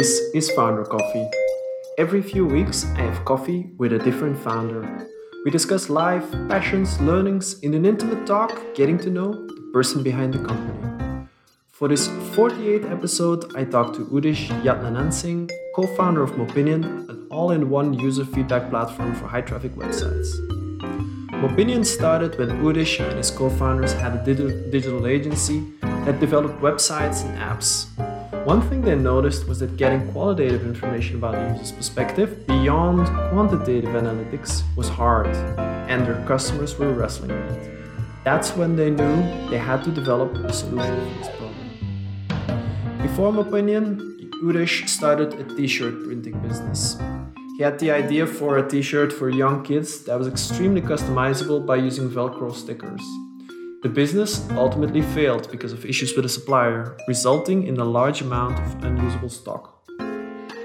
This 0.00 0.30
is 0.32 0.50
Founder 0.52 0.82
Coffee. 0.82 1.28
Every 1.98 2.22
few 2.22 2.46
weeks, 2.46 2.86
I 2.96 3.02
have 3.02 3.22
coffee 3.26 3.68
with 3.76 3.92
a 3.92 3.98
different 3.98 4.38
founder. 4.38 5.06
We 5.44 5.50
discuss 5.50 5.90
life, 5.90 6.24
passions, 6.48 6.98
learnings 7.02 7.60
in 7.60 7.74
an 7.74 7.84
intimate 7.84 8.26
talk, 8.26 8.50
getting 8.74 8.96
to 9.00 9.10
know 9.10 9.46
the 9.46 9.70
person 9.74 10.02
behind 10.02 10.32
the 10.32 10.38
company. 10.38 11.28
For 11.70 11.86
this 11.86 12.08
48th 12.08 12.90
episode, 12.90 13.54
I 13.54 13.64
talked 13.64 13.96
to 13.96 14.06
Udesh 14.06 14.48
Jadnanansing, 14.62 15.50
co 15.76 15.86
founder 15.98 16.22
of 16.22 16.30
Mopinion, 16.30 17.06
an 17.10 17.26
all 17.30 17.50
in 17.50 17.68
one 17.68 17.92
user 17.92 18.24
feedback 18.24 18.70
platform 18.70 19.14
for 19.14 19.26
high 19.26 19.42
traffic 19.42 19.72
websites. 19.74 20.30
Mopinion 21.42 21.84
started 21.84 22.38
when 22.38 22.48
Udish 22.62 23.06
and 23.06 23.18
his 23.18 23.30
co 23.30 23.50
founders 23.50 23.92
had 23.92 24.14
a 24.14 24.24
digital 24.70 25.06
agency 25.06 25.62
that 25.82 26.18
developed 26.20 26.58
websites 26.62 27.22
and 27.26 27.36
apps. 27.36 27.84
One 28.44 28.62
thing 28.62 28.80
they 28.80 28.94
noticed 28.94 29.46
was 29.46 29.58
that 29.58 29.76
getting 29.76 30.10
qualitative 30.12 30.62
information 30.64 31.16
about 31.16 31.34
the 31.34 31.52
user's 31.52 31.72
perspective 31.72 32.46
beyond 32.46 33.06
quantitative 33.30 33.90
analytics 33.90 34.62
was 34.76 34.88
hard, 34.88 35.26
and 35.90 36.06
their 36.06 36.24
customers 36.26 36.78
were 36.78 36.90
wrestling 36.90 37.32
with 37.32 37.58
it. 37.58 37.70
That's 38.24 38.56
when 38.56 38.76
they 38.76 38.88
knew 38.88 39.16
they 39.50 39.58
had 39.58 39.84
to 39.84 39.90
develop 39.90 40.34
a 40.36 40.52
solution 40.54 40.96
for 40.96 41.18
this 41.18 41.28
problem. 41.36 43.02
Before 43.02 43.30
Mopinion, 43.30 44.00
Udesh 44.42 44.88
started 44.88 45.34
a 45.34 45.44
t-shirt 45.54 46.02
printing 46.04 46.40
business. 46.40 46.96
He 47.58 47.62
had 47.62 47.78
the 47.78 47.90
idea 47.90 48.26
for 48.26 48.56
a 48.56 48.66
t-shirt 48.66 49.12
for 49.12 49.28
young 49.28 49.62
kids 49.62 50.02
that 50.04 50.18
was 50.18 50.26
extremely 50.26 50.80
customizable 50.80 51.66
by 51.66 51.76
using 51.76 52.08
Velcro 52.08 52.54
stickers. 52.54 53.02
The 53.82 53.88
business 53.88 54.46
ultimately 54.50 55.00
failed 55.00 55.50
because 55.50 55.72
of 55.72 55.86
issues 55.86 56.14
with 56.14 56.26
a 56.26 56.28
supplier, 56.28 56.98
resulting 57.08 57.66
in 57.66 57.78
a 57.78 57.84
large 57.84 58.20
amount 58.20 58.58
of 58.58 58.84
unusable 58.84 59.30
stock. 59.30 59.88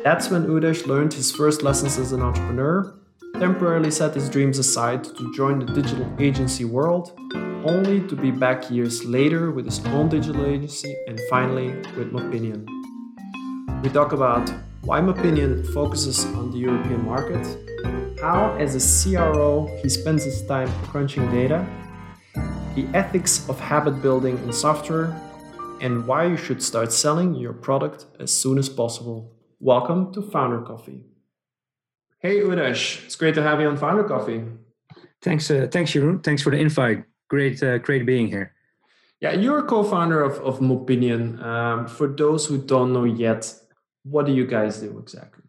That's 0.03 0.30
when 0.30 0.45
Udesh 0.47 0.85
learned 0.85 1.13
his 1.13 1.31
first 1.31 1.63
lessons 1.63 1.97
as 1.97 2.11
an 2.11 2.21
entrepreneur, 2.21 2.93
temporarily 3.39 3.89
set 3.89 4.16
his 4.16 4.30
dreams 4.30 4.59
aside 4.59 5.05
to 5.05 5.33
join 5.33 5.59
the 5.59 5.73
digital 5.73 6.05
agency 6.19 6.66
world, 6.66 7.17
only 7.63 8.05
to 8.09 8.17
be 8.17 8.31
back 8.31 8.69
years 8.69 9.05
later 9.05 9.49
with 9.49 9.63
his 9.63 9.80
own 9.86 10.09
digital 10.09 10.45
agency 10.45 10.93
and 11.08 11.17
finally 11.30 11.69
with 11.95 12.11
Mopinion. 12.11 12.67
We 13.81 13.91
talk 13.91 14.11
about 14.11 14.53
why 14.81 14.99
Mopinion 14.99 15.66
focuses 15.73 16.25
on 16.25 16.52
the 16.52 16.58
European 16.58 17.05
market, 17.05 17.45
how 18.19 18.53
as 18.59 18.75
a 18.75 18.83
CRO 18.83 19.69
he 19.81 19.88
spends 19.88 20.25
his 20.25 20.45
time 20.45 20.69
crunching 20.91 21.31
data, 21.31 21.66
the 22.75 22.88
ethics 22.94 23.47
of 23.50 23.59
habit 23.59 24.02
building 24.02 24.38
in 24.39 24.52
software, 24.52 25.16
and 25.81 26.05
why 26.05 26.25
you 26.25 26.38
should 26.38 26.61
start 26.61 26.92
selling 26.92 27.36
your 27.36 27.53
product 27.53 28.05
as 28.19 28.31
soon 28.31 28.58
as 28.58 28.69
possible. 28.69 29.33
Welcome 29.59 30.14
to 30.14 30.22
Founder 30.22 30.61
Coffee. 30.61 31.05
Hey 32.19 32.39
Udesh, 32.39 33.05
it's 33.05 33.16
great 33.16 33.36
to 33.36 33.44
have 33.44 33.61
you 33.61 33.67
on 33.67 33.77
Founder 33.77 34.03
Coffee. 34.03 34.44
Thanks, 35.22 35.50
uh, 35.50 35.67
thanks, 35.72 35.92
Jeroen. 35.92 36.23
Thanks 36.23 36.42
for 36.42 36.50
the 36.52 36.58
invite. 36.58 37.03
Great, 37.30 37.61
uh, 37.64 37.77
great 37.80 38.05
being 38.05 38.27
here. 38.27 38.53
Yeah, 39.22 39.33
you're 39.33 39.59
a 39.59 39.64
co-founder 39.64 40.22
of 40.22 40.33
of 40.39 40.59
Mopinion. 40.59 41.42
Um, 41.42 41.88
for 41.88 42.08
those 42.08 42.45
who 42.45 42.58
don't 42.58 42.94
know 42.94 43.05
yet, 43.05 43.53
what 44.03 44.25
do 44.25 44.33
you 44.33 44.45
guys 44.45 44.80
do 44.80 44.99
exactly? 44.99 45.44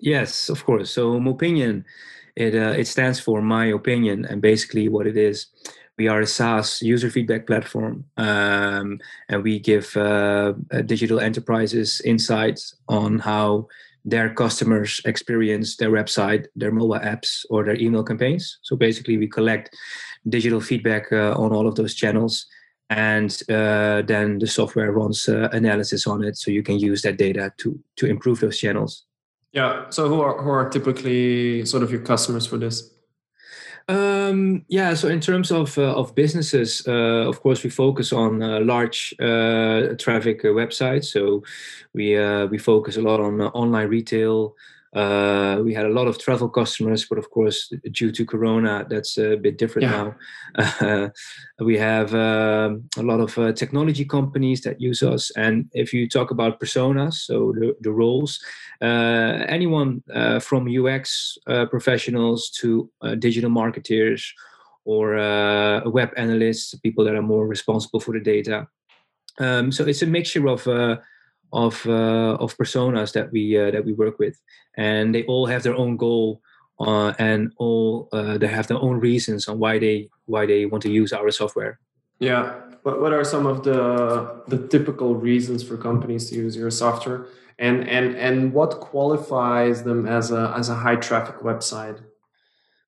Yes, 0.00 0.48
of 0.48 0.64
course. 0.64 0.90
So 0.90 1.18
Mopinion, 1.20 1.84
it 2.34 2.54
uh, 2.54 2.74
it 2.76 2.86
stands 2.86 3.20
for 3.20 3.40
my 3.40 3.66
opinion, 3.66 4.24
and 4.26 4.42
basically 4.42 4.88
what 4.88 5.06
it 5.06 5.16
is, 5.16 5.46
we 5.98 6.08
are 6.08 6.20
a 6.20 6.26
SaaS 6.26 6.82
user 6.82 7.10
feedback 7.10 7.46
platform, 7.46 8.04
um, 8.16 9.00
and 9.28 9.42
we 9.42 9.58
give 9.58 9.96
uh, 9.96 10.52
uh, 10.70 10.82
digital 10.82 11.20
enterprises 11.20 12.00
insights 12.04 12.76
on 12.88 13.18
how 13.18 13.66
their 14.04 14.32
customers 14.32 15.00
experience 15.04 15.76
their 15.76 15.90
website, 15.90 16.46
their 16.54 16.70
mobile 16.70 17.00
apps, 17.00 17.44
or 17.50 17.64
their 17.64 17.76
email 17.76 18.04
campaigns. 18.04 18.58
So 18.62 18.76
basically, 18.76 19.16
we 19.16 19.26
collect 19.26 19.74
digital 20.28 20.60
feedback 20.60 21.10
uh, 21.12 21.34
on 21.36 21.52
all 21.52 21.66
of 21.66 21.74
those 21.74 21.94
channels, 21.94 22.46
and 22.90 23.32
uh, 23.48 24.02
then 24.02 24.38
the 24.38 24.46
software 24.46 24.92
runs 24.92 25.28
uh, 25.28 25.48
analysis 25.52 26.06
on 26.06 26.22
it, 26.22 26.36
so 26.36 26.50
you 26.50 26.62
can 26.62 26.78
use 26.78 27.02
that 27.02 27.16
data 27.16 27.52
to 27.58 27.78
to 27.96 28.06
improve 28.06 28.40
those 28.40 28.58
channels. 28.58 29.04
Yeah. 29.52 29.88
So 29.88 30.08
who 30.08 30.20
are 30.20 30.42
who 30.42 30.50
are 30.50 30.68
typically 30.68 31.64
sort 31.64 31.82
of 31.82 31.90
your 31.90 32.02
customers 32.02 32.46
for 32.46 32.58
this? 32.58 32.95
Um, 33.88 34.64
yeah, 34.68 34.94
so 34.94 35.08
in 35.08 35.20
terms 35.20 35.52
of 35.52 35.78
uh, 35.78 35.94
of 35.94 36.14
businesses, 36.16 36.82
uh, 36.88 37.28
of 37.28 37.40
course, 37.40 37.62
we 37.62 37.70
focus 37.70 38.12
on 38.12 38.42
uh, 38.42 38.60
large 38.60 39.14
uh, 39.20 39.94
traffic 39.96 40.44
uh, 40.44 40.48
websites. 40.48 41.04
So 41.04 41.44
we 41.94 42.16
uh, 42.18 42.46
we 42.46 42.58
focus 42.58 42.96
a 42.96 43.02
lot 43.02 43.20
on 43.20 43.40
online 43.40 43.88
retail. 43.88 44.56
We 44.94 45.74
had 45.74 45.86
a 45.86 45.90
lot 45.90 46.06
of 46.06 46.18
travel 46.18 46.48
customers, 46.48 47.04
but 47.08 47.18
of 47.18 47.30
course, 47.30 47.72
due 47.92 48.12
to 48.12 48.24
Corona, 48.24 48.86
that's 48.88 49.18
a 49.18 49.36
bit 49.36 49.58
different 49.58 49.88
yeah. 49.88 50.12
now. 50.56 51.10
we 51.60 51.76
have 51.78 52.14
um, 52.14 52.88
a 52.96 53.02
lot 53.02 53.20
of 53.20 53.54
technology 53.56 54.04
companies 54.04 54.60
that 54.62 54.80
use 54.80 55.02
us, 55.02 55.30
and 55.36 55.68
if 55.72 55.92
you 55.92 56.08
talk 56.08 56.30
about 56.30 56.60
personas, 56.60 57.14
so 57.14 57.52
the, 57.52 57.76
the 57.80 57.90
roles, 57.90 58.40
uh, 58.82 59.44
anyone 59.48 60.02
uh, 60.14 60.38
from 60.38 60.68
UX 60.68 61.38
uh, 61.46 61.66
professionals 61.66 62.50
to 62.50 62.90
digital 63.18 63.50
marketers 63.50 64.32
or 64.84 65.14
web 65.86 66.10
analysts, 66.16 66.74
people 66.76 67.04
that 67.04 67.14
are 67.14 67.22
more 67.22 67.46
responsible 67.46 68.00
for 68.00 68.12
the 68.12 68.20
data. 68.20 68.68
Um, 69.38 69.72
so 69.72 69.84
it's 69.84 70.02
a 70.02 70.06
mixture 70.06 70.46
of 70.48 70.66
of 71.52 71.86
uh, 71.86 72.36
of 72.40 72.56
personas 72.56 73.12
that 73.12 73.32
we 73.32 73.58
uh, 73.58 73.70
that 73.70 73.84
we 73.84 73.92
work 73.92 74.18
with, 74.18 74.40
and 74.76 75.14
they 75.14 75.24
all 75.24 75.46
have 75.46 75.62
their 75.62 75.74
own 75.74 75.96
goal, 75.96 76.40
uh, 76.80 77.12
and 77.18 77.52
all 77.58 78.08
they 78.12 78.46
have 78.46 78.66
their 78.66 78.78
own 78.78 79.00
reasons 79.00 79.48
on 79.48 79.58
why 79.58 79.78
they 79.78 80.08
why 80.26 80.46
they 80.46 80.66
want 80.66 80.82
to 80.82 80.90
use 80.90 81.12
our 81.12 81.30
software. 81.30 81.78
Yeah, 82.18 82.54
what 82.82 83.00
what 83.00 83.12
are 83.12 83.24
some 83.24 83.46
of 83.46 83.62
the 83.62 84.42
the 84.48 84.68
typical 84.68 85.14
reasons 85.14 85.62
for 85.62 85.76
companies 85.76 86.30
to 86.30 86.36
use 86.36 86.56
your 86.56 86.70
software? 86.70 87.26
and 87.58 87.88
and 87.88 88.16
and 88.16 88.52
what 88.52 88.80
qualifies 88.80 89.82
them 89.82 90.06
as 90.06 90.30
a 90.30 90.52
as 90.56 90.68
a 90.68 90.74
high 90.74 90.96
traffic 90.96 91.36
website 91.36 92.00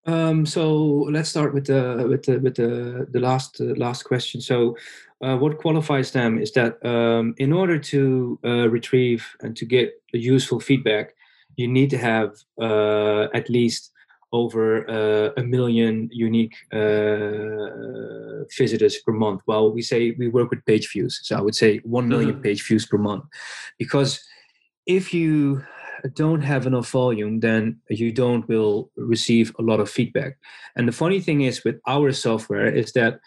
um, 0.07 0.47
so 0.47 1.07
let's 1.11 1.29
start 1.29 1.53
with 1.53 1.67
the 1.67 2.07
with 2.09 2.25
the 2.25 2.39
with 2.39 2.55
the, 2.57 3.07
the 3.11 3.21
last 3.21 3.61
uh, 3.61 3.75
last 3.77 4.05
question. 4.05 4.41
So 4.41 4.77
uh, 5.23 5.37
what 5.37 5.59
qualifies 5.59 6.13
them 6.13 6.39
is 6.39 6.53
that 6.53 6.85
um, 6.85 7.35
in 7.39 7.53
order 7.53 7.79
to 7.79 8.39
uh, 8.45 8.69
retrieve 8.69 9.27
and 9.41 9.57
to 9.57 9.65
get 9.65 10.01
useful 10.13 10.61
feedback 10.61 11.15
you 11.57 11.67
need 11.67 11.91
to 11.91 11.99
have 11.99 12.37
uh, 12.61 13.27
at 13.35 13.51
least 13.51 13.91
over 14.33 14.89
uh, 14.89 15.33
a 15.37 15.43
million 15.43 16.09
unique 16.13 16.55
uh, 16.73 18.45
visitors 18.57 18.97
per 19.05 19.13
month. 19.13 19.43
Well 19.47 19.73
we 19.73 19.83
say 19.83 20.13
we 20.13 20.29
work 20.29 20.51
with 20.51 20.65
page 20.65 20.89
views 20.93 21.21
so 21.23 21.37
i 21.37 21.41
would 21.41 21.55
say 21.55 21.79
1 21.79 22.09
million 22.09 22.33
mm-hmm. 22.33 22.43
page 22.43 22.67
views 22.67 22.87
per 22.87 22.99
month. 22.99 23.25
Because 23.79 24.21
if 24.87 25.13
you 25.13 25.65
don't 26.15 26.43
have 26.43 26.67
enough 26.67 26.91
volume, 26.91 27.41
then 27.41 27.81
you 27.89 28.13
don't 28.13 28.49
will 28.49 28.91
receive 28.97 29.55
a 29.59 29.63
lot 29.63 29.81
of 29.81 29.91
feedback. 29.91 30.39
And 30.77 30.87
the 30.87 30.93
funny 30.93 31.21
thing 31.21 31.43
is 31.43 31.65
with 31.65 31.81
our 31.87 32.13
software 32.13 32.67
is 32.67 32.93
that 32.93 33.21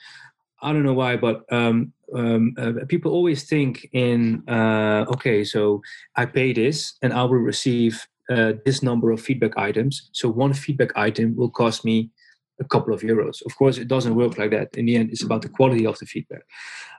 I 0.62 0.74
don't 0.74 0.84
know 0.84 0.94
why, 0.94 1.18
but 1.18 1.44
um, 1.52 1.92
um, 2.16 2.54
uh, 2.58 2.74
people 2.88 3.12
always 3.12 3.44
think 3.44 3.90
in 3.94 4.48
uh, 4.48 5.06
okay, 5.10 5.44
so 5.44 5.82
I 6.16 6.26
pay 6.26 6.54
this 6.54 6.94
and 7.02 7.14
I 7.14 7.24
will 7.24 7.40
receive 7.40 8.06
uh, 8.30 8.54
this 8.66 8.84
number 8.84 9.12
of 9.12 9.22
feedback 9.22 9.58
items. 9.58 10.10
So 10.12 10.30
one 10.30 10.54
feedback 10.54 10.92
item 10.96 11.36
will 11.36 11.50
cost 11.50 11.84
me 11.84 12.12
a 12.62 12.68
couple 12.74 12.94
of 12.94 13.02
euros. 13.02 13.46
Of 13.46 13.56
course, 13.58 13.78
it 13.78 13.88
doesn't 13.88 14.16
work 14.16 14.38
like 14.38 14.52
that. 14.52 14.70
In 14.78 14.86
the 14.86 14.96
end, 14.96 15.10
it's 15.12 15.24
about 15.24 15.42
the 15.42 15.50
quality 15.50 15.86
of 15.86 15.98
the 16.00 16.06
feedback. 16.06 16.44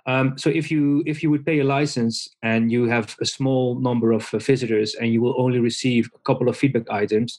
Um, 0.06 0.36
so 0.36 0.50
if 0.50 0.70
you 0.70 1.02
if 1.06 1.22
you 1.22 1.30
would 1.30 1.46
pay 1.46 1.60
a 1.60 1.64
license 1.64 2.28
and 2.42 2.72
you 2.72 2.88
have 2.88 3.16
a 3.20 3.24
small 3.24 3.78
number 3.80 4.12
of 4.12 4.24
uh, 4.34 4.38
visitors 4.38 4.94
and 4.96 5.12
you 5.12 5.22
will 5.22 5.40
only 5.40 5.60
receive 5.60 6.10
a 6.14 6.18
couple 6.28 6.48
of 6.48 6.56
feedback 6.56 6.90
items, 6.90 7.38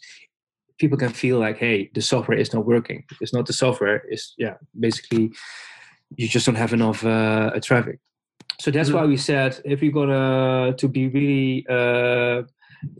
people 0.80 0.98
can 0.98 1.10
feel 1.10 1.38
like, 1.40 1.58
hey, 1.58 1.90
the 1.94 2.02
software 2.02 2.38
is 2.38 2.54
not 2.54 2.66
working. 2.66 3.04
It's 3.22 3.34
not 3.34 3.46
the 3.46 3.54
software. 3.54 4.04
It's 4.10 4.34
yeah, 4.38 4.56
basically 4.80 5.32
you 6.16 6.28
just 6.28 6.46
don't 6.46 6.56
have 6.56 6.74
enough 6.74 7.06
uh, 7.06 7.60
traffic. 7.62 8.00
So 8.60 8.72
that's 8.72 8.90
mm-hmm. 8.90 8.98
why 8.98 9.06
we 9.06 9.18
said 9.18 9.60
if 9.66 9.82
you're 9.82 9.92
gonna 9.92 10.74
to 10.78 10.88
be 10.88 11.08
really 11.08 11.66
uh, 11.70 12.44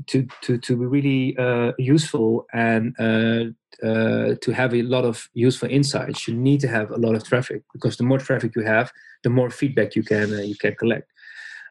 to 0.08 0.28
to 0.42 0.58
to 0.58 0.78
be 0.78 0.86
really 0.86 1.38
uh, 1.38 1.72
useful 1.78 2.46
and 2.54 2.96
uh, 3.00 3.46
uh, 3.86 4.36
to 4.42 4.52
have 4.54 4.74
a 4.74 4.82
lot 4.84 5.06
of 5.06 5.28
useful 5.34 5.70
insights, 5.70 6.28
you 6.28 6.34
need 6.34 6.60
to 6.62 6.68
have 6.68 6.92
a 6.92 6.98
lot 6.98 7.16
of 7.16 7.24
traffic 7.24 7.64
because 7.74 7.98
the 7.98 8.04
more 8.04 8.20
traffic 8.20 8.56
you 8.56 8.64
have, 8.64 8.92
the 9.24 9.30
more 9.30 9.50
feedback 9.50 9.96
you 9.96 10.04
can 10.04 10.34
uh, 10.34 10.42
you 10.42 10.56
can 10.56 10.76
collect. 10.76 11.12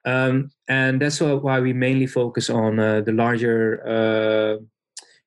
Um, 0.05 0.51
and 0.69 1.01
that's 1.01 1.21
why 1.21 1.61
we 1.61 1.73
mainly 1.73 2.07
focus 2.07 2.51
on 2.51 2.81
uh, 2.81 3.03
the 3.03 3.13
larger, 3.13 3.81
uh, 3.87 4.63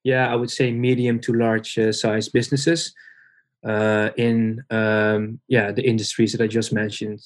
yeah, 0.03 0.31
I 0.31 0.35
would 0.35 0.51
say 0.51 0.71
medium 0.71 1.19
to 1.21 1.33
large 1.33 1.79
size 1.91 2.29
businesses. 2.29 2.93
in 4.17 4.63
um, 4.69 5.39
yeah 5.47 5.71
the 5.71 5.81
industries 5.81 6.31
that 6.33 6.43
I 6.43 6.47
just 6.47 6.71
mentioned, 6.73 7.21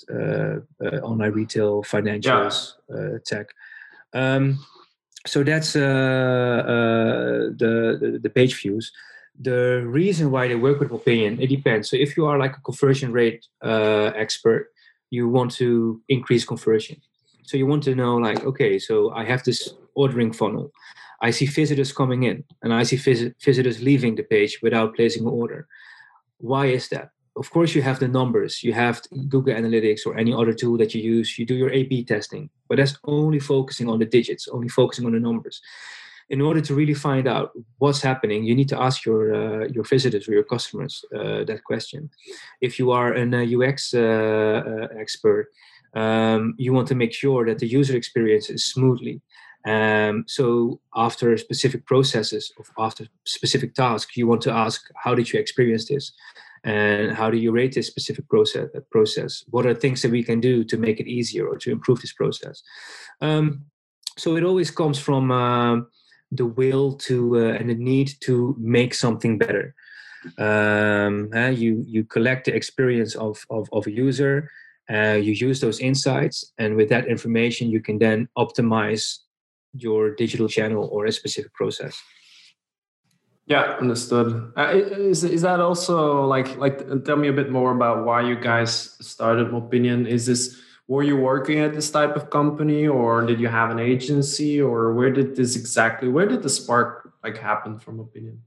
online 1.03 1.31
retail, 1.31 1.83
financials, 1.83 2.75
yeah. 2.89 3.17
tech. 3.25 3.47
Um, 4.13 4.59
so 5.25 5.43
that's 5.43 5.75
uh, 5.75 5.79
uh, 5.79 7.39
the, 7.57 7.97
the, 8.01 8.19
the 8.21 8.29
page 8.29 8.61
views. 8.61 8.91
The 9.39 9.83
reason 9.85 10.31
why 10.31 10.47
they 10.47 10.55
work 10.55 10.79
with 10.79 10.89
Mopinion 10.89 11.41
it 11.41 11.47
depends. 11.47 11.89
So 11.89 11.95
if 11.95 12.17
you 12.17 12.25
are 12.25 12.37
like 12.37 12.57
a 12.57 12.61
conversion 12.61 13.11
rate 13.11 13.45
uh, 13.63 14.11
expert, 14.15 14.67
you 15.09 15.27
want 15.29 15.51
to 15.51 16.01
increase 16.09 16.45
conversion. 16.45 17.01
So 17.43 17.57
you 17.57 17.65
want 17.65 17.83
to 17.83 17.95
know 17.95 18.17
like, 18.17 18.43
okay, 18.43 18.79
so 18.79 19.11
I 19.11 19.25
have 19.25 19.43
this 19.43 19.73
ordering 19.95 20.31
funnel. 20.33 20.71
I 21.21 21.31
see 21.31 21.47
visitors 21.47 21.91
coming 21.91 22.23
in, 22.23 22.43
and 22.61 22.73
I 22.73 22.83
see 22.83 22.95
vis- 22.95 23.33
visitors 23.43 23.81
leaving 23.81 24.15
the 24.15 24.23
page 24.23 24.59
without 24.61 24.95
placing 24.95 25.23
an 25.23 25.29
order. 25.29 25.67
Why 26.37 26.67
is 26.67 26.87
that? 26.89 27.09
Of 27.39 27.49
course 27.51 27.73
you 27.73 27.81
have 27.81 27.99
the 27.99 28.07
numbers. 28.07 28.63
You 28.63 28.73
have 28.73 29.01
google 29.29 29.55
analytics 29.55 30.05
or 30.05 30.17
any 30.17 30.33
other 30.33 30.53
tool 30.53 30.77
that 30.77 30.93
you 30.93 31.01
use. 31.01 31.39
You 31.39 31.45
do 31.45 31.55
your 31.55 31.71
a 31.71 31.83
b 31.83 32.03
testing 32.03 32.49
but 32.67 32.77
that's 32.77 32.97
only 33.05 33.39
focusing 33.39 33.89
on 33.89 33.99
the 33.99 34.05
digits 34.05 34.47
only 34.47 34.69
focusing 34.69 35.05
on 35.05 35.13
the 35.13 35.19
numbers. 35.19 35.61
In 36.29 36.41
order 36.41 36.61
to 36.61 36.75
really 36.75 36.93
find 36.93 37.27
out 37.27 37.51
what's 37.79 38.01
happening 38.01 38.43
you 38.43 38.55
need 38.55 38.69
to 38.69 38.79
ask 38.79 39.05
your 39.05 39.21
uh, 39.33 39.67
your 39.75 39.85
visitors 39.85 40.27
or 40.27 40.33
your 40.33 40.43
customers 40.43 41.03
uh, 41.15 41.43
that 41.49 41.63
question. 41.63 42.09
If 42.61 42.77
you 42.79 42.91
are 42.91 43.13
an 43.13 43.33
uh, 43.33 43.45
ux 43.57 43.93
uh, 43.93 43.99
uh, 43.99 44.87
expert 45.03 45.47
um, 45.95 46.53
you 46.57 46.71
want 46.73 46.87
to 46.89 46.95
make 46.95 47.13
sure 47.13 47.45
that 47.47 47.59
the 47.59 47.67
user 47.79 47.95
experience 47.97 48.49
is 48.49 48.63
smoothly. 48.65 49.21
Um, 49.65 50.23
so 50.27 50.79
after 50.95 51.35
specific 51.37 51.85
processes 51.85 52.53
of 52.59 52.65
after 52.77 53.07
specific 53.25 53.73
tasks 53.73 54.15
you 54.15 54.25
want 54.27 54.41
to 54.43 54.51
ask 54.51 54.79
how 55.03 55.13
did 55.15 55.27
you 55.31 55.39
experience 55.39 55.85
this 55.87 56.13
and 56.63 57.11
how 57.11 57.29
do 57.29 57.37
you 57.37 57.51
rate 57.51 57.73
this 57.73 57.87
specific 57.87 58.27
process 58.29 58.67
process? 58.91 59.43
What 59.49 59.65
are 59.65 59.73
things 59.73 60.01
that 60.01 60.11
we 60.11 60.23
can 60.23 60.39
do 60.39 60.63
to 60.65 60.77
make 60.77 60.99
it 60.99 61.07
easier 61.07 61.47
or 61.47 61.57
to 61.57 61.71
improve 61.71 62.01
this 62.01 62.13
process? 62.13 62.61
Um, 63.21 63.65
so 64.17 64.35
it 64.35 64.43
always 64.43 64.71
comes 64.71 64.99
from 64.99 65.31
uh, 65.31 65.81
the 66.31 66.45
will 66.45 66.93
to 67.07 67.37
uh, 67.37 67.53
and 67.53 67.69
the 67.69 67.75
need 67.75 68.11
to 68.21 68.55
make 68.59 68.93
something 68.93 69.37
better. 69.37 69.73
Um, 70.37 71.29
uh, 71.33 71.47
you 71.47 71.83
you 71.87 72.03
collect 72.03 72.45
the 72.45 72.55
experience 72.55 73.15
of 73.15 73.45
of, 73.49 73.69
of 73.71 73.87
a 73.87 73.91
user 73.91 74.49
uh, 74.89 75.19
you 75.21 75.33
use 75.33 75.61
those 75.61 75.79
insights 75.79 76.51
and 76.57 76.75
with 76.75 76.89
that 76.89 77.07
information 77.07 77.69
you 77.69 77.79
can 77.79 77.99
then 77.99 78.27
optimize 78.37 79.19
your 79.73 80.15
digital 80.15 80.49
channel 80.49 80.89
or 80.91 81.05
a 81.05 81.11
specific 81.11 81.53
process 81.53 81.95
yeah, 83.49 83.75
understood. 83.81 84.53
Uh, 84.55 84.69
is 84.73 85.23
is 85.23 85.41
that 85.41 85.59
also 85.59 86.23
like 86.25 86.55
like 86.57 86.85
tell 87.03 87.17
me 87.17 87.29
a 87.29 87.33
bit 87.33 87.49
more 87.49 87.71
about 87.71 88.05
why 88.05 88.21
you 88.21 88.35
guys 88.35 88.95
started 89.01 89.47
Mopinion? 89.47 90.07
Is 90.07 90.27
this 90.27 90.61
were 90.87 91.01
you 91.01 91.17
working 91.17 91.59
at 91.59 91.73
this 91.73 91.89
type 91.89 92.15
of 92.15 92.29
company 92.29 92.87
or 92.87 93.25
did 93.25 93.39
you 93.39 93.47
have 93.47 93.71
an 93.71 93.79
agency 93.79 94.61
or 94.61 94.93
where 94.93 95.11
did 95.11 95.35
this 95.35 95.55
exactly 95.55 96.09
where 96.09 96.27
did 96.27 96.43
the 96.43 96.49
spark 96.49 97.11
like 97.23 97.37
happen 97.37 97.79
from 97.79 97.97
Mopinion? 97.97 98.37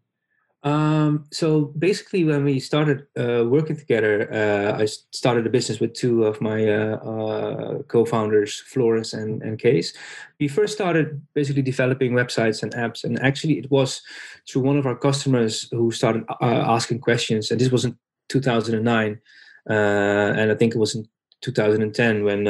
Um, 0.64 1.24
so 1.32 1.72
basically, 1.76 2.24
when 2.24 2.44
we 2.44 2.60
started 2.60 3.06
uh, 3.18 3.44
working 3.48 3.76
together, 3.76 4.32
uh, 4.32 4.80
I 4.80 4.86
started 4.86 5.44
a 5.46 5.50
business 5.50 5.80
with 5.80 5.92
two 5.92 6.24
of 6.24 6.40
my 6.40 6.68
uh, 6.68 6.96
uh 6.96 7.82
co-founders, 7.88 8.60
Floris 8.60 9.12
and, 9.12 9.42
and 9.42 9.58
Kees. 9.58 9.92
We 10.38 10.46
first 10.46 10.74
started 10.74 11.20
basically 11.34 11.62
developing 11.62 12.12
websites 12.12 12.62
and 12.62 12.72
apps, 12.74 13.02
and 13.02 13.20
actually, 13.20 13.58
it 13.58 13.70
was 13.70 14.02
through 14.48 14.62
one 14.62 14.78
of 14.78 14.86
our 14.86 14.96
customers 14.96 15.68
who 15.72 15.90
started 15.90 16.24
uh, 16.28 16.64
asking 16.76 17.00
questions, 17.00 17.50
and 17.50 17.60
this 17.60 17.72
was 17.72 17.84
in 17.84 17.98
2009, 18.28 19.20
uh, 19.68 19.72
and 19.72 20.52
I 20.52 20.54
think 20.54 20.76
it 20.76 20.78
was 20.78 20.94
in 20.94 21.08
2010 21.40 22.22
when 22.22 22.44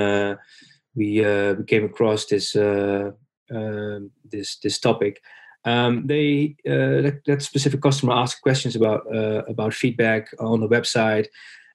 we 0.95 1.25
we 1.57 1.65
came 1.65 1.85
across 1.87 2.27
this 2.27 2.55
um, 2.57 4.11
this 4.31 4.57
this 4.57 4.79
topic 4.79 5.23
um, 5.65 6.07
they 6.07 6.57
uh, 6.67 7.03
that, 7.03 7.21
that, 7.27 7.43
specific 7.43 7.81
customer 7.81 8.15
asked 8.15 8.43
questions 8.43 8.75
about 8.75 9.03
uh, 9.15 9.43
about 9.49 9.75
feedback 9.75 10.29
on 10.41 10.61
the 10.61 10.69
website. 10.69 11.27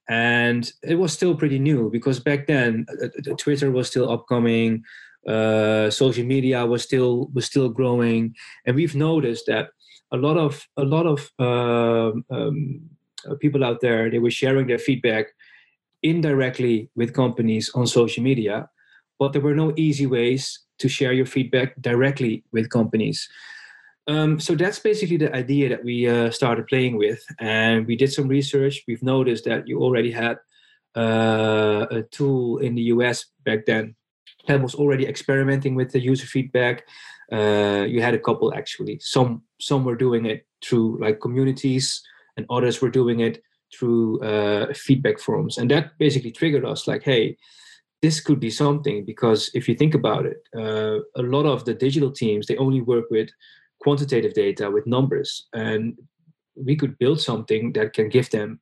And 0.09 0.71
it 0.83 0.95
was 0.95 1.11
still 1.11 1.35
pretty 1.35 1.59
new 1.59 1.89
because 1.89 2.19
back 2.19 2.47
then 2.47 2.85
uh, 3.01 3.07
uh 3.07 3.35
twitter 3.37 3.71
was 3.71 3.87
still 3.87 4.09
upcoming. 4.09 4.83
Uh, 5.27 5.89
social 5.89 6.25
media 6.25 6.65
was 6.65 6.83
still 6.83 7.29
was 7.33 7.45
still 7.45 7.69
growing. 7.69 8.35
And 8.65 8.75
we've 8.75 8.95
noticed 8.95 9.45
that 9.47 9.69
a 10.11 10.17
lot 10.17 10.37
of 10.37 10.67
a 10.77 10.83
lot 10.83 11.05
of 11.05 11.31
um, 11.39 12.25
um, 12.29 12.81
uh, 13.27 13.35
people 13.35 13.63
out 13.63 13.81
there 13.81 14.09
they 14.09 14.19
were 14.19 14.31
sharing 14.31 14.67
their 14.67 14.79
feedback 14.79 15.27
indirectly 16.03 16.89
with 16.95 17.13
companies 17.13 17.71
on 17.73 17.87
social 17.87 18.23
media 18.23 18.69
but 19.19 19.33
there 19.33 19.41
were 19.41 19.55
no 19.55 19.73
easy 19.75 20.05
ways 20.05 20.59
to 20.77 20.87
share 20.87 21.11
your 21.11 21.25
feedback 21.25 21.73
directly 21.81 22.43
with 22.51 22.69
companies 22.69 23.27
um, 24.07 24.39
so 24.39 24.55
that's 24.55 24.79
basically 24.79 25.17
the 25.17 25.35
idea 25.35 25.69
that 25.69 25.83
we 25.83 26.07
uh, 26.07 26.31
started 26.31 26.67
playing 26.67 26.97
with, 26.97 27.23
and 27.39 27.85
we 27.85 27.95
did 27.95 28.11
some 28.11 28.27
research. 28.27 28.83
We've 28.87 29.03
noticed 29.03 29.45
that 29.45 29.67
you 29.67 29.81
already 29.81 30.11
had 30.11 30.37
uh, 30.95 31.85
a 31.91 32.03
tool 32.03 32.59
in 32.59 32.75
the 32.75 32.83
US 32.83 33.25
back 33.43 33.65
then 33.65 33.95
that 34.47 34.61
was 34.61 34.75
already 34.75 35.05
experimenting 35.05 35.75
with 35.75 35.91
the 35.91 35.99
user 35.99 36.25
feedback. 36.25 36.85
Uh, 37.31 37.85
you 37.87 38.01
had 38.01 38.13
a 38.13 38.19
couple 38.19 38.53
actually. 38.53 38.97
Some 38.99 39.43
some 39.59 39.83
were 39.83 39.97
doing 39.97 40.25
it 40.25 40.47
through 40.63 40.99
like 41.01 41.19
communities, 41.19 42.01
and 42.37 42.45
others 42.49 42.81
were 42.81 42.89
doing 42.89 43.19
it 43.19 43.41
through 43.77 44.21
uh, 44.21 44.73
feedback 44.73 45.19
forums, 45.19 45.57
and 45.57 45.69
that 45.69 45.97
basically 45.99 46.31
triggered 46.31 46.65
us 46.65 46.87
like, 46.87 47.03
hey. 47.03 47.37
This 47.99 48.19
could 48.19 48.39
be 48.39 48.51
something 48.51 49.05
because 49.05 49.49
if 49.55 49.67
you 49.67 49.73
think 49.73 49.95
about 49.95 50.27
it, 50.27 50.37
uh, 50.55 50.99
a 51.15 51.23
lot 51.23 51.47
of 51.47 51.65
the 51.65 51.73
digital 51.73 52.11
teams 52.11 52.45
they 52.45 52.55
only 52.57 52.79
work 52.79 53.05
with 53.09 53.29
quantitative 53.81 54.33
data 54.33 54.69
with 54.69 54.87
numbers 54.87 55.47
and 55.53 55.97
we 56.55 56.75
could 56.75 56.97
build 56.97 57.21
something 57.21 57.73
that 57.73 57.93
can 57.93 58.09
give 58.09 58.29
them 58.31 58.59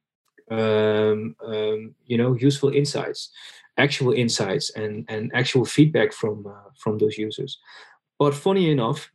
um, 0.52 1.36
um, 1.44 1.96
you 2.06 2.18
know 2.18 2.34
useful 2.36 2.70
insights 2.70 3.32
actual 3.78 4.14
insights 4.14 4.70
and 4.72 5.06
and 5.10 5.32
actual 5.34 5.66
feedback 5.66 6.14
from 6.14 6.46
uh, 6.48 6.70
from 6.78 6.98
those 6.98 7.18
users. 7.18 7.60
But 8.20 8.34
funny 8.34 8.72
enough 8.72 9.12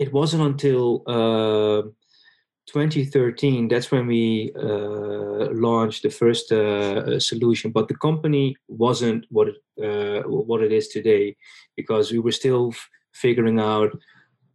it 0.00 0.12
wasn't 0.12 0.42
until 0.42 1.02
uh, 1.06 1.82
2013 2.66 3.68
that's 3.68 3.90
when 3.90 4.06
we 4.06 4.52
uh, 4.56 5.50
launched 5.52 6.02
the 6.02 6.10
first 6.10 6.50
uh, 6.52 7.20
solution. 7.20 7.70
But 7.70 7.88
the 7.88 7.96
company 7.96 8.56
wasn't 8.68 9.26
what 9.28 9.48
it, 9.48 9.56
uh, 9.82 10.28
what 10.28 10.62
it 10.62 10.72
is 10.72 10.88
today 10.88 11.36
because 11.76 12.10
we 12.10 12.18
were 12.18 12.32
still 12.32 12.70
f- 12.72 12.88
figuring 13.12 13.60
out 13.60 13.90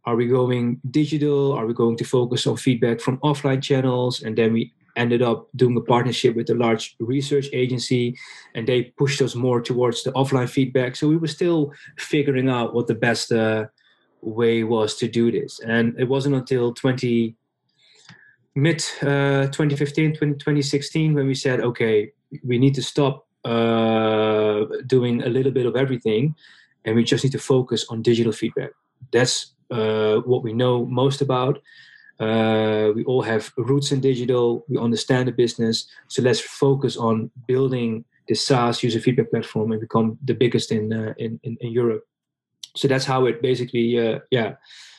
are 0.08 0.16
we 0.16 0.26
going 0.26 0.80
digital? 0.90 1.52
Are 1.52 1.66
we 1.66 1.74
going 1.74 1.98
to 1.98 2.04
focus 2.04 2.46
on 2.46 2.56
feedback 2.56 2.98
from 2.98 3.18
offline 3.18 3.62
channels? 3.62 4.22
And 4.22 4.38
then 4.38 4.54
we 4.54 4.72
ended 4.96 5.20
up 5.20 5.48
doing 5.54 5.76
a 5.76 5.82
partnership 5.82 6.34
with 6.34 6.48
a 6.48 6.54
large 6.54 6.96
research 6.98 7.46
agency, 7.52 8.16
and 8.54 8.66
they 8.66 8.84
pushed 8.96 9.20
us 9.20 9.34
more 9.34 9.60
towards 9.60 10.02
the 10.02 10.12
offline 10.12 10.48
feedback. 10.48 10.96
So 10.96 11.08
we 11.08 11.18
were 11.18 11.34
still 11.38 11.74
figuring 11.98 12.48
out 12.48 12.72
what 12.74 12.86
the 12.86 12.94
best 12.94 13.30
uh, 13.30 13.66
way 14.22 14.64
was 14.64 14.96
to 14.96 15.08
do 15.08 15.30
this. 15.30 15.60
And 15.60 15.94
it 16.00 16.08
wasn't 16.08 16.36
until 16.36 16.72
20 16.72 17.36
mid 18.54 18.82
uh, 19.02 19.44
2015, 19.52 20.16
20, 20.16 20.32
2016 20.34 21.12
when 21.12 21.26
we 21.26 21.34
said, 21.34 21.60
okay, 21.60 22.10
we 22.42 22.58
need 22.58 22.74
to 22.76 22.82
stop 22.82 23.26
uh, 23.44 24.64
doing 24.86 25.22
a 25.22 25.28
little 25.28 25.52
bit 25.52 25.66
of 25.66 25.76
everything, 25.76 26.34
and 26.86 26.96
we 26.96 27.04
just 27.04 27.24
need 27.24 27.32
to 27.32 27.38
focus 27.38 27.84
on 27.90 28.00
digital 28.00 28.32
feedback. 28.32 28.70
That's 29.12 29.52
uh, 29.70 30.16
what 30.18 30.42
we 30.42 30.52
know 30.52 30.86
most 30.86 31.20
about. 31.20 31.60
Uh, 32.20 32.90
we 32.94 33.04
all 33.04 33.22
have 33.22 33.52
roots 33.56 33.92
in 33.92 34.00
digital. 34.00 34.64
We 34.68 34.76
understand 34.78 35.28
the 35.28 35.32
business. 35.32 35.86
So 36.08 36.22
let's 36.22 36.40
focus 36.40 36.96
on 36.96 37.30
building 37.46 38.04
the 38.26 38.34
SaaS 38.34 38.82
user 38.82 39.00
feedback 39.00 39.30
platform 39.30 39.72
and 39.72 39.80
become 39.80 40.18
the 40.24 40.34
biggest 40.34 40.72
in 40.72 40.92
uh, 40.92 41.14
in, 41.18 41.38
in, 41.44 41.56
in, 41.60 41.72
Europe. 41.72 42.04
So 42.76 42.88
that's 42.88 43.04
how 43.04 43.26
it 43.26 43.40
basically, 43.40 43.98
uh, 43.98 44.18
yeah, 44.30 44.56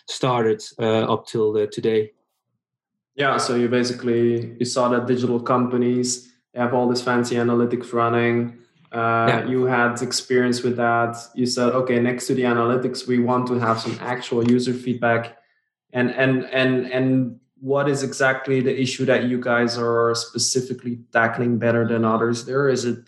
started 0.07 0.63
uh, 0.79 1.13
up 1.13 1.27
till 1.27 1.55
uh, 1.57 1.67
today. 1.67 2.11
Yeah. 3.15 3.37
So 3.37 3.55
you 3.55 3.67
basically 3.67 4.55
you 4.57 4.65
saw 4.65 4.87
that 4.89 5.05
digital 5.05 5.39
companies 5.39 6.31
have 6.55 6.73
all 6.73 6.87
this 6.87 7.01
fancy 7.01 7.35
analytics 7.35 7.93
running 7.93 8.57
uh, 8.91 9.25
yeah. 9.27 9.47
you 9.47 9.65
had 9.65 10.01
experience 10.01 10.63
with 10.63 10.77
that. 10.77 11.15
You 11.35 11.45
said 11.45 11.69
okay 11.73 11.99
next 11.99 12.27
to 12.27 12.33
the 12.33 12.43
analytics 12.43 13.07
we 13.07 13.19
want 13.19 13.47
to 13.47 13.59
have 13.59 13.79
some 13.79 13.97
actual 14.01 14.49
user 14.49 14.73
feedback. 14.73 15.37
And 15.93 16.11
and 16.11 16.45
and 16.45 16.91
and 16.91 17.39
what 17.61 17.89
is 17.89 18.03
exactly 18.03 18.61
the 18.61 18.79
issue 18.79 19.05
that 19.05 19.25
you 19.25 19.39
guys 19.39 19.77
are 19.77 20.15
specifically 20.15 20.99
tackling 21.11 21.57
better 21.59 21.87
than 21.87 22.05
others 22.05 22.45
there? 22.45 22.69
Is 22.69 22.85
it 22.85 22.99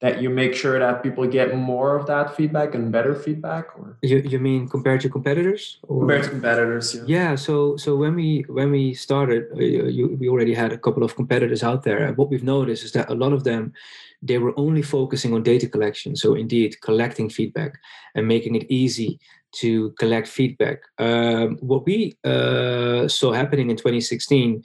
that 0.00 0.20
you 0.20 0.28
make 0.28 0.54
sure 0.54 0.78
that 0.78 1.02
people 1.02 1.26
get 1.26 1.56
more 1.56 1.96
of 1.96 2.06
that 2.06 2.36
feedback 2.36 2.74
and 2.74 2.92
better 2.92 3.14
feedback 3.14 3.66
or 3.78 3.96
you, 4.02 4.18
you 4.18 4.38
mean 4.38 4.68
compared 4.68 5.00
to 5.00 5.08
competitors 5.08 5.78
or? 5.82 6.00
compared 6.00 6.24
to 6.24 6.30
competitors 6.30 6.94
yeah. 6.94 7.02
yeah 7.06 7.34
so 7.34 7.76
so 7.76 7.96
when 7.96 8.14
we 8.14 8.44
when 8.48 8.70
we 8.70 8.92
started 8.92 9.44
uh, 9.56 9.60
you, 9.60 10.16
we 10.20 10.28
already 10.28 10.52
had 10.52 10.72
a 10.72 10.78
couple 10.78 11.02
of 11.02 11.14
competitors 11.16 11.62
out 11.62 11.84
there 11.84 12.04
and 12.04 12.16
what 12.16 12.28
we've 12.28 12.44
noticed 12.44 12.84
is 12.84 12.92
that 12.92 13.08
a 13.08 13.14
lot 13.14 13.32
of 13.32 13.44
them 13.44 13.72
they 14.20 14.38
were 14.38 14.58
only 14.58 14.82
focusing 14.82 15.32
on 15.32 15.42
data 15.42 15.68
collection 15.68 16.16
so 16.16 16.34
indeed 16.34 16.76
collecting 16.82 17.30
feedback 17.30 17.78
and 18.14 18.26
making 18.28 18.54
it 18.54 18.66
easy 18.68 19.18
to 19.54 19.90
collect 19.92 20.28
feedback. 20.28 20.80
Um, 20.98 21.56
what 21.60 21.86
we 21.86 22.16
uh, 22.24 23.08
saw 23.08 23.32
happening 23.32 23.70
in 23.70 23.76
2016 23.76 24.62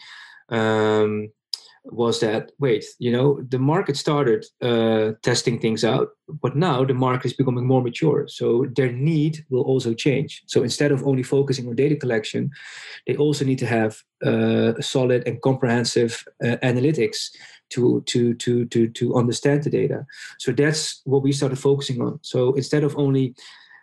um, 0.49 1.29
was 1.85 2.19
that 2.19 2.51
wait, 2.59 2.85
you 2.99 3.11
know, 3.11 3.41
the 3.49 3.59
market 3.59 3.97
started 3.97 4.45
uh, 4.61 5.13
testing 5.23 5.59
things 5.59 5.83
out, 5.83 6.09
but 6.41 6.55
now 6.55 6.83
the 6.83 6.93
market 6.93 7.27
is 7.27 7.33
becoming 7.33 7.65
more 7.65 7.81
mature. 7.81 8.27
So 8.27 8.65
their 8.75 8.91
need 8.91 9.45
will 9.49 9.63
also 9.63 9.93
change. 9.93 10.43
So 10.47 10.63
instead 10.63 10.91
of 10.91 11.05
only 11.05 11.23
focusing 11.23 11.67
on 11.67 11.75
data 11.75 11.95
collection, 11.95 12.51
they 13.07 13.15
also 13.15 13.45
need 13.45 13.59
to 13.59 13.65
have 13.65 13.97
uh, 14.25 14.73
solid 14.81 15.27
and 15.27 15.41
comprehensive 15.41 16.23
uh, 16.43 16.57
analytics 16.63 17.29
to 17.69 18.01
to 18.07 18.33
to 18.35 18.65
to 18.65 18.87
to 18.87 19.15
understand 19.15 19.63
the 19.63 19.69
data. 19.69 20.05
So 20.39 20.51
that's 20.51 21.01
what 21.05 21.23
we 21.23 21.31
started 21.31 21.59
focusing 21.59 22.01
on. 22.01 22.19
So 22.21 22.53
instead 22.53 22.83
of 22.83 22.97
only 22.97 23.35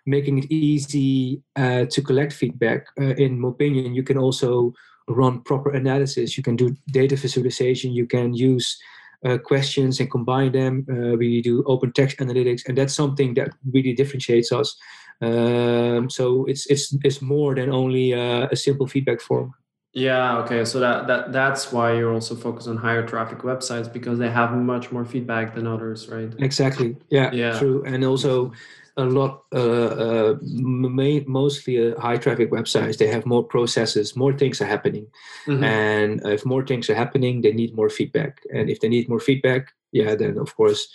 making 0.07 0.39
it 0.39 0.51
easy 0.51 1.43
uh, 1.57 1.85
to 1.87 2.03
collect 2.03 2.33
feedback, 2.33 2.87
uh, 3.01 3.15
in 3.17 3.41
my 3.41 3.49
opinion, 3.49 3.95
you 3.95 4.03
can 4.03 4.19
also 4.19 4.73
run 5.09 5.41
proper 5.43 5.71
analysis. 5.71 6.37
You 6.37 6.43
can 6.43 6.57
do 6.57 6.77
data 6.91 7.17
visualization. 7.17 7.93
You 7.93 8.07
can 8.07 8.35
use 8.35 8.79
uh, 9.25 9.39
questions 9.39 10.01
and 10.01 10.11
combine 10.11 10.53
them. 10.53 10.87
Uh, 10.91 11.17
we 11.17 11.43
do 11.43 11.63
open 11.67 11.93
text 11.93 12.19
analytics, 12.19 12.67
and 12.67 12.77
that's 12.77 12.95
something 12.95 13.35
that 13.35 13.51
really 13.73 13.93
differentiates 13.93 14.53
us. 14.53 14.77
Um, 15.21 16.11
so 16.11 16.45
it's 16.45 16.67
it's 16.67 16.95
it's 17.03 17.23
more 17.23 17.55
than 17.55 17.71
only 17.71 18.13
uh, 18.13 18.49
a 18.51 18.57
simple 18.57 18.87
feedback 18.87 19.21
form. 19.21 19.55
Yeah. 19.95 20.39
Okay. 20.41 20.65
So 20.67 20.79
that 20.81 21.07
that 21.07 21.33
that's 21.33 21.73
why 21.73 21.97
you're 21.97 22.13
also 22.13 22.37
focused 22.37 22.69
on 22.69 22.77
higher 22.77 23.07
traffic 23.07 23.39
websites 23.39 23.91
because 23.91 24.19
they 24.19 24.29
have 24.29 24.53
much 24.53 24.93
more 24.93 25.07
feedback 25.07 25.55
than 25.55 25.67
others, 25.67 26.09
right? 26.09 26.31
Exactly. 26.39 26.97
Yeah. 27.09 27.33
Yeah. 27.33 27.59
True. 27.59 27.83
And 27.87 28.05
also 28.05 28.53
a 28.97 29.05
lot, 29.05 29.45
uh, 29.53 29.59
uh, 29.59 30.35
mostly 30.43 31.93
uh, 31.93 32.01
high 32.01 32.17
traffic 32.17 32.51
websites, 32.51 32.97
they 32.97 33.07
have 33.07 33.27
more 33.27 33.45
processes, 33.45 34.17
more 34.17 34.33
things 34.33 34.61
are 34.61 34.67
happening. 34.67 35.07
Mm-hmm. 35.47 35.65
And 35.65 36.27
if 36.27 36.47
more 36.47 36.65
things 36.65 36.89
are 36.89 36.95
happening, 36.95 37.43
they 37.43 37.53
need 37.53 37.75
more 37.75 37.91
feedback. 37.91 38.41
And 38.53 38.71
if 38.71 38.81
they 38.81 38.89
need 38.89 39.09
more 39.09 39.21
feedback, 39.21 39.73
yeah, 39.93 40.15
then 40.15 40.39
of 40.39 40.57
course, 40.57 40.89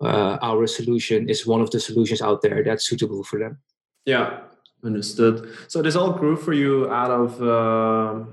uh, 0.00 0.38
our 0.40 0.68
solution 0.68 1.28
is 1.28 1.46
one 1.46 1.60
of 1.60 1.70
the 1.72 1.80
solutions 1.80 2.22
out 2.22 2.42
there 2.42 2.62
that's 2.62 2.86
suitable 2.86 3.24
for 3.24 3.40
them. 3.40 3.58
Yeah, 4.04 4.40
understood. 4.84 5.50
So 5.66 5.82
this 5.82 5.96
all 5.96 6.12
grew 6.12 6.36
for 6.36 6.52
you 6.52 6.88
out 6.92 7.10
of 7.10 7.42
uh, 7.42 8.24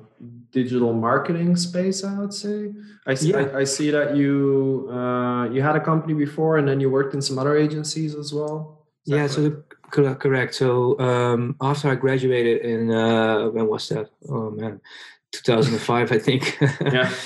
digital 0.51 0.93
marketing 0.93 1.55
space, 1.55 2.03
I 2.03 2.19
would 2.19 2.33
say. 2.33 2.73
I 3.07 3.15
see, 3.15 3.31
yeah. 3.31 3.37
I, 3.37 3.59
I, 3.59 3.63
see 3.63 3.89
that 3.89 4.15
you 4.15 4.87
uh, 4.91 5.45
you 5.49 5.61
had 5.61 5.75
a 5.75 5.79
company 5.79 6.13
before, 6.13 6.57
and 6.57 6.67
then 6.67 6.79
you 6.79 6.89
worked 6.89 7.13
in 7.13 7.21
some 7.21 7.37
other 7.37 7.57
agencies 7.57 8.15
as 8.15 8.31
well 8.31 8.74
yeah, 9.05 9.27
so 9.27 9.41
the, 9.41 9.63
correct. 9.91 10.55
So 10.55 10.99
um, 10.99 11.55
after 11.61 11.89
I 11.89 11.95
graduated 11.95 12.61
in 12.61 12.91
uh, 12.91 13.49
when 13.49 13.67
was 13.67 13.87
that? 13.89 14.09
Oh 14.29 14.51
man, 14.51 14.81
2005, 15.31 16.11
I 16.11 16.19
think. 16.19 16.57
yeah. 16.81 17.11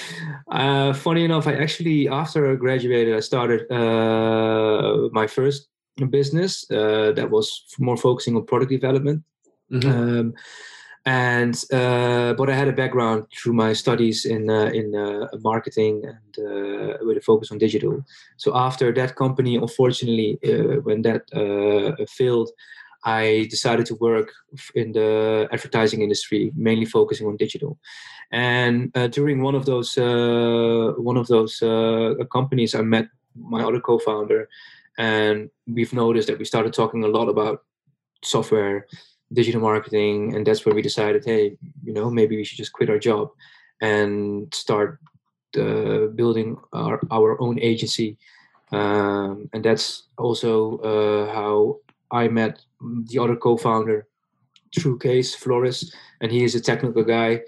Uh, 0.50 0.94
funny 0.94 1.24
enough, 1.24 1.46
I 1.46 1.54
actually 1.54 2.10
after 2.10 2.52
I 2.52 2.56
graduated, 2.56 3.16
I 3.16 3.20
started 3.20 3.72
uh, 3.72 5.08
my 5.12 5.28
first 5.28 5.68
business 6.10 6.66
uh, 6.72 7.12
that 7.12 7.30
was 7.30 7.66
more 7.78 7.96
focusing 7.96 8.36
on 8.36 8.48
product 8.48 8.72
development. 8.72 9.24
Mm-hmm. 9.72 9.90
Um, 9.92 10.34
and 11.06 11.64
uh, 11.72 12.34
but 12.34 12.50
I 12.50 12.54
had 12.54 12.68
a 12.68 12.74
background 12.74 13.26
through 13.36 13.54
my 13.54 13.74
studies 13.74 14.26
in 14.26 14.50
uh, 14.50 14.66
in 14.66 14.96
uh, 14.96 15.28
marketing 15.42 16.04
and 16.06 16.46
uh, 16.46 16.98
with 17.02 17.18
a 17.18 17.22
focus 17.22 17.52
on 17.52 17.58
digital. 17.58 18.04
So 18.38 18.56
after 18.56 18.92
that 18.94 19.16
company, 19.16 19.56
unfortunately, 19.56 20.40
uh, 20.44 20.82
when 20.82 21.02
that 21.04 21.24
uh, 21.34 22.04
failed, 22.06 22.50
I 23.06 23.48
decided 23.50 23.86
to 23.88 23.96
work 23.96 24.32
in 24.76 24.92
the 24.92 25.48
advertising 25.52 26.02
industry, 26.02 26.52
mainly 26.56 26.86
focusing 26.86 27.28
on 27.28 27.38
digital. 27.38 27.78
And 28.32 28.94
during 29.12 29.42
one 29.42 29.56
of 29.56 29.66
those 29.66 29.96
one 29.98 31.18
of 31.18 31.28
those 31.28 31.60
companies, 32.32 32.76
I 32.76 32.82
met 32.82 33.08
my 33.36 33.64
other 33.64 33.80
co-founder, 33.80 34.48
and 34.98 35.50
we've 35.66 35.94
noticed 35.94 36.28
that 36.28 36.38
we 36.38 36.46
started 36.46 36.74
talking 36.74 37.04
a 37.04 37.08
lot 37.08 37.30
about 37.30 37.64
software 38.22 38.86
digital 39.34 39.62
marketing 39.62 40.36
and 40.36 40.46
that's 40.46 40.66
where 40.66 40.74
we 40.74 40.82
decided 40.82 41.24
hey 41.24 41.56
you 41.84 41.94
know 41.94 42.10
maybe 42.10 42.36
we 42.36 42.44
should 42.44 42.58
just 42.58 42.74
quit 42.74 42.90
our 42.90 42.98
job 42.98 43.30
and 43.82 44.54
start 44.54 45.00
uh, 45.58 46.08
building 46.14 46.58
our, 46.74 47.00
our 47.10 47.42
own 47.42 47.60
agency. 47.60 48.18
Um, 48.72 49.50
and 49.52 49.66
that's 49.66 50.04
also 50.18 50.78
uh, 50.78 51.34
how 51.34 51.80
i 52.12 52.28
met 52.28 52.62
the 52.82 53.18
other 53.18 53.36
co-founder 53.36 54.08
through 54.78 55.00
Kees 55.00 55.34
Floris 55.34 55.92
and 56.22 56.32
he 56.32 56.44
is 56.44 56.54
a 56.54 56.62
technical 56.62 57.04
guy. 57.04 57.42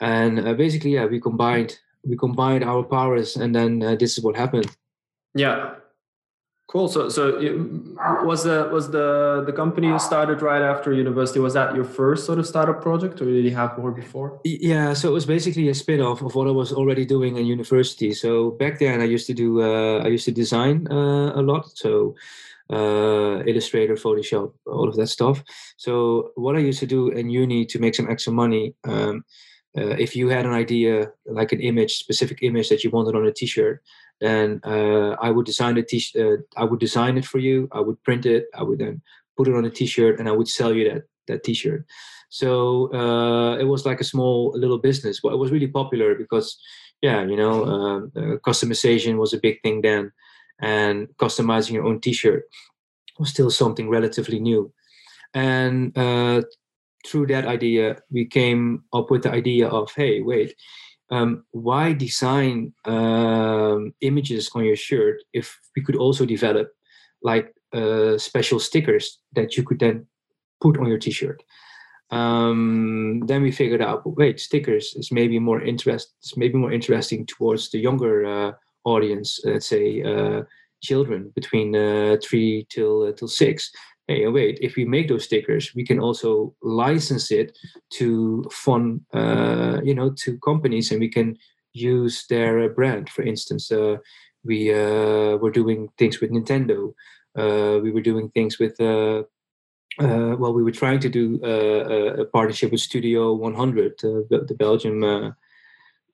And 0.00 0.40
uh, 0.40 0.54
basically 0.54 0.94
yeah 0.94 1.04
we 1.04 1.20
combined 1.20 1.78
we 2.04 2.16
combined 2.16 2.64
our 2.64 2.82
powers 2.82 3.36
and 3.36 3.54
then 3.54 3.82
uh, 3.82 3.96
this 3.96 4.16
is 4.16 4.24
what 4.24 4.34
happened. 4.34 4.74
Yeah 5.34 5.74
Cool. 6.72 6.88
So, 6.88 7.10
so 7.10 7.38
it, 7.38 7.52
was 8.24 8.44
the 8.44 8.66
was 8.72 8.90
the 8.90 9.42
the 9.44 9.52
company 9.52 9.88
you 9.88 9.98
started 9.98 10.40
right 10.40 10.62
after 10.62 10.90
university? 10.90 11.38
Was 11.38 11.52
that 11.52 11.74
your 11.74 11.84
first 11.84 12.24
sort 12.24 12.38
of 12.38 12.46
startup 12.46 12.80
project, 12.80 13.20
or 13.20 13.26
did 13.26 13.44
you 13.44 13.54
have 13.54 13.76
more 13.76 13.92
before? 13.92 14.40
Yeah. 14.44 14.94
So 14.94 15.10
it 15.10 15.12
was 15.12 15.26
basically 15.26 15.68
a 15.68 15.74
spin 15.74 16.00
off 16.00 16.22
of 16.22 16.34
what 16.34 16.46
I 16.48 16.50
was 16.50 16.72
already 16.72 17.04
doing 17.04 17.36
in 17.36 17.44
university. 17.44 18.14
So 18.14 18.52
back 18.52 18.78
then, 18.78 19.02
I 19.02 19.04
used 19.04 19.26
to 19.26 19.34
do 19.34 19.60
uh, 19.60 19.98
I 19.98 20.08
used 20.08 20.24
to 20.24 20.32
design 20.32 20.88
uh, 20.90 21.32
a 21.40 21.42
lot. 21.42 21.76
So 21.76 22.14
uh, 22.70 23.44
Illustrator, 23.44 23.96
Photoshop, 23.96 24.54
all 24.64 24.88
of 24.88 24.96
that 24.96 25.08
stuff. 25.08 25.44
So 25.76 26.32
what 26.36 26.56
I 26.56 26.60
used 26.60 26.80
to 26.80 26.86
do 26.86 27.10
in 27.10 27.28
uni 27.28 27.66
to 27.66 27.78
make 27.80 27.94
some 27.94 28.08
extra 28.08 28.32
money. 28.32 28.74
Um, 28.84 29.26
uh, 29.76 29.96
if 30.06 30.14
you 30.16 30.28
had 30.28 30.44
an 30.44 30.52
idea, 30.52 31.10
like 31.26 31.52
an 31.52 31.60
image, 31.60 31.96
specific 31.96 32.42
image 32.42 32.68
that 32.68 32.84
you 32.84 32.90
wanted 32.90 33.16
on 33.16 33.26
a 33.26 33.32
T-shirt, 33.32 33.82
then 34.22 34.60
uh, 34.72 35.10
I 35.26 35.28
would 35.34 35.46
design 35.46 35.74
a 35.78 35.84
t 35.90 35.94
uh, 36.22 36.38
I 36.62 36.64
would 36.68 36.80
design 36.86 37.14
it 37.20 37.26
for 37.32 37.40
you. 37.46 37.56
I 37.78 37.80
would 37.86 37.98
print 38.06 38.24
it. 38.34 38.42
I 38.60 38.62
would 38.66 38.78
then 38.78 39.02
put 39.36 39.48
it 39.48 39.54
on 39.58 39.64
a 39.64 39.70
T-shirt, 39.70 40.18
and 40.18 40.28
I 40.28 40.32
would 40.32 40.48
sell 40.48 40.72
you 40.76 40.84
that 40.90 41.02
that 41.28 41.44
T-shirt. 41.44 41.84
So 42.28 42.50
uh, 42.94 43.56
it 43.62 43.68
was 43.72 43.84
like 43.84 44.00
a 44.00 44.10
small 44.12 44.52
little 44.62 44.78
business, 44.78 45.20
but 45.22 45.32
it 45.34 45.40
was 45.42 45.52
really 45.52 45.68
popular 45.80 46.14
because, 46.14 46.58
yeah, 47.02 47.20
you 47.30 47.36
know, 47.36 47.64
um, 47.64 48.12
uh, 48.16 48.36
customization 48.48 49.18
was 49.18 49.32
a 49.34 49.40
big 49.46 49.60
thing 49.62 49.82
then, 49.82 50.12
and 50.60 51.08
customizing 51.18 51.72
your 51.72 51.84
own 51.84 52.00
T-shirt 52.00 52.44
was 53.18 53.30
still 53.30 53.50
something 53.50 53.88
relatively 53.90 54.40
new. 54.40 54.72
And 55.34 55.96
uh, 55.96 56.42
through 57.06 57.26
that 57.26 57.46
idea, 57.46 57.96
we 58.10 58.24
came 58.24 58.84
up 58.92 59.10
with 59.10 59.22
the 59.24 59.32
idea 59.32 59.68
of, 59.68 59.92
hey, 59.94 60.22
wait, 60.22 60.54
um, 61.12 61.44
why 61.50 61.92
design 61.92 62.72
um, 62.86 63.92
images 64.00 64.50
on 64.54 64.64
your 64.64 64.76
shirt 64.76 65.22
if 65.34 65.60
we 65.76 65.82
could 65.82 65.96
also 65.96 66.24
develop 66.24 66.72
like 67.22 67.54
uh, 67.74 68.16
special 68.16 68.58
stickers 68.58 69.20
that 69.34 69.56
you 69.56 69.62
could 69.62 69.78
then 69.78 70.06
put 70.60 70.78
on 70.78 70.86
your 70.86 70.98
t-shirt? 70.98 71.42
Um, 72.10 73.22
then 73.26 73.42
we 73.42 73.52
figured 73.52 73.82
out 73.82 74.02
wait 74.04 74.40
stickers 74.40 74.94
is 74.96 75.12
maybe 75.12 75.38
more 75.38 75.62
interest 75.62 76.14
is 76.22 76.36
maybe 76.36 76.58
more 76.58 76.72
interesting 76.72 77.26
towards 77.26 77.70
the 77.70 77.78
younger 77.78 78.26
uh, 78.26 78.52
audience 78.84 79.40
let's 79.44 79.66
say 79.66 80.02
uh, 80.02 80.42
children 80.82 81.32
between 81.34 81.74
uh, 81.74 82.16
three 82.22 82.66
till 82.68 83.04
uh, 83.04 83.12
till 83.12 83.28
six 83.28 83.70
hey, 84.08 84.26
wait, 84.26 84.58
if 84.60 84.76
we 84.76 84.84
make 84.84 85.08
those 85.08 85.24
stickers, 85.24 85.74
we 85.74 85.84
can 85.84 85.98
also 85.98 86.54
license 86.62 87.30
it 87.30 87.56
to 87.90 88.44
fun, 88.50 89.00
uh, 89.12 89.80
you 89.82 89.94
know, 89.94 90.10
to 90.10 90.38
companies, 90.38 90.90
and 90.90 91.00
we 91.00 91.08
can 91.08 91.36
use 91.72 92.26
their 92.28 92.60
uh, 92.60 92.68
brand. 92.68 93.08
For 93.10 93.22
instance, 93.22 93.70
uh, 93.70 93.96
we 94.44 94.72
uh, 94.72 95.36
were 95.36 95.50
doing 95.50 95.88
things 95.98 96.20
with 96.20 96.30
Nintendo. 96.30 96.94
Uh, 97.36 97.80
we 97.80 97.90
were 97.90 98.02
doing 98.02 98.30
things 98.30 98.58
with. 98.58 98.80
Uh, 98.80 99.24
well, 99.98 100.54
we 100.54 100.62
were 100.62 100.72
trying 100.72 100.98
to 100.98 101.08
do 101.10 101.38
a 101.44 102.24
partnership 102.24 102.72
with 102.72 102.80
Studio 102.80 103.34
100, 103.34 103.98
the, 103.98 104.44
the 104.48 104.54
Belgium 104.54 105.34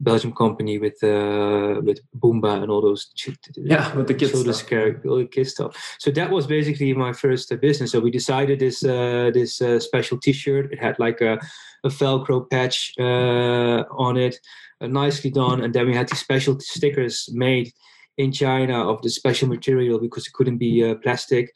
Belgium 0.00 0.32
company 0.32 0.78
with 0.78 1.02
uh, 1.02 1.80
with 1.82 2.00
Bumba 2.16 2.62
and 2.62 2.70
all 2.70 2.80
those 2.80 3.10
yeah 3.56 3.94
with 3.96 4.06
the 4.06 4.14
kids 4.14 4.30
stuff. 4.30 4.70
all 5.04 5.18
the 5.18 5.26
kids 5.26 5.50
stuff. 5.50 5.96
So 5.98 6.10
that 6.12 6.30
was 6.30 6.46
basically 6.46 6.94
my 6.94 7.12
first 7.12 7.50
uh, 7.50 7.56
business. 7.56 7.92
So 7.92 8.00
we 8.00 8.10
decided 8.10 8.60
this 8.60 8.84
uh, 8.84 9.30
this 9.34 9.60
uh, 9.60 9.80
special 9.80 10.18
T-shirt. 10.18 10.72
It 10.72 10.78
had 10.78 10.98
like 11.00 11.20
a, 11.20 11.40
a 11.82 11.88
Velcro 11.88 12.48
patch 12.48 12.92
uh, 12.98 13.84
on 13.90 14.16
it, 14.16 14.36
uh, 14.80 14.86
nicely 14.86 15.30
done, 15.30 15.62
and 15.62 15.74
then 15.74 15.86
we 15.86 15.96
had 15.96 16.08
these 16.08 16.20
special 16.20 16.60
stickers 16.60 17.28
made 17.32 17.72
in 18.18 18.30
China 18.30 18.88
of 18.88 19.02
the 19.02 19.10
special 19.10 19.48
material 19.48 19.98
because 19.98 20.26
it 20.26 20.32
couldn't 20.32 20.58
be 20.58 20.94
plastic. 21.02 21.52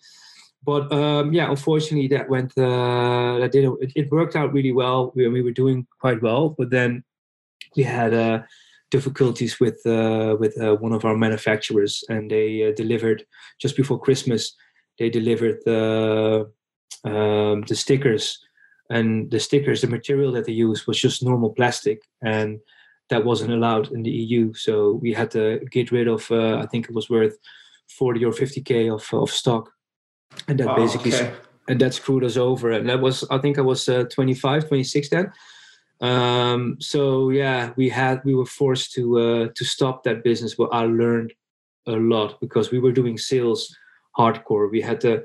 But 0.65 0.93
um, 0.93 1.33
yeah, 1.33 1.49
unfortunately, 1.49 2.09
that 2.09 2.29
went 2.29 2.55
that 2.57 3.51
didn't. 3.53 3.79
It, 3.83 3.93
it 3.95 4.11
worked 4.11 4.35
out 4.35 4.53
really 4.53 4.73
well. 4.73 5.13
We, 5.15 5.29
we 5.29 5.43
were 5.43 5.53
doing 5.53 5.87
quite 6.01 6.23
well, 6.23 6.57
but 6.59 6.71
then 6.71 7.05
we 7.77 7.83
had 7.83 8.15
uh, 8.15 8.43
difficulties 8.91 9.59
with 9.61 9.85
uh, 9.87 10.37
with 10.39 10.61
uh, 10.61 10.75
one 10.77 10.93
of 10.93 11.05
our 11.05 11.17
manufacturers, 11.17 12.05
and 12.09 12.31
they 12.31 12.69
uh, 12.69 12.73
delivered 12.75 13.25
just 13.61 13.77
before 13.77 14.01
Christmas. 14.01 14.55
They 14.99 15.11
delivered 15.11 15.59
the 15.65 16.51
um, 17.05 17.63
the 17.63 17.75
stickers 17.75 18.39
and 18.93 19.31
the 19.31 19.41
stickers, 19.41 19.81
the 19.81 19.87
material 19.87 20.33
that 20.33 20.45
they 20.45 20.53
used 20.53 20.87
was 20.87 21.01
just 21.01 21.23
normal 21.23 21.51
plastic, 21.51 22.03
and 22.23 22.61
that 23.09 23.25
wasn't 23.25 23.53
allowed 23.53 23.91
in 23.91 24.03
the 24.03 24.11
EU. 24.11 24.53
So 24.53 24.93
we 25.03 25.13
had 25.15 25.31
to 25.33 25.61
get 25.71 25.91
rid 25.91 26.09
of, 26.09 26.31
uh, 26.31 26.57
I 26.57 26.67
think 26.67 26.89
it 26.89 26.95
was 26.95 27.09
worth 27.09 27.37
40 27.99 28.25
or 28.25 28.33
50k 28.33 28.93
of, 28.93 29.07
of 29.19 29.31
stock, 29.31 29.71
and 30.47 30.59
that 30.61 30.69
oh, 30.69 30.77
basically 30.77 31.15
okay. 31.15 31.33
and 31.69 31.81
that 31.81 31.95
screwed 31.95 32.25
us 32.25 32.37
over. 32.37 32.73
And 32.73 32.89
that 32.89 33.01
was, 33.01 33.25
I 33.31 33.39
think 33.39 33.59
I 33.59 33.63
was 33.63 33.89
uh, 33.89 34.05
25, 34.05 34.69
26 34.69 35.09
then. 35.09 35.33
Um, 36.03 36.77
so 36.81 37.31
yeah, 37.31 37.73
we 37.77 37.89
had 37.89 38.23
we 38.25 38.35
were 38.35 38.47
forced 38.47 38.93
to 38.95 39.19
uh, 39.19 39.49
to 39.55 39.65
stop 39.65 40.03
that 40.03 40.25
business, 40.25 40.57
but 40.57 40.69
I 40.73 40.85
learned 40.85 41.33
a 41.87 41.93
lot 41.93 42.41
because 42.41 42.73
we 42.73 42.81
were 42.81 42.93
doing 42.93 43.17
sales 43.17 43.75
hardcore. 44.19 44.71
We 44.71 44.81
had 44.81 45.01
to 45.03 45.23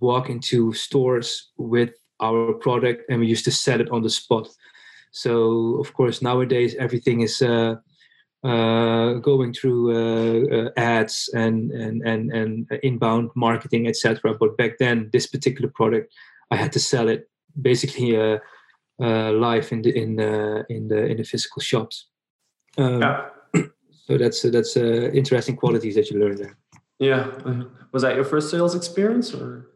walk 0.00 0.28
into 0.28 0.72
stores 0.72 1.50
with 1.56 1.90
our 2.20 2.52
product 2.54 3.08
and 3.08 3.20
we 3.20 3.28
used 3.28 3.44
to 3.44 3.52
sell 3.52 3.80
it 3.80 3.90
on 3.90 4.02
the 4.02 4.10
spot. 4.10 4.48
So 5.12 5.76
of 5.76 5.94
course 5.94 6.20
nowadays 6.20 6.74
everything 6.74 7.20
is 7.22 7.40
uh, 7.40 7.76
uh, 8.44 9.14
going 9.14 9.52
through 9.52 9.82
uh, 9.94 10.56
uh 10.56 10.70
ads 10.76 11.30
and, 11.34 11.70
and 11.70 12.02
and 12.02 12.32
and 12.32 12.66
inbound 12.82 13.30
marketing, 13.36 13.86
etc. 13.86 14.34
But 14.34 14.56
back 14.56 14.78
then, 14.78 15.10
this 15.12 15.28
particular 15.28 15.70
product, 15.74 16.12
I 16.50 16.56
had 16.56 16.72
to 16.72 16.80
sell 16.80 17.08
it 17.08 17.30
basically 17.60 18.16
uh, 19.00 19.04
uh, 19.04 19.32
live 19.32 19.72
in 19.72 19.82
the 19.82 19.96
in 19.96 20.16
the 20.16 20.64
in 20.68 20.88
the 20.88 21.06
in 21.06 21.16
the 21.16 21.24
physical 21.24 21.60
shops. 21.62 22.06
Um, 22.76 23.02
yeah. 23.02 23.28
So 24.06 24.16
that's 24.16 24.40
that's 24.40 24.74
interesting 24.74 25.56
qualities 25.56 25.94
that 25.96 26.10
you 26.10 26.18
learn 26.18 26.36
there. 26.36 26.56
Yeah. 26.98 27.30
Was 27.92 28.02
that 28.02 28.14
your 28.14 28.24
first 28.24 28.50
sales 28.50 28.74
experience 28.74 29.34
or? 29.34 29.68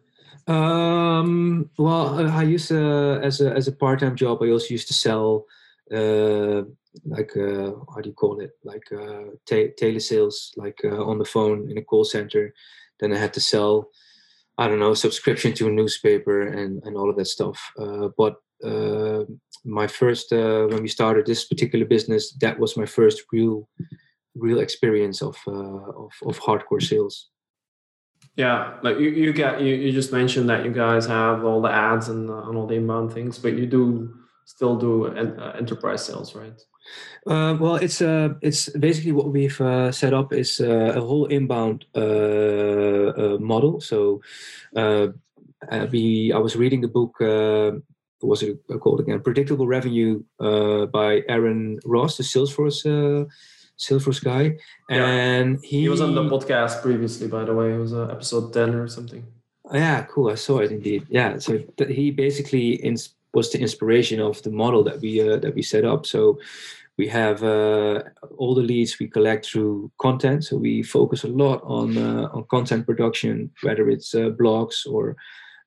Um, 0.47 1.71
well, 1.79 2.29
I 2.31 2.43
used 2.43 2.69
to, 2.69 3.21
as 3.23 3.41
a 3.41 3.53
as 3.53 3.69
a 3.69 3.73
part 3.73 4.01
time 4.01 4.17
job. 4.17 4.43
I 4.43 4.51
also 4.51 4.69
used 4.71 4.89
to 4.89 4.95
sell, 4.95 5.47
uh, 5.93 6.63
like 7.05 7.37
uh, 7.37 7.73
how 7.95 8.01
do 8.03 8.09
you 8.09 8.15
call 8.15 8.41
it? 8.41 8.53
Like 8.65 8.91
uh, 8.91 9.37
t- 9.47 9.73
telesales, 9.81 10.51
like 10.57 10.81
uh, 10.85 11.05
on 11.05 11.19
the 11.19 11.25
phone 11.25 11.71
in 11.71 11.79
a 11.79 11.83
call 11.83 12.05
center. 12.05 12.55
Then 12.99 13.13
I 13.13 13.19
had 13.19 13.35
to 13.35 13.41
sell, 13.41 13.91
I 14.59 14.67
don't 14.67 14.81
know, 14.81 14.95
subscription 14.95 15.53
to 15.55 15.69
a 15.69 15.71
newspaper 15.71 16.43
and 16.43 16.83
and 16.85 16.97
all 16.97 17.11
of 17.11 17.17
that 17.17 17.27
stuff. 17.27 17.73
Uh, 17.79 18.09
but 18.17 18.37
uh, 18.65 19.25
my 19.65 19.87
first 19.87 20.33
uh, 20.33 20.67
when 20.67 20.83
we 20.83 20.89
started 20.89 21.27
this 21.27 21.45
particular 21.45 21.85
business, 21.85 22.33
that 22.41 22.59
was 22.59 22.77
my 22.77 22.87
first 22.87 23.23
real 23.33 23.69
real 24.35 24.61
experience 24.61 25.23
of 25.23 25.37
uh, 25.47 25.53
of, 25.53 26.13
of 26.27 26.41
hardcore 26.41 26.83
sales. 26.83 27.29
Yeah, 28.37 28.79
like 28.83 28.99
you, 28.99 29.11
you 29.11 29.33
get 29.33 29.61
you, 29.61 29.75
you 29.75 29.93
just 29.93 30.13
mentioned 30.13 30.49
that 30.49 30.65
you 30.65 30.73
guys 30.73 31.07
have 31.07 31.45
all 31.45 31.61
the 31.61 31.71
ads 31.71 32.09
and, 32.09 32.31
uh, 32.31 32.49
and 32.49 32.57
all 32.57 32.67
the 32.67 32.75
inbound 32.75 33.13
things, 33.13 33.39
but 33.39 33.53
you 33.53 33.67
do 33.67 34.15
still 34.47 34.77
do 34.77 35.07
an, 35.07 35.39
uh, 35.39 35.53
enterprise 35.59 36.05
sales, 36.05 36.35
right? 36.35 36.61
Uh, 37.27 37.57
well, 37.61 37.77
it's 37.77 38.01
uh, 38.03 38.31
it's 38.41 38.69
basically 38.71 39.13
what 39.13 39.29
we've 39.29 39.61
uh, 39.61 39.93
set 39.93 40.13
up 40.13 40.33
is 40.33 40.61
uh, 40.61 40.93
a 40.97 41.01
whole 41.01 41.27
inbound 41.27 41.85
uh, 41.95 42.01
uh, 42.01 43.39
model. 43.39 43.81
So, 43.81 44.21
we 45.91 46.33
I 46.33 46.39
was 46.39 46.57
reading 46.57 46.81
the 46.81 46.89
book. 46.89 47.17
What 48.23 48.31
was 48.31 48.43
it 48.43 48.59
called 48.81 49.01
again? 49.01 49.21
Predictable 49.21 49.67
Revenue 49.67 50.23
by 50.39 51.23
Aaron 51.29 51.79
Ross, 51.85 52.17
the 52.17 52.23
Salesforce 52.23 52.87
Salesforce 53.79 54.23
guy, 54.23 54.59
and 54.91 55.59
yeah. 55.63 55.69
he 55.69 55.81
he 55.81 55.89
was 55.89 56.01
on 56.01 56.15
the 56.15 56.23
podcast 56.23 56.83
previously. 56.83 57.27
By 57.27 57.45
the 57.45 57.55
way, 57.55 57.75
it 57.75 57.79
was 57.79 57.93
uh, 57.93 58.07
episode 58.07 58.53
ten 58.53 58.75
or 58.75 58.87
something. 58.87 59.27
Yeah, 59.73 60.03
cool. 60.05 60.31
I 60.31 60.37
saw 60.37 60.59
it 60.59 60.71
indeed. 60.71 61.07
Yeah, 61.09 61.39
so 61.39 61.59
th- 61.77 61.95
he 61.95 62.11
basically 62.11 62.75
ins- 62.75 63.15
was 63.35 63.51
the 63.51 63.61
inspiration 63.61 64.21
of 64.21 64.43
the 64.43 64.51
model 64.51 64.85
that 64.85 65.01
we 65.01 65.21
uh, 65.21 65.39
that 65.39 65.55
we 65.55 65.63
set 65.63 65.85
up. 65.85 66.07
So 66.07 66.39
we 66.99 67.09
have 67.09 67.43
uh, 67.43 68.03
all 68.37 68.55
the 68.55 68.63
leads 68.63 68.99
we 68.99 69.09
collect 69.09 69.47
through 69.47 69.91
content. 69.99 70.45
So 70.45 70.57
we 70.59 70.83
focus 70.83 71.25
a 71.25 71.29
lot 71.29 71.63
on 71.65 71.97
uh, 71.97 72.29
on 72.33 72.45
content 72.45 72.87
production, 72.87 73.51
whether 73.63 73.89
it's 73.89 74.15
uh, 74.15 74.31
blogs 74.31 74.87
or 74.87 75.17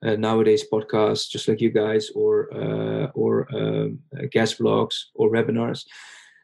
uh, 0.05 0.15
nowadays 0.15 0.63
podcasts, 0.71 1.29
just 1.29 1.47
like 1.47 1.59
you 1.59 1.71
guys, 1.71 2.09
or 2.15 2.53
uh, 2.53 3.07
or 3.13 3.47
um, 3.55 3.99
guest 4.31 4.59
blogs 4.59 5.05
or 5.15 5.29
webinars. 5.31 5.85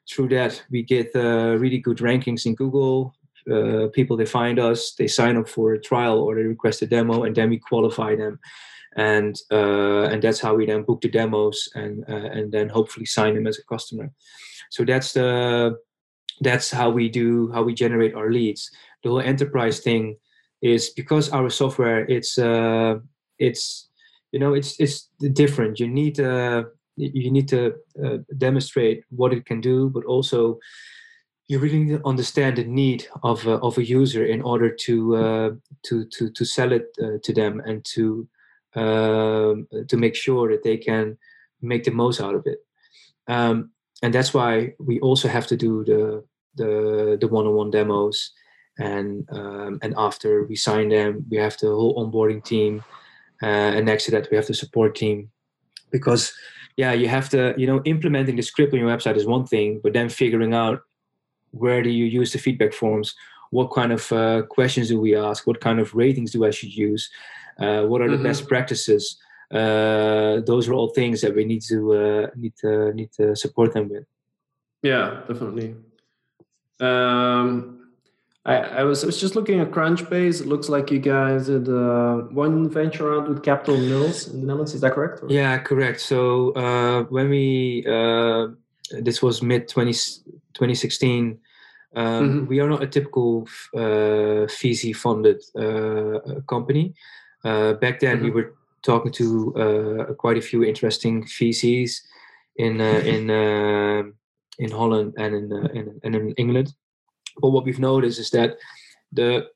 Through 0.09 0.29
that 0.29 0.63
we 0.71 0.83
get 0.83 1.15
uh, 1.15 1.55
really 1.57 1.77
good 1.77 1.97
rankings 1.99 2.45
in 2.45 2.55
google. 2.55 3.15
Uh, 3.51 3.87
people 3.93 4.15
they 4.15 4.25
find 4.25 4.59
us 4.59 4.93
they 4.93 5.07
sign 5.07 5.35
up 5.35 5.49
for 5.49 5.73
a 5.73 5.81
trial 5.81 6.19
or 6.19 6.35
they 6.35 6.43
request 6.43 6.83
a 6.83 6.85
demo 6.85 7.23
and 7.23 7.35
then 7.35 7.49
we 7.49 7.57
qualify 7.57 8.15
them. 8.15 8.39
And 8.97 9.39
uh, 9.51 10.09
and 10.11 10.21
that's 10.21 10.41
how 10.41 10.55
we 10.55 10.65
then 10.65 10.83
book 10.83 11.01
the 11.01 11.09
demos 11.09 11.69
and 11.75 12.03
uh, 12.09 12.29
and 12.37 12.51
then 12.51 12.69
hopefully 12.69 13.05
sign 13.05 13.35
them 13.35 13.47
as 13.47 13.59
a 13.59 13.63
customer. 13.63 14.11
So 14.69 14.83
that's 14.85 15.13
the 15.13 15.77
that's 16.41 16.71
how 16.71 16.89
we 16.89 17.09
do 17.09 17.51
how 17.51 17.63
we 17.63 17.73
generate 17.73 18.15
our 18.15 18.31
leads. 18.31 18.69
The 19.03 19.09
whole 19.09 19.21
enterprise 19.21 19.79
thing 19.79 20.17
is 20.61 20.89
because 20.89 21.29
our 21.29 21.49
software 21.49 22.05
it's 22.05 22.37
uh 22.37 22.99
it's 23.47 23.89
you 24.31 24.39
know 24.39 24.53
it's 24.53 24.79
it's 24.79 25.09
different 25.33 25.79
you 25.79 25.87
need 25.87 26.19
uh 26.19 26.63
you 27.01 27.31
need 27.31 27.47
to 27.49 27.75
uh, 28.03 28.17
demonstrate 28.37 29.03
what 29.09 29.33
it 29.33 29.45
can 29.45 29.61
do, 29.61 29.89
but 29.89 30.05
also 30.05 30.59
you 31.47 31.59
really 31.59 31.79
need 31.79 31.97
to 31.97 32.07
understand 32.07 32.57
the 32.57 32.63
need 32.63 33.07
of 33.23 33.45
a, 33.47 33.53
of 33.59 33.77
a 33.77 33.83
user 33.83 34.25
in 34.25 34.41
order 34.41 34.69
to 34.69 35.15
uh, 35.15 35.49
to 35.83 36.05
to 36.05 36.29
to 36.29 36.45
sell 36.45 36.71
it 36.71 36.87
uh, 37.01 37.17
to 37.23 37.33
them 37.33 37.61
and 37.65 37.83
to 37.85 38.27
um, 38.75 39.67
to 39.87 39.97
make 39.97 40.15
sure 40.15 40.49
that 40.51 40.63
they 40.63 40.77
can 40.77 41.17
make 41.61 41.83
the 41.83 41.91
most 41.91 42.21
out 42.21 42.35
of 42.35 42.45
it. 42.45 42.59
Um, 43.27 43.71
and 44.03 44.13
that's 44.13 44.33
why 44.33 44.73
we 44.79 44.99
also 44.99 45.27
have 45.27 45.47
to 45.47 45.57
do 45.57 45.83
the 45.83 46.23
the 46.55 47.17
the 47.19 47.27
one-on-one 47.27 47.71
demos 47.71 48.31
and 48.77 49.27
um, 49.31 49.79
and 49.81 49.93
after 49.97 50.43
we 50.45 50.55
sign 50.55 50.89
them 50.89 51.25
we 51.29 51.37
have 51.37 51.57
the 51.57 51.67
whole 51.67 51.95
onboarding 51.95 52.43
team 52.43 52.83
uh, 53.41 53.75
and 53.75 53.85
next 53.85 54.05
to 54.05 54.11
that 54.11 54.29
we 54.29 54.37
have 54.37 54.47
the 54.47 54.53
support 54.53 54.95
team 54.95 55.29
because 55.91 56.33
yeah, 56.77 56.93
you 56.93 57.07
have 57.07 57.29
to, 57.29 57.53
you 57.57 57.67
know, 57.67 57.81
implementing 57.85 58.35
the 58.35 58.41
script 58.41 58.73
on 58.73 58.79
your 58.79 58.89
website 58.89 59.17
is 59.17 59.25
one 59.25 59.45
thing, 59.45 59.79
but 59.83 59.93
then 59.93 60.09
figuring 60.09 60.53
out 60.53 60.81
where 61.51 61.81
do 61.81 61.89
you 61.89 62.05
use 62.05 62.31
the 62.31 62.39
feedback 62.39 62.73
forms, 62.73 63.13
what 63.49 63.67
kind 63.67 63.91
of 63.91 64.11
uh, 64.11 64.43
questions 64.43 64.87
do 64.87 64.99
we 64.99 65.15
ask, 65.15 65.45
what 65.45 65.59
kind 65.59 65.79
of 65.79 65.93
ratings 65.93 66.31
do 66.31 66.45
I 66.45 66.51
should 66.51 66.73
use, 66.73 67.09
uh, 67.59 67.83
what 67.83 68.01
are 68.01 68.09
the 68.09 68.15
mm-hmm. 68.15 68.23
best 68.23 68.47
practices. 68.47 69.17
Uh, 69.51 70.39
those 70.45 70.69
are 70.69 70.73
all 70.73 70.89
things 70.89 71.19
that 71.21 71.35
we 71.35 71.43
need 71.43 71.61
to 71.63 71.93
uh, 71.93 72.27
need 72.37 72.53
to 72.61 72.93
need 72.93 73.11
to 73.11 73.35
support 73.35 73.73
them 73.73 73.89
with. 73.89 74.05
Yeah, 74.81 75.23
definitely. 75.27 75.75
Um, 76.79 77.80
I, 78.43 78.55
I, 78.55 78.83
was 78.83 79.03
I 79.03 79.05
was 79.05 79.19
just 79.19 79.35
looking 79.35 79.59
at 79.59 79.69
Crunchbase. 79.69 80.41
It 80.41 80.47
looks 80.47 80.67
like 80.67 80.89
you 80.89 80.97
guys 80.97 81.45
did 81.45 81.69
uh, 81.69 82.15
one 82.31 82.69
venture 82.69 83.11
round 83.11 83.27
with 83.27 83.43
Capital 83.43 83.77
Mills 83.77 84.27
in 84.27 84.41
the 84.41 84.47
Netherlands. 84.47 84.73
Is 84.73 84.81
that 84.81 84.93
correct? 84.93 85.21
Or? 85.21 85.29
Yeah, 85.29 85.59
correct. 85.59 86.01
So 86.01 86.51
uh, 86.53 87.03
when 87.03 87.29
we 87.29 87.85
uh, 87.87 88.47
this 88.99 89.21
was 89.21 89.43
mid 89.43 89.67
2016, 89.67 91.39
um, 91.95 92.05
mm-hmm. 92.05 92.47
we 92.47 92.59
are 92.59 92.69
not 92.69 92.81
a 92.81 92.87
typical 92.87 93.47
uh, 93.75 94.49
VC 94.49 94.95
funded 94.95 95.43
uh, 95.55 96.41
company. 96.49 96.95
Uh, 97.45 97.73
back 97.73 97.99
then, 97.99 98.17
mm-hmm. 98.17 98.25
we 98.25 98.31
were 98.31 98.55
talking 98.81 99.11
to 99.11 99.55
uh, 99.55 100.13
quite 100.13 100.37
a 100.37 100.41
few 100.41 100.63
interesting 100.63 101.23
VCs 101.25 102.01
in 102.55 102.81
in 102.81 104.13
in 104.57 104.71
Holland 104.71 105.13
and 105.17 105.35
in, 105.35 105.51
in, 105.75 105.99
and 106.03 106.15
in 106.15 106.31
England. 106.37 106.73
But 107.41 107.49
what 107.49 107.65
we've 107.65 107.79
noticed 107.79 108.19
is 108.19 108.29
that 108.31 108.57
the 109.11 109.47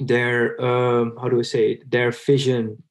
their 0.00 0.60
um, 0.60 1.16
how 1.20 1.28
do 1.28 1.38
I 1.38 1.42
say 1.42 1.72
it? 1.72 1.90
Their 1.90 2.10
vision 2.10 2.82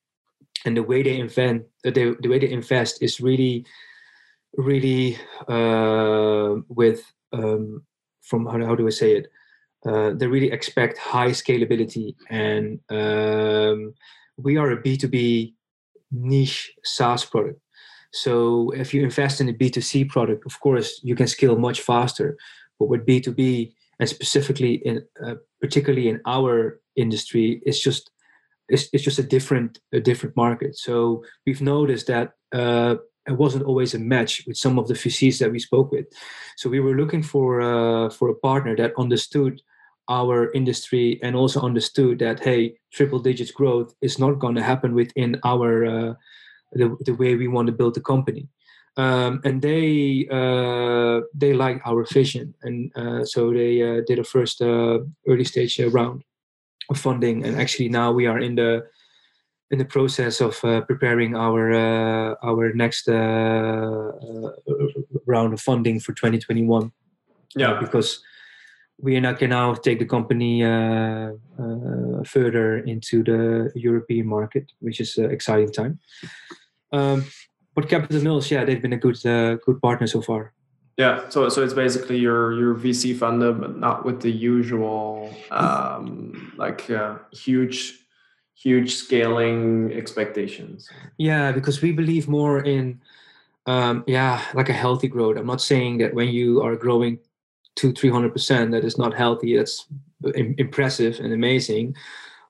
and 0.66 0.76
the 0.76 0.84
way 0.84 1.04
they 1.04 1.20
invent 1.20 1.64
uh, 1.86 1.92
they, 1.92 2.14
the 2.20 2.30
way 2.30 2.40
they 2.40 2.50
invest 2.50 3.02
is 3.02 3.22
really 3.22 3.66
really 4.58 5.18
uh, 5.48 6.56
with 6.70 7.04
um, 7.34 7.84
from 8.22 8.46
how, 8.46 8.66
how 8.66 8.76
do 8.76 8.88
I 8.88 8.92
say 8.92 9.18
it? 9.18 9.28
Uh, 9.86 10.12
they 10.16 10.26
really 10.26 10.52
expect 10.52 10.98
high 10.98 11.30
scalability 11.30 12.16
and 12.30 12.80
um, 12.90 13.94
we 14.38 14.58
are 14.58 14.72
a 14.72 14.82
B2B 14.82 15.54
niche 16.12 16.74
SaaS 16.84 17.24
product. 17.24 17.60
So 18.12 18.72
if 18.72 18.94
you 18.94 19.04
invest 19.04 19.42
in 19.42 19.50
a 19.50 19.54
B2C 19.54 20.10
product, 20.10 20.46
of 20.46 20.60
course 20.60 21.02
you 21.04 21.16
can 21.16 21.28
scale 21.28 21.58
much 21.58 21.82
faster. 21.82 22.38
But 22.80 22.88
with 22.90 23.06
B2B, 23.06 23.74
and 24.00 24.10
specifically 24.10 24.76
in 24.86 25.04
uh, 25.26 25.36
particularly 25.62 26.10
in 26.10 26.20
our 26.26 26.80
industry 26.96 27.62
it's 27.66 27.80
just 27.80 28.12
it's, 28.68 28.88
it's 28.94 29.04
just 29.04 29.20
a 29.20 29.24
different 29.24 29.80
a 29.94 30.00
different 30.00 30.36
market. 30.36 30.78
So 30.78 31.24
we've 31.46 31.62
noticed 31.62 32.08
that 32.08 32.34
uh, 32.54 32.96
it 33.28 33.34
wasn't 33.34 33.66
always 33.66 33.94
a 33.94 34.00
match 34.00 34.44
with 34.48 34.58
some 34.58 34.78
of 34.78 34.88
the 34.88 34.94
VCs 34.94 35.40
that 35.40 35.52
we 35.52 35.60
spoke 35.60 35.92
with. 35.92 36.06
So 36.58 36.70
we 36.70 36.80
were 36.80 36.96
looking 36.96 37.24
for 37.24 37.62
uh, 37.62 38.10
for 38.10 38.30
a 38.30 38.36
partner 38.36 38.76
that 38.78 38.94
understood 38.98 39.62
our 40.08 40.52
industry 40.52 41.20
and 41.24 41.36
also 41.36 41.62
understood 41.62 42.20
that 42.20 42.40
hey 42.40 42.76
triple 42.94 43.20
digits 43.20 43.52
growth 43.52 43.94
is 44.02 44.20
not 44.20 44.40
going 44.40 44.56
to 44.56 44.62
happen 44.62 44.94
within 44.94 45.40
our 45.44 45.86
uh, 45.86 46.14
the, 46.74 46.96
the 47.06 47.16
way 47.16 47.36
we 47.36 47.48
want 47.48 47.66
to 47.66 47.74
build 47.74 47.96
the 47.96 48.02
company 48.02 48.48
um, 48.98 49.42
and 49.44 49.62
they 49.62 50.28
uh, 50.32 51.22
they 51.34 51.54
like 51.54 51.82
our 51.86 52.06
vision. 52.06 52.54
And 52.64 52.92
uh, 52.96 53.26
so 53.26 53.52
they 53.52 53.82
uh, 53.82 54.02
did 54.08 54.20
a 54.20 54.24
first 54.24 54.62
uh, 54.62 55.00
early 55.28 55.44
stage 55.44 55.80
uh, 55.80 55.90
round 55.90 56.24
of 56.90 56.98
funding. 56.98 57.46
And 57.46 57.60
actually 57.60 57.90
now 57.90 58.12
we 58.12 58.28
are 58.28 58.40
in 58.40 58.56
the 58.56 58.86
in 59.72 59.80
the 59.80 59.86
process 59.86 60.42
of 60.42 60.60
preparing 60.88 61.36
our 61.36 61.74
our 62.44 62.74
next 62.74 63.08
round 65.28 65.54
of 65.54 65.62
funding 65.62 66.00
for 66.00 66.14
2021 66.14 66.92
yeah. 67.56 67.80
Because 67.80 68.22
we 69.00 69.20
can 69.20 69.50
now 69.50 69.74
take 69.74 70.00
the 70.00 70.06
company 70.06 70.64
uh, 70.64 71.32
uh, 71.60 72.24
further 72.26 72.78
into 72.78 73.24
the 73.24 73.72
European 73.76 74.28
market, 74.28 74.72
which 74.80 75.00
is 75.00 75.18
an 75.18 75.32
exciting 75.32 75.72
time. 75.72 76.00
Um, 76.92 77.26
but 77.76 77.90
Capital 77.90 78.22
Mills, 78.22 78.50
yeah, 78.50 78.64
they've 78.64 78.82
been 78.82 78.94
a 78.94 78.98
good 78.98 79.24
uh, 79.26 79.56
good 79.56 79.82
partner 79.82 80.08
so 80.08 80.22
far. 80.22 80.54
Yeah, 80.98 81.28
so 81.30 81.50
so 81.50 81.62
it's 81.62 81.74
basically 81.74 82.18
your 82.18 82.54
your 82.54 82.74
VC 82.74 83.16
funded, 83.16 83.60
but 83.60 83.78
not 83.78 84.06
with 84.06 84.22
the 84.22 84.32
usual 84.32 85.30
um, 85.52 86.54
like 86.58 86.90
uh, 86.90 87.18
huge 87.34 88.00
huge 88.56 88.96
scaling 88.96 89.92
expectations. 89.94 90.90
Yeah, 91.18 91.52
because 91.52 91.82
we 91.82 91.92
believe 91.92 92.28
more 92.30 92.64
in 92.64 93.02
um, 93.66 94.04
yeah 94.08 94.42
like 94.54 94.70
a 94.70 94.74
healthy 94.74 95.10
growth. 95.10 95.38
I'm 95.38 95.48
not 95.48 95.62
saying 95.62 95.98
that 95.98 96.14
when 96.14 96.30
you 96.30 96.62
are 96.64 96.78
growing 96.78 97.20
two 97.76 97.92
three 97.92 98.10
hundred 98.10 98.32
percent 98.32 98.72
that 98.72 98.86
is 98.86 98.98
not 98.98 99.14
healthy 99.14 99.58
that's 99.58 99.86
impressive 100.58 101.20
and 101.20 101.34
amazing 101.34 101.96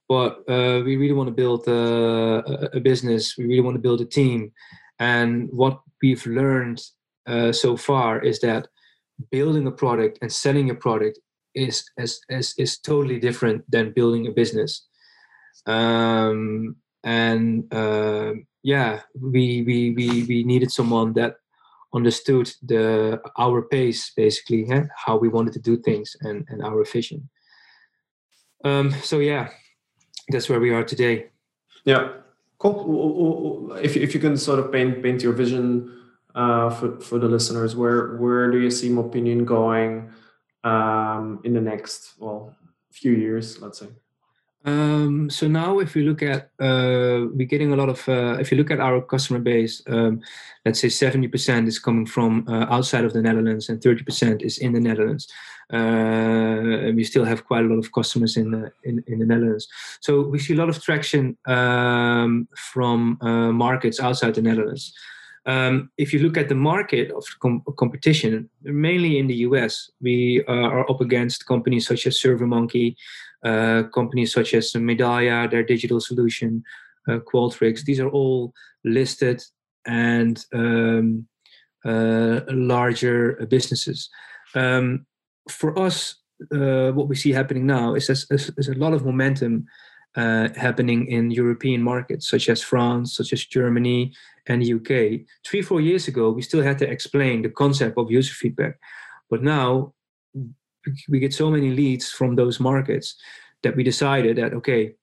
but 0.07 0.47
uh, 0.47 0.81
we 0.85 0.97
really 0.97 1.13
want 1.13 1.27
to 1.27 1.33
build 1.33 1.67
a, 1.67 2.69
a, 2.73 2.79
business 2.79 3.35
we 3.37 3.45
really 3.45 3.61
want 3.61 3.75
to 3.75 3.81
build 3.81 4.01
a 4.01 4.05
team 4.05 4.51
and 4.99 5.49
what 5.51 5.81
we've 6.01 6.25
learned 6.25 6.81
uh, 7.27 7.51
so 7.51 7.75
far 7.75 8.19
is 8.19 8.39
that 8.41 8.67
building 9.31 9.67
a 9.67 9.71
product 9.71 10.19
and 10.21 10.31
selling 10.31 10.69
a 10.69 10.75
product 10.75 11.19
is 11.53 11.83
is, 11.97 12.19
is, 12.29 12.53
is 12.57 12.77
totally 12.79 13.19
different 13.19 13.63
than 13.71 13.93
building 13.93 14.27
a 14.27 14.31
business. 14.31 14.87
Um, 15.65 16.75
and 17.03 17.73
uh, 17.73 18.33
yeah 18.65 19.01
we, 19.21 19.61
we 19.61 19.91
we 19.91 20.23
we 20.23 20.43
needed 20.43 20.71
someone 20.71 21.13
that 21.13 21.35
understood 21.93 22.51
the 22.63 23.21
our 23.37 23.61
pace 23.61 24.11
basically 24.17 24.65
yeah, 24.67 24.85
how 25.05 25.15
we 25.15 25.29
wanted 25.29 25.53
to 25.53 25.59
do 25.59 25.77
things 25.77 26.15
and 26.21 26.45
and 26.49 26.63
our 26.63 26.83
vision. 26.83 27.29
Um 28.63 28.91
so 29.03 29.19
yeah 29.19 29.49
that's 30.29 30.49
where 30.49 30.59
we 30.59 30.71
are 30.71 30.83
today. 30.83 31.27
Yeah 31.85 32.24
cool. 32.57 33.73
If, 33.73 33.95
if 33.97 34.13
you 34.13 34.19
can 34.19 34.37
sort 34.37 34.59
of 34.59 34.71
paint 34.71 35.03
paint 35.03 35.21
your 35.21 35.33
vision 35.33 35.91
uh, 36.35 36.69
for, 36.69 36.99
for 36.99 37.19
the 37.19 37.27
listeners 37.27 37.75
where 37.75 38.17
where 38.17 38.51
do 38.51 38.59
you 38.59 38.69
see 38.69 38.89
Mopinion 38.89 39.45
going 39.45 40.11
um, 40.63 41.39
in 41.43 41.53
the 41.53 41.61
next 41.61 42.13
well 42.19 42.55
few 42.91 43.11
years 43.11 43.61
let's 43.61 43.79
say 43.79 43.87
um, 44.65 45.29
so 45.29 45.47
now, 45.47 45.79
if 45.79 45.93
we 45.93 46.01
look 46.03 46.21
at, 46.23 46.49
uh, 46.59 47.27
we're 47.33 47.47
getting 47.47 47.71
a 47.71 47.75
lot 47.75 47.89
of. 47.89 48.07
Uh, 48.09 48.37
if 48.39 48.51
you 48.51 48.57
look 48.57 48.71
at 48.71 48.79
our 48.79 49.01
customer 49.01 49.39
base, 49.39 49.83
um, 49.87 50.21
let's 50.65 50.79
say 50.79 50.89
seventy 50.89 51.27
percent 51.27 51.67
is 51.67 51.79
coming 51.79 52.05
from 52.05 52.45
uh, 52.47 52.65
outside 52.69 53.05
of 53.05 53.13
the 53.13 53.21
Netherlands, 53.21 53.69
and 53.69 53.81
thirty 53.81 54.03
percent 54.03 54.41
is 54.41 54.57
in 54.57 54.73
the 54.73 54.79
Netherlands. 54.79 55.27
Uh, 55.71 56.91
we 56.93 57.03
still 57.03 57.25
have 57.25 57.45
quite 57.45 57.65
a 57.65 57.67
lot 57.67 57.79
of 57.79 57.91
customers 57.91 58.37
in 58.37 58.51
the 58.51 58.71
in, 58.83 59.03
in 59.07 59.19
the 59.19 59.25
Netherlands. 59.25 59.67
So 59.99 60.21
we 60.21 60.39
see 60.39 60.53
a 60.53 60.57
lot 60.57 60.69
of 60.69 60.81
traction 60.81 61.37
um, 61.45 62.47
from 62.55 63.17
uh, 63.21 63.51
markets 63.51 63.99
outside 63.99 64.35
the 64.35 64.41
Netherlands. 64.41 64.93
Um, 65.45 65.91
if 65.97 66.11
you 66.11 66.19
look 66.19 66.37
at 66.37 66.49
the 66.49 66.55
market 66.55 67.11
of 67.11 67.23
com- 67.39 67.63
competition, 67.77 68.49
mainly 68.63 69.19
in 69.19 69.27
the 69.27 69.35
US, 69.47 69.91
we 70.01 70.43
uh, 70.47 70.51
are 70.51 70.89
up 70.89 71.01
against 71.01 71.45
companies 71.45 71.85
such 71.85 72.07
as 72.07 72.19
SurveyMonkey, 72.19 72.95
uh, 73.43 73.83
companies 73.93 74.33
such 74.33 74.53
as 74.53 74.73
Medallia, 74.73 75.49
their 75.49 75.63
digital 75.63 75.99
solution, 75.99 76.63
uh, 77.07 77.19
Qualtrics. 77.31 77.83
These 77.83 77.99
are 77.99 78.09
all 78.09 78.53
listed 78.83 79.43
and 79.85 80.43
um, 80.53 81.27
uh, 81.85 82.41
larger 82.49 83.45
businesses. 83.49 84.09
Um, 84.55 85.05
for 85.49 85.77
us, 85.77 86.15
uh, 86.51 86.91
what 86.91 87.07
we 87.07 87.15
see 87.15 87.31
happening 87.31 87.65
now 87.65 87.93
is 87.93 88.07
there's, 88.07 88.49
a 88.67 88.73
lot 88.73 88.93
of 88.93 89.05
momentum 89.05 89.65
uh, 90.15 90.49
happening 90.55 91.07
in 91.07 91.31
European 91.31 91.81
markets, 91.81 92.29
such 92.29 92.49
as 92.49 92.61
France, 92.61 93.15
such 93.15 93.33
as 93.33 93.45
Germany, 93.45 94.13
and 94.47 94.63
UK. 94.63 95.25
Three, 95.45 95.61
four 95.61 95.81
years 95.81 96.07
ago, 96.07 96.31
we 96.31 96.41
still 96.41 96.61
had 96.61 96.77
to 96.79 96.89
explain 96.89 97.41
the 97.41 97.49
concept 97.49 97.97
of 97.97 98.11
user 98.11 98.33
feedback. 98.33 98.79
But 99.29 99.43
now 99.43 99.93
we 101.09 101.19
get 101.19 101.33
so 101.33 101.49
many 101.49 101.71
leads 101.71 102.11
from 102.11 102.35
those 102.35 102.59
markets 102.59 103.15
that 103.63 103.75
we 103.75 103.83
decided 103.83 104.37
that 104.37 104.53
okay 104.53 104.93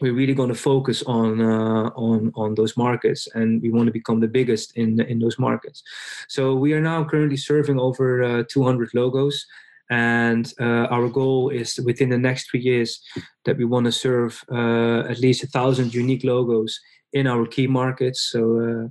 we're 0.00 0.14
really 0.14 0.34
going 0.34 0.48
to 0.48 0.54
focus 0.54 1.02
on 1.02 1.40
uh, 1.40 1.90
on 1.96 2.32
on 2.34 2.54
those 2.54 2.76
markets 2.76 3.28
and 3.34 3.60
we 3.62 3.70
want 3.70 3.86
to 3.86 3.92
become 3.92 4.20
the 4.20 4.28
biggest 4.28 4.76
in 4.76 5.00
in 5.00 5.18
those 5.18 5.38
markets 5.38 5.82
so 6.28 6.54
we 6.54 6.72
are 6.72 6.80
now 6.80 7.04
currently 7.04 7.36
serving 7.36 7.78
over 7.78 8.22
uh, 8.22 8.42
200 8.48 8.94
logos 8.94 9.46
and 9.90 10.52
uh, 10.60 10.86
our 10.90 11.08
goal 11.08 11.48
is 11.48 11.80
within 11.84 12.10
the 12.10 12.18
next 12.18 12.50
three 12.50 12.60
years 12.60 13.00
that 13.44 13.56
we 13.56 13.64
want 13.64 13.86
to 13.86 13.92
serve 13.92 14.44
uh, 14.52 15.00
at 15.08 15.18
least 15.18 15.42
a 15.42 15.46
thousand 15.46 15.94
unique 15.94 16.24
logos 16.24 16.78
in 17.12 17.26
our 17.26 17.46
key 17.46 17.66
markets 17.66 18.28
so 18.30 18.60
uh, 18.60 18.88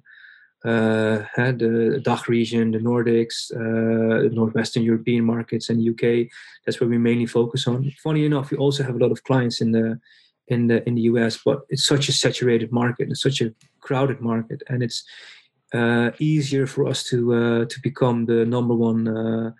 uh, 0.67 1.23
the 1.51 2.01
DACH 2.03 2.27
region, 2.27 2.71
the 2.71 2.79
Nordics, 2.79 3.51
uh, 3.53 4.23
the 4.23 4.29
Northwestern 4.33 4.83
European 4.83 5.23
markets, 5.23 5.69
and 5.69 5.87
UK. 5.87 6.27
That's 6.65 6.81
where 6.81 6.89
we 6.89 6.97
mainly 6.97 7.27
focus 7.27 7.67
on. 7.67 7.89
Funny 8.03 8.25
enough, 8.25 8.51
we 8.51 8.57
also 8.57 8.83
have 8.83 8.95
a 8.95 8.97
lot 8.97 9.11
of 9.11 9.23
clients 9.23 9.61
in 9.61 9.71
the 9.71 9.99
in 10.47 10.67
the 10.67 10.85
in 10.87 10.95
the 10.95 11.01
US, 11.01 11.39
but 11.45 11.61
it's 11.69 11.85
such 11.85 12.09
a 12.09 12.11
saturated 12.11 12.71
market, 12.71 13.09
it's 13.09 13.21
such 13.21 13.39
a 13.39 13.53
crowded 13.81 14.19
market, 14.19 14.63
and 14.67 14.81
it's 14.81 15.03
uh, 15.73 16.11
easier 16.19 16.65
for 16.65 16.87
us 16.87 17.03
to 17.05 17.65
to 17.65 17.79
become 17.81 18.25
the 18.25 18.43
number 18.45 18.73
one 18.73 19.53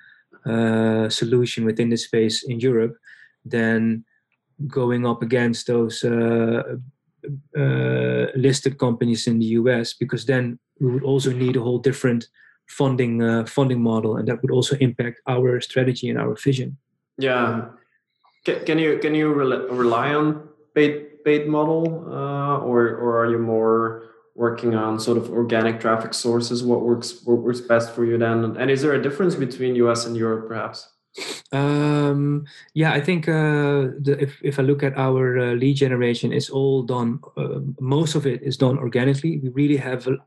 uh, 0.47 1.07
uh, 1.07 1.09
solution 1.09 1.65
within 1.65 1.89
this 1.89 2.05
space 2.05 2.43
in 2.43 2.59
Europe 2.59 2.95
than 3.45 4.03
going 4.67 5.05
up 5.05 5.21
against 5.21 5.67
those 5.67 6.03
uh, 6.03 6.63
listed 8.35 8.77
companies 8.77 9.27
in 9.27 9.39
the 9.39 9.45
US 9.61 9.93
because 9.93 10.25
then 10.25 10.59
we 10.79 10.91
would 10.91 11.03
also 11.03 11.31
need 11.31 11.55
a 11.55 11.61
whole 11.61 11.79
different 11.79 12.27
funding 12.67 13.23
uh, 13.23 13.45
funding 13.45 13.81
model, 13.81 14.17
and 14.17 14.27
that 14.27 14.41
would 14.41 14.51
also 14.51 14.75
impact 14.79 15.21
our 15.27 15.61
strategy 15.61 16.09
and 16.09 16.19
our 16.19 16.35
vision. 16.35 16.77
Yeah, 17.17 17.69
can, 18.43 18.65
can 18.65 18.79
you 18.79 18.99
can 18.99 19.15
you 19.15 19.33
rely 19.33 20.13
on 20.13 20.49
paid 20.75 21.23
paid 21.23 21.47
model, 21.47 22.05
uh, 22.11 22.57
or 22.59 22.89
or 22.95 23.23
are 23.23 23.31
you 23.31 23.39
more 23.39 24.03
working 24.37 24.75
on 24.75 24.99
sort 24.99 25.17
of 25.17 25.29
organic 25.29 25.81
traffic 25.81 26.13
sources? 26.13 26.63
What 26.63 26.81
works 26.81 27.21
what 27.25 27.39
works 27.39 27.59
best 27.59 27.91
for 27.93 28.05
you 28.05 28.17
then? 28.17 28.55
And 28.57 28.71
is 28.71 28.81
there 28.81 28.93
a 28.93 29.01
difference 29.01 29.35
between 29.35 29.75
US 29.75 30.05
and 30.05 30.15
Europe, 30.15 30.47
perhaps? 30.47 30.87
Um, 31.51 32.45
yeah, 32.73 32.91
I 32.93 33.01
think 33.01 33.27
uh, 33.27 33.97
the, 33.99 34.17
if 34.19 34.39
if 34.43 34.59
I 34.59 34.63
look 34.63 34.83
at 34.83 34.97
our 34.97 35.39
uh, 35.39 35.53
lead 35.53 35.77
generation, 35.77 36.31
it's 36.31 36.49
all 36.49 36.83
done. 36.83 37.19
Uh, 37.35 37.59
most 37.79 38.15
of 38.15 38.25
it 38.25 38.43
is 38.43 38.57
done 38.57 38.77
organically. 38.77 39.39
We 39.39 39.49
really 39.49 39.77
have 39.77 40.07
a 40.07 40.17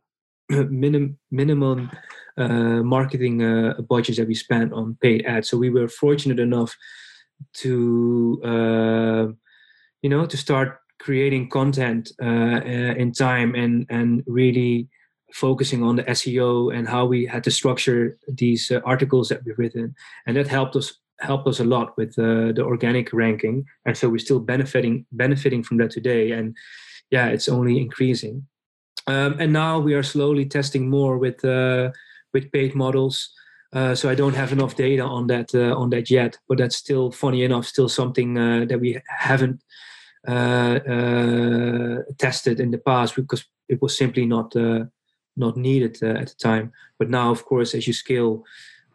minim, 0.69 1.19
minimum 1.31 1.91
uh, 2.37 2.83
marketing 2.83 3.43
uh, 3.43 3.81
budgets 3.89 4.19
that 4.19 4.27
we 4.27 4.35
spend 4.35 4.73
on 4.73 4.99
paid 5.01 5.25
ads. 5.27 5.49
So 5.49 5.57
we 5.57 5.71
were 5.71 5.89
fortunate 5.89 6.41
enough 6.41 6.77
to 7.63 8.41
uh, 8.45 9.33
you 10.03 10.11
know 10.11 10.27
to 10.27 10.37
start 10.37 10.80
creating 11.01 11.49
content 11.49 12.13
in 12.21 13.13
time 13.13 13.55
and 13.55 13.87
and 13.91 14.23
really 14.27 14.89
focusing 15.33 15.83
on 15.83 15.97
the 15.97 16.05
SEO 16.05 16.75
and 16.75 16.89
how 16.89 17.05
we 17.05 17.27
had 17.27 17.45
to 17.45 17.51
structure 17.51 18.19
these 18.29 18.71
uh, 18.71 18.81
articles 18.85 19.29
that 19.29 19.45
we've 19.45 19.59
written, 19.59 19.95
and 20.27 20.37
that 20.37 20.49
helped 20.49 20.77
us 20.77 20.99
helped 21.21 21.47
us 21.47 21.61
a 21.61 21.65
lot 21.65 21.97
with 21.99 22.19
uh, 22.19 22.53
the 22.53 22.63
organic 22.65 23.13
ranking. 23.13 23.67
And 23.85 23.97
so 23.97 24.09
we're 24.09 24.19
still 24.19 24.41
benefiting 24.41 25.07
benefiting 25.13 25.63
from 25.63 25.79
that 25.79 25.91
today, 25.91 26.33
and 26.33 26.57
yeah, 27.11 27.29
it's 27.29 27.49
only 27.49 27.81
increasing. 27.81 28.47
Um, 29.07 29.37
and 29.39 29.53
now 29.53 29.79
we 29.81 29.95
are 29.95 30.03
slowly 30.03 30.47
testing 30.47 30.89
more 30.89 31.19
with 31.19 31.45
uh, 31.45 31.91
with 32.33 32.53
paid 32.53 32.75
models. 32.75 33.31
Uh, 33.73 33.95
so 33.95 34.11
I 34.11 34.17
don't 34.17 34.35
have 34.35 34.51
enough 34.51 34.75
data 34.75 35.05
on 35.05 35.29
that 35.29 35.55
uh, 35.55 35.75
on 35.77 35.91
that 35.91 36.11
yet, 36.11 36.39
but 36.49 36.59
that's 36.59 36.77
still 36.77 37.11
funny 37.13 37.45
enough, 37.45 37.67
still 37.67 37.89
something 37.89 38.37
uh, 38.37 38.65
that 38.69 38.81
we 38.81 39.01
haven't 39.07 39.63
tested 42.19 42.61
in 42.61 42.71
the 42.71 42.83
past 42.85 43.17
because 43.17 43.45
it 43.69 43.81
was 43.81 43.97
simply 43.97 44.27
not 44.27 44.55
not 45.37 45.57
needed 45.57 45.99
uh, 46.03 46.21
at 46.21 46.29
the 46.29 46.35
time. 46.35 46.73
But 46.99 47.11
now, 47.11 47.31
of 47.31 47.45
course, 47.45 47.75
as 47.75 47.87
you 47.87 47.93
scale, 47.93 48.45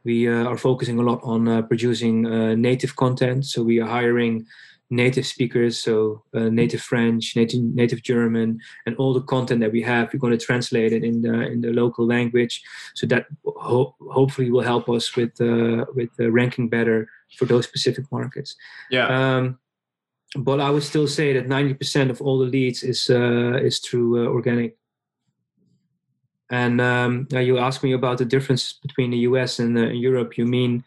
we 0.03 0.29
uh, 0.29 0.45
are 0.45 0.57
focusing 0.57 0.99
a 0.99 1.01
lot 1.01 1.19
on 1.23 1.47
uh, 1.47 1.61
producing 1.63 2.25
uh, 2.25 2.55
native 2.55 2.95
content. 2.95 3.45
So 3.45 3.63
we 3.63 3.81
are 3.81 3.87
hiring 3.87 4.45
native 4.91 5.25
speakers, 5.25 5.81
so 5.81 6.23
uh, 6.35 6.47
native 6.49 6.81
French, 6.81 7.35
native 7.35 7.61
native 7.73 8.03
German, 8.03 8.59
and 8.85 8.95
all 8.97 9.13
the 9.13 9.21
content 9.21 9.59
that 9.61 9.71
we 9.71 9.81
have, 9.81 10.13
we're 10.13 10.19
going 10.19 10.37
to 10.37 10.45
translate 10.45 10.93
it 10.93 11.03
in 11.03 11.21
the 11.21 11.47
in 11.51 11.61
the 11.61 11.71
local 11.71 12.05
language, 12.05 12.61
so 12.93 13.07
that 13.07 13.25
ho- 13.45 13.95
hopefully 14.11 14.51
will 14.51 14.61
help 14.61 14.87
us 14.87 15.15
with 15.15 15.41
uh, 15.41 15.85
with 15.95 16.11
ranking 16.19 16.69
better 16.69 17.09
for 17.35 17.45
those 17.45 17.65
specific 17.65 18.05
markets. 18.11 18.55
Yeah. 18.91 19.07
Um, 19.07 19.57
but 20.35 20.59
I 20.59 20.69
would 20.69 20.83
still 20.83 21.07
say 21.07 21.33
that 21.33 21.47
ninety 21.47 21.73
percent 21.73 22.11
of 22.11 22.21
all 22.21 22.39
the 22.39 22.45
leads 22.45 22.83
is 22.83 23.09
uh, 23.09 23.59
is 23.63 23.79
through 23.79 24.25
uh, 24.25 24.29
organic. 24.29 24.77
And 26.51 26.79
um, 26.79 27.27
you 27.31 27.57
asked 27.57 27.83
me 27.83 27.93
about 27.93 28.19
the 28.19 28.25
difference 28.25 28.73
between 28.73 29.09
the 29.11 29.17
US 29.29 29.59
and 29.59 29.77
uh, 29.77 29.87
Europe. 29.87 30.37
You 30.37 30.45
mean 30.45 30.83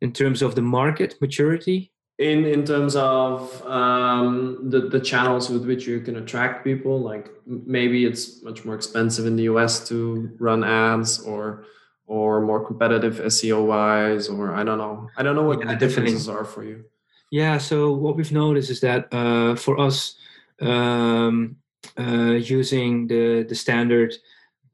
in 0.00 0.12
terms 0.12 0.40
of 0.42 0.54
the 0.54 0.62
market 0.62 1.16
maturity? 1.20 1.92
in 2.18 2.44
in 2.44 2.64
terms 2.64 2.94
of 2.94 3.64
um, 3.66 4.70
the 4.70 4.82
the 4.82 5.00
channels 5.00 5.50
with 5.50 5.66
which 5.66 5.86
you 5.86 6.00
can 6.00 6.16
attract 6.16 6.64
people 6.64 7.00
like 7.00 7.28
maybe 7.46 8.04
it's 8.04 8.42
much 8.42 8.64
more 8.64 8.74
expensive 8.74 9.26
in 9.26 9.34
the 9.36 9.44
us 9.44 9.86
to 9.88 10.30
run 10.38 10.62
ads 10.62 11.20
or 11.20 11.64
or 12.06 12.40
more 12.40 12.64
competitive 12.64 13.14
seo 13.32 13.66
wise 13.66 14.28
or 14.28 14.54
i 14.54 14.62
don't 14.62 14.78
know 14.78 15.08
i 15.16 15.22
don't 15.22 15.34
know 15.34 15.42
what 15.42 15.58
yeah, 15.58 15.66
the 15.66 15.76
differences 15.76 16.26
definitely. 16.26 16.40
are 16.40 16.44
for 16.44 16.64
you 16.64 16.84
yeah 17.30 17.58
so 17.58 17.92
what 17.92 18.16
we've 18.16 18.32
noticed 18.32 18.70
is 18.70 18.80
that 18.80 19.12
uh, 19.12 19.54
for 19.54 19.78
us 19.78 20.16
um, 20.60 21.56
uh, 21.98 22.32
using 22.32 23.06
the 23.06 23.44
the 23.48 23.54
standard 23.54 24.14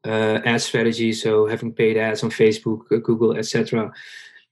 uh, 0.06 0.40
ad 0.44 0.60
strategy 0.60 1.12
so 1.12 1.46
having 1.46 1.72
paid 1.72 1.96
ads 1.96 2.22
on 2.22 2.30
facebook 2.30 2.80
google 3.02 3.36
etc 3.36 3.92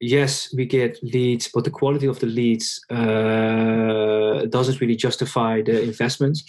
yes, 0.01 0.53
we 0.55 0.67
get 0.67 1.03
leads, 1.03 1.49
but 1.49 1.65
the 1.65 1.71
quality 1.71 2.07
of 2.07 2.19
the 2.21 2.27
leads 2.27 2.85
uh, 2.91 4.47
doesn't 4.47 4.81
really 4.81 4.97
justify 4.97 5.63
the 5.63 5.83
investments. 5.83 6.45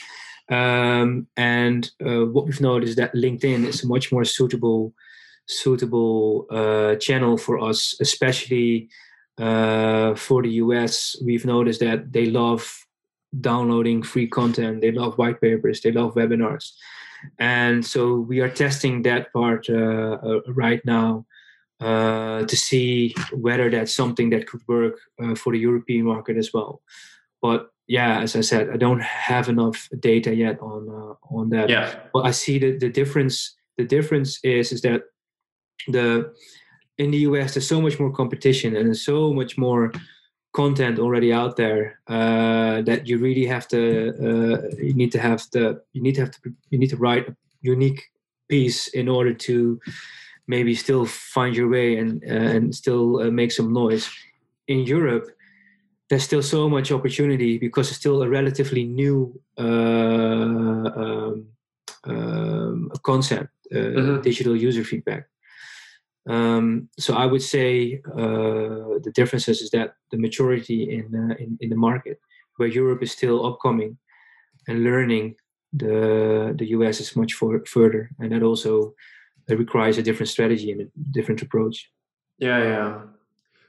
Um, 0.50 1.28
and 1.38 1.90
uh, 2.04 2.26
what 2.26 2.46
we've 2.46 2.62
noticed 2.62 2.92
is 2.92 2.96
that 2.96 3.14
LinkedIn 3.14 3.66
is 3.66 3.84
a 3.84 3.88
much 3.88 4.12
more 4.12 4.26
suitable 4.26 4.94
suitable 5.46 6.46
uh, 6.52 6.96
channel 6.98 7.36
for 7.36 7.60
us, 7.60 7.96
especially 8.00 8.88
uh, 9.39 10.15
for 10.15 10.43
the 10.43 10.52
US. 10.63 11.15
We've 11.23 11.45
noticed 11.45 11.80
that 11.80 12.12
they 12.12 12.25
love 12.25 12.86
downloading 13.39 14.04
free 14.04 14.28
content, 14.28 14.82
they 14.82 14.91
love 14.91 15.17
white 15.17 15.39
papers, 15.39 15.82
they 15.82 15.91
love 15.91 16.15
webinars. 16.15 16.71
And 17.38 17.86
so 17.86 18.15
we 18.15 18.39
are 18.39 18.49
testing 18.49 19.04
that 19.04 19.32
part 19.34 19.69
uh, 19.69 20.17
uh, 20.23 20.41
right 20.47 20.84
now 20.86 21.25
uh, 21.80 22.45
to 22.45 22.56
see 22.56 23.15
whether 23.32 23.69
that's 23.69 23.93
something 23.93 24.30
that 24.32 24.47
could 24.47 24.62
work 24.67 24.99
uh, 25.21 25.36
for 25.36 25.54
the 25.54 25.60
European 25.60 26.06
market 26.06 26.38
as 26.38 26.54
well. 26.54 26.82
But 27.41 27.69
yeah, 27.88 28.19
as 28.21 28.36
I 28.36 28.41
said, 28.41 28.69
I 28.69 28.78
don't 28.78 29.02
have 29.02 29.49
enough 29.49 29.89
data 29.99 30.34
yet 30.36 30.60
on 30.62 30.89
uh, 30.89 31.36
on 31.36 31.49
that. 31.49 31.69
Yeah. 31.69 31.95
But 32.13 32.25
I 32.25 32.32
see 32.32 32.60
that 32.60 32.80
the 32.80 32.89
difference. 32.89 33.56
The 33.78 33.86
difference 33.86 34.39
is 34.43 34.73
is 34.73 34.82
that 34.82 35.04
the 35.88 36.34
in 37.00 37.12
the 37.12 37.20
US 37.30 37.54
there's 37.54 37.68
so 37.68 37.82
much 37.82 38.00
more 38.00 38.12
competition 38.12 38.76
and 38.76 38.96
so 38.96 39.34
much 39.34 39.58
more 39.58 39.92
content 40.54 41.00
already 41.00 41.32
out 41.32 41.56
there 41.56 42.00
uh, 42.08 42.82
that 42.82 43.08
you 43.08 43.18
really 43.18 43.46
have 43.46 43.68
to 43.70 43.82
uh, 44.28 44.58
you 44.78 44.94
need 44.94 45.12
to 45.12 45.20
have 45.20 45.42
the 45.52 45.82
you 45.94 46.02
need 46.02 46.16
to 46.16 46.22
have 46.22 46.32
to 46.32 46.40
you 46.70 46.78
need 46.78 46.90
to 46.90 46.98
write 46.98 47.28
a 47.28 47.36
unique 47.62 48.04
piece 48.50 48.88
in 48.90 49.08
order 49.08 49.34
to 49.34 49.80
maybe 50.48 50.74
still 50.76 51.06
find 51.06 51.56
your 51.56 51.70
way 51.70 51.98
and 51.98 52.24
uh, 52.24 52.50
and 52.56 52.76
still 52.76 53.22
uh, 53.22 53.32
make 53.32 53.52
some 53.52 53.72
noise. 53.74 54.10
In 54.68 54.80
Europe, 54.86 55.26
there's 56.10 56.24
still 56.24 56.44
so 56.44 56.70
much 56.70 56.92
opportunity 56.92 57.58
because 57.58 57.90
it's 57.90 58.00
still 58.00 58.22
a 58.22 58.30
relatively 58.30 58.84
new 58.84 59.40
uh, 59.58 60.90
um, 61.02 61.48
um, 62.04 62.92
concept, 63.04 63.50
uh, 63.72 63.78
mm-hmm. 63.78 64.22
digital 64.22 64.56
user 64.56 64.84
feedback. 64.84 65.28
Um, 66.30 66.89
so 67.00 67.15
I 67.15 67.26
would 67.26 67.42
say 67.42 68.02
uh, 68.06 69.02
the 69.04 69.12
differences 69.15 69.62
is 69.62 69.72
that 69.72 69.96
the 70.12 70.18
maturity 70.18 70.80
in, 70.98 71.06
uh, 71.15 71.36
in 71.44 71.58
in 71.60 71.70
the 71.70 71.76
market, 71.76 72.20
where 72.58 72.70
Europe 72.70 73.02
is 73.02 73.12
still 73.12 73.46
upcoming 73.46 73.98
and 74.68 74.84
learning, 74.84 75.36
the 75.74 76.54
the 76.56 76.68
US 76.78 77.00
is 77.00 77.15
much 77.15 77.34
for, 77.34 77.65
further, 77.65 78.12
and 78.20 78.32
that 78.32 78.44
also 78.44 78.94
requires 79.48 79.98
a 79.98 80.04
different 80.04 80.30
strategy 80.30 80.72
and 80.72 80.82
a 80.82 80.88
different 81.12 81.42
approach. 81.42 81.92
Yeah, 82.38 82.63
yeah. 82.63 83.02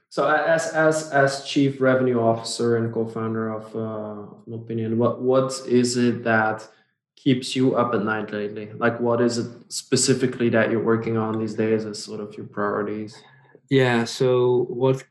So 0.09 0.29
as 0.29 0.67
as 0.73 1.09
as 1.11 1.45
chief 1.45 1.81
revenue 1.81 2.19
officer 2.19 2.77
and 2.77 2.93
co-founder 2.93 3.49
of 3.49 3.65
uh, 3.75 4.27
Mopinion, 4.47 4.97
what 4.97 5.21
what 5.21 5.49
is 5.67 5.97
it 5.97 6.23
that 6.25 6.67
keeps 7.23 7.55
you 7.55 7.75
up 7.75 7.93
at 7.93 8.03
night 8.03 8.31
lately? 8.31 8.71
Like, 8.73 8.99
what 8.99 9.21
is 9.21 9.37
it 9.37 9.51
specifically 9.69 10.49
that 10.49 10.71
you're 10.71 10.83
working 10.83 11.17
on 11.17 11.39
these 11.39 11.53
days 11.53 11.85
as 11.85 12.03
sort 12.03 12.19
of 12.19 12.35
your 12.35 12.47
priorities? 12.47 13.21
Yeah. 13.69 14.05
So 14.05 14.65
what 14.69 15.03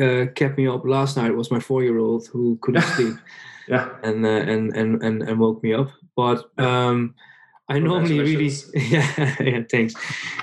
uh, 0.00 0.26
kept 0.34 0.56
me 0.56 0.66
up 0.66 0.84
last 0.84 1.16
night 1.16 1.34
was 1.34 1.50
my 1.50 1.60
four-year-old 1.60 2.26
who 2.28 2.58
couldn't 2.62 2.82
sleep. 2.96 3.16
yeah. 3.68 3.90
And, 4.02 4.24
uh, 4.24 4.28
and 4.28 4.74
and 4.74 5.02
and 5.02 5.22
and 5.22 5.38
woke 5.38 5.62
me 5.62 5.74
up. 5.74 5.90
But 6.16 6.50
um, 6.58 7.14
I 7.68 7.78
normally 7.78 8.18
really 8.18 8.50
yeah, 8.74 9.36
yeah 9.40 9.62
thanks 9.70 9.94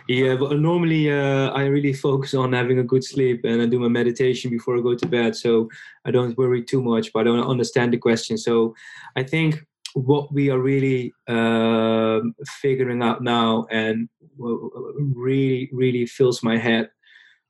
yeah 0.07 0.35
but 0.35 0.59
normally 0.59 1.11
uh, 1.11 1.49
I 1.49 1.63
really 1.65 1.93
focus 1.93 2.35
on 2.35 2.53
having 2.53 2.77
a 2.77 2.83
good 2.83 3.03
sleep 3.03 3.45
and 3.45 3.63
I 3.63 3.65
do 3.65 3.79
my 3.79 3.87
meditation 3.87 4.51
before 4.51 4.77
I 4.77 4.81
go 4.81 4.93
to 4.93 5.07
bed 5.07 5.35
so 5.35 5.67
I 6.05 6.11
don't 6.11 6.37
worry 6.37 6.63
too 6.63 6.83
much 6.83 7.11
but 7.11 7.21
I 7.21 7.23
don't 7.23 7.49
understand 7.49 7.93
the 7.93 7.97
question 7.97 8.37
so 8.37 8.75
I 9.15 9.23
think 9.23 9.65
what 9.95 10.31
we 10.33 10.49
are 10.49 10.59
really 10.59 11.13
uh, 11.27 12.19
figuring 12.61 13.01
out 13.01 13.23
now 13.23 13.65
and 13.71 14.09
really 14.37 15.69
really 15.71 16.05
fills 16.05 16.43
my 16.43 16.57
head 16.57 16.89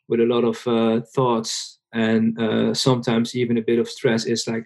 with 0.08 0.20
a 0.20 0.26
lot 0.26 0.44
of 0.44 0.68
uh, 0.68 1.02
thoughts 1.16 1.80
and 1.94 2.40
uh, 2.40 2.72
sometimes 2.74 3.36
even 3.36 3.58
a 3.58 3.64
bit 3.64 3.80
of 3.80 3.90
stress 3.90 4.26
is 4.26 4.48
like 4.48 4.66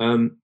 um, 0.00 0.36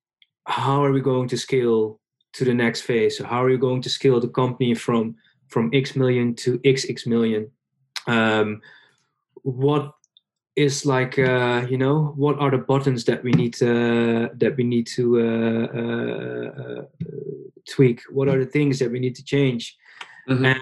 how 0.46 0.84
are 0.84 0.92
we 0.92 1.00
going 1.00 1.28
to 1.28 1.36
scale 1.36 1.98
to 2.32 2.44
the 2.44 2.54
next 2.54 2.82
phase. 2.82 3.18
So 3.18 3.24
how 3.24 3.42
are 3.42 3.50
you 3.50 3.58
going 3.58 3.82
to 3.82 3.90
scale 3.90 4.20
the 4.20 4.28
company 4.28 4.74
from 4.74 5.16
from 5.48 5.70
X 5.72 5.96
million 5.96 6.34
to 6.36 6.58
XX 6.60 7.06
million? 7.06 7.50
Um, 8.06 8.60
what 9.42 9.92
is 10.56 10.84
like 10.84 11.18
uh, 11.18 11.66
you 11.68 11.78
know 11.78 12.12
what 12.16 12.38
are 12.38 12.50
the 12.50 12.58
buttons 12.58 13.04
that 13.04 13.22
we 13.22 13.32
need 13.32 13.54
to, 13.54 14.30
that 14.34 14.56
we 14.56 14.64
need 14.64 14.86
to 14.88 15.20
uh, 15.20 15.66
uh, 15.78 16.64
uh 16.68 16.82
tweak? 17.68 18.02
What 18.10 18.28
are 18.28 18.38
the 18.38 18.50
things 18.50 18.78
that 18.78 18.90
we 18.90 19.00
need 19.00 19.14
to 19.16 19.24
change? 19.24 19.76
Mm-hmm. 20.28 20.44
And 20.44 20.60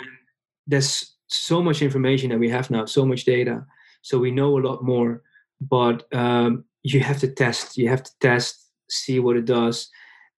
there's 0.67 1.17
so 1.27 1.63
much 1.63 1.83
information 1.83 2.31
that 2.31 2.39
we 2.39 2.51
have 2.51 2.71
now, 2.71 2.85
so 2.85 3.05
much 3.05 3.25
data, 3.25 3.65
so 4.03 4.19
we 4.19 4.31
know 4.31 4.59
a 4.59 4.65
lot 4.67 4.85
more. 4.85 5.23
But 5.61 6.07
um, 6.15 6.65
you 6.83 7.01
have 7.01 7.19
to 7.21 7.29
test. 7.29 7.77
You 7.77 7.89
have 7.89 8.03
to 8.03 8.13
test, 8.21 8.71
see 8.89 9.19
what 9.19 9.37
it 9.37 9.45
does, 9.45 9.91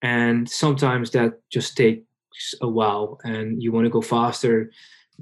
and 0.03 0.49
sometimes 0.49 1.11
that 1.11 1.35
just 1.51 1.77
takes 1.77 2.05
a 2.61 2.69
while 2.69 3.19
and 3.25 3.63
you 3.63 3.73
want 3.73 3.85
to 3.85 3.91
go 3.91 4.01
faster 4.01 4.71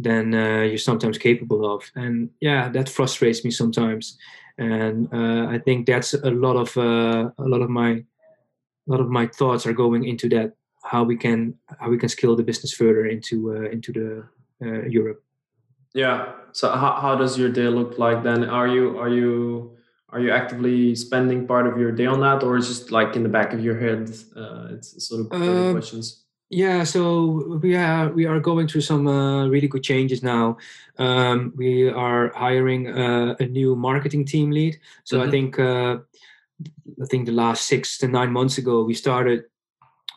than 0.03 0.35
uh, 0.35 0.63
you're 0.63 0.79
sometimes 0.79 1.19
capable 1.19 1.71
of. 1.75 1.91
And 1.95 2.31
yeah 2.41 2.69
that 2.71 2.89
frustrates 2.89 3.45
me 3.45 3.51
sometimes. 3.51 4.19
And 4.59 5.09
uh, 5.13 5.47
i 5.57 5.59
think 5.59 5.87
that's 5.87 6.13
a 6.13 6.31
lot 6.31 6.57
of 6.57 6.77
uh, 6.77 7.31
a 7.39 7.49
lot 7.53 7.63
of 7.63 7.71
my 7.71 7.91
a 7.91 8.89
lot 8.93 9.01
of 9.01 9.09
my 9.09 9.27
thoughts 9.27 9.67
are 9.67 9.73
going 9.73 10.05
into 10.05 10.29
that 10.29 10.53
how 10.83 11.03
we 11.05 11.17
can 11.17 11.55
how 11.79 11.89
we 11.91 11.99
can 11.99 12.09
scale 12.09 12.37
the 12.37 12.43
business 12.43 12.73
further 12.75 13.07
into 13.07 13.37
uh, 13.55 13.71
into 13.71 13.93
the 13.93 14.09
uh, 14.67 14.83
europe. 14.87 15.23
Yeah. 15.95 16.33
So 16.53 16.71
how, 16.71 16.93
how 17.01 17.17
does 17.17 17.39
your 17.39 17.49
day 17.49 17.69
look 17.69 17.99
like 17.99 18.23
then? 18.23 18.45
Are 18.45 18.69
you 18.69 18.99
are 18.99 19.09
you 19.09 19.77
are 20.11 20.21
you 20.21 20.31
actively 20.31 20.95
spending 20.95 21.47
part 21.47 21.67
of 21.67 21.79
your 21.79 21.93
day 21.93 22.07
on 22.07 22.21
that 22.21 22.43
or 22.43 22.57
is 22.57 22.69
just 22.69 22.91
like 22.91 23.17
in 23.17 23.23
the 23.23 23.29
back 23.29 23.53
of 23.53 23.61
your 23.61 23.79
head? 23.79 24.11
Uh, 24.37 24.75
it's 24.75 25.09
sort 25.09 25.21
of 25.21 25.29
questions 25.73 26.25
yeah 26.51 26.85
so 26.85 27.59
we 27.63 27.77
are 27.77 28.11
we 28.13 28.27
are 28.27 28.41
going 28.41 28.67
through 28.67 28.81
some 28.81 29.07
uh, 29.07 29.47
really 29.47 29.69
good 29.69 29.83
changes 29.83 30.23
now 30.23 30.57
um, 30.99 31.53
we 31.57 31.89
are 31.89 32.33
hiring 32.35 32.89
uh, 32.89 33.35
a 33.39 33.47
new 33.47 33.77
marketing 33.77 34.25
team 34.25 34.51
lead 34.51 34.79
so 35.05 35.19
mm-hmm. 35.19 35.29
i 35.29 35.31
think 35.31 35.59
uh, 35.59 35.97
i 37.03 37.07
think 37.07 37.27
the 37.27 37.33
last 37.33 37.67
six 37.67 37.97
to 37.99 38.09
nine 38.09 38.33
months 38.33 38.59
ago 38.59 38.83
we 38.83 38.95
started 38.95 39.45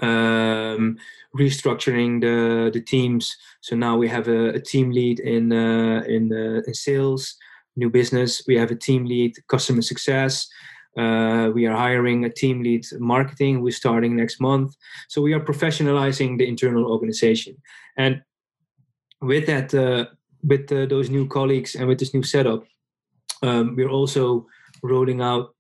um, 0.02 0.98
restructuring 1.38 2.20
the 2.20 2.72
the 2.72 2.82
teams 2.82 3.38
so 3.62 3.76
now 3.76 3.96
we 3.96 4.08
have 4.08 4.28
a, 4.28 4.50
a 4.50 4.60
team 4.60 4.92
lead 4.92 5.20
in 5.20 5.54
uh, 5.54 6.04
in, 6.08 6.34
uh, 6.34 6.62
in 6.66 6.74
sales 6.74 7.38
new 7.76 7.90
business. 7.90 8.44
We 8.48 8.56
have 8.58 8.72
a 8.72 8.76
team 8.76 9.06
lead 9.06 9.36
customer 9.48 9.82
success. 9.82 10.48
Uh, 10.98 11.50
we 11.54 11.66
are 11.66 11.76
hiring 11.76 12.26
a 12.26 12.30
team 12.30 12.62
lead 12.62 12.86
marketing 13.00 13.62
We're 13.62 13.72
starting 13.72 14.16
next 14.16 14.40
month. 14.40 14.76
So 15.10 15.22
we 15.22 15.34
are 15.34 15.40
professionalizing 15.40 16.38
the 16.38 16.48
internal 16.48 16.86
organization. 16.86 17.58
And 17.98 18.22
with 19.22 19.46
that, 19.48 19.74
uh, 19.74 20.06
with 20.44 20.72
uh, 20.72 20.86
those 20.86 21.10
new 21.10 21.28
colleagues 21.28 21.76
and 21.76 21.88
with 21.88 22.00
this 22.00 22.14
new 22.14 22.24
setup, 22.24 22.64
um, 23.42 23.76
we're 23.76 23.90
also 23.90 24.46
rolling 24.82 25.22
out 25.22 25.56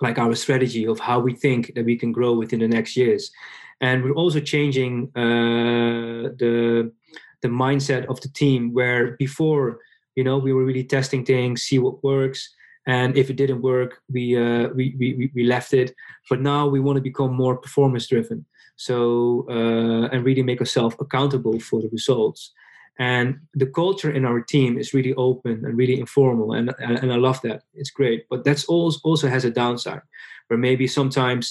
like 0.00 0.18
our 0.18 0.34
strategy 0.34 0.86
of 0.86 1.00
how 1.00 1.18
we 1.18 1.34
think 1.34 1.72
that 1.74 1.84
we 1.84 1.96
can 1.96 2.12
grow 2.12 2.34
within 2.34 2.60
the 2.60 2.68
next 2.68 2.96
years 2.96 3.32
and 3.80 4.04
we're 4.04 4.14
also 4.14 4.40
changing 4.40 5.10
uh, 5.16 6.30
the 6.38 6.92
the 7.42 7.48
mindset 7.48 8.04
of 8.06 8.20
the 8.20 8.28
team 8.28 8.72
where 8.72 9.16
before 9.18 9.78
you 10.14 10.24
know 10.24 10.38
we 10.38 10.52
were 10.52 10.64
really 10.64 10.84
testing 10.84 11.24
things 11.24 11.62
see 11.62 11.78
what 11.78 12.04
works 12.04 12.54
and 12.94 13.10
if 13.20 13.26
it 13.30 13.36
didn't 13.42 13.62
work 13.72 13.92
we 14.14 14.24
uh, 14.44 14.66
we, 14.78 14.84
we 15.00 15.30
we 15.36 15.42
left 15.54 15.72
it. 15.82 15.88
But 16.30 16.40
now 16.40 16.62
we 16.74 16.80
want 16.80 16.96
to 16.96 17.10
become 17.10 17.32
more 17.44 17.56
performance 17.64 18.06
driven 18.12 18.40
so 18.80 19.44
uh, 19.50 20.06
and 20.12 20.24
really 20.24 20.42
make 20.42 20.60
ourselves 20.60 20.96
accountable 21.00 21.60
for 21.60 21.82
the 21.82 21.90
results. 21.92 22.52
And 22.98 23.40
the 23.52 23.66
culture 23.66 24.10
in 24.10 24.24
our 24.24 24.40
team 24.40 24.78
is 24.78 24.94
really 24.94 25.12
open 25.14 25.64
and 25.66 25.76
really 25.76 26.00
informal 26.00 26.54
and, 26.54 26.74
and 26.78 27.12
i 27.12 27.16
love 27.16 27.40
that. 27.42 27.60
It's 27.74 27.90
great. 27.90 28.20
But 28.30 28.44
that's 28.44 28.64
also 28.64 28.98
also 29.04 29.28
has 29.28 29.44
a 29.44 29.50
downside 29.62 30.02
where 30.48 30.58
maybe 30.58 30.86
sometimes 30.86 31.44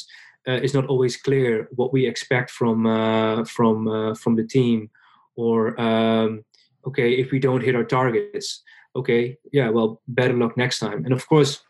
uh, 0.48 0.60
it's 0.64 0.74
not 0.74 0.88
always 0.88 1.16
clear 1.18 1.68
what 1.80 1.94
we 1.94 2.08
expect 2.08 2.50
from 2.50 2.78
uh, 2.88 3.46
from 3.46 3.76
uh, 3.88 4.16
from 4.22 4.36
the 4.36 4.48
team 4.56 4.90
or 5.36 5.80
um, 5.80 6.44
okay 6.88 7.10
if 7.22 7.32
we 7.32 7.40
don't 7.40 7.66
hit 7.68 7.76
our 7.76 7.88
targets 7.98 8.64
okay 8.96 9.38
yeah 9.52 9.70
well 9.70 10.02
better 10.08 10.34
luck 10.34 10.58
next 10.58 10.80
time. 10.80 11.06
And 11.06 11.14
of 11.14 11.28
course 11.28 11.62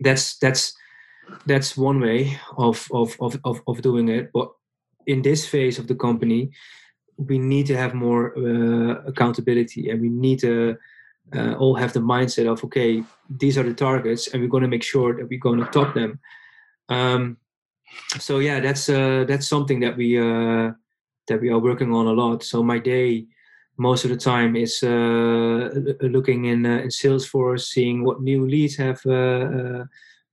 that's 0.00 0.38
that's 0.38 0.74
that's 1.46 1.76
one 1.76 2.00
way 2.00 2.38
of 2.58 2.88
of 2.92 3.16
of 3.20 3.38
of, 3.44 3.62
of 3.66 3.82
doing 3.82 4.08
it. 4.08 4.30
But 4.32 4.50
in 5.06 5.22
this 5.22 5.46
phase 5.46 5.78
of 5.78 5.86
the 5.86 5.94
company 5.94 6.50
we 7.18 7.38
need 7.38 7.66
to 7.66 7.76
have 7.76 7.94
more 7.94 8.36
uh, 8.36 9.02
accountability 9.06 9.90
and 9.90 10.00
we 10.00 10.08
need 10.08 10.38
to 10.40 10.76
uh, 11.34 11.54
all 11.54 11.74
have 11.74 11.92
the 11.92 12.00
mindset 12.00 12.50
of 12.50 12.64
okay 12.64 13.02
these 13.28 13.56
are 13.58 13.62
the 13.62 13.74
targets 13.74 14.28
and 14.28 14.42
we're 14.42 14.48
going 14.48 14.62
to 14.62 14.68
make 14.68 14.82
sure 14.82 15.14
that 15.14 15.28
we're 15.28 15.38
going 15.38 15.58
to 15.58 15.66
top 15.66 15.94
them. 15.94 16.18
Um, 16.88 17.36
so 18.18 18.38
yeah 18.38 18.60
that's 18.60 18.88
uh, 18.88 19.24
that's 19.28 19.46
something 19.46 19.80
that 19.80 19.96
we 19.96 20.18
uh, 20.18 20.72
that 21.28 21.40
we 21.40 21.50
are 21.50 21.58
working 21.58 21.92
on 21.92 22.06
a 22.06 22.12
lot. 22.12 22.42
So 22.42 22.62
my 22.62 22.78
day 22.78 23.26
most 23.78 24.04
of 24.04 24.10
the 24.10 24.16
time 24.16 24.54
is 24.54 24.82
uh, 24.82 25.70
looking 26.02 26.44
in, 26.44 26.66
uh, 26.66 26.78
in 26.78 26.88
salesforce 26.88 27.66
seeing 27.66 28.04
what 28.04 28.22
new 28.22 28.46
leads 28.46 28.76
have 28.76 29.00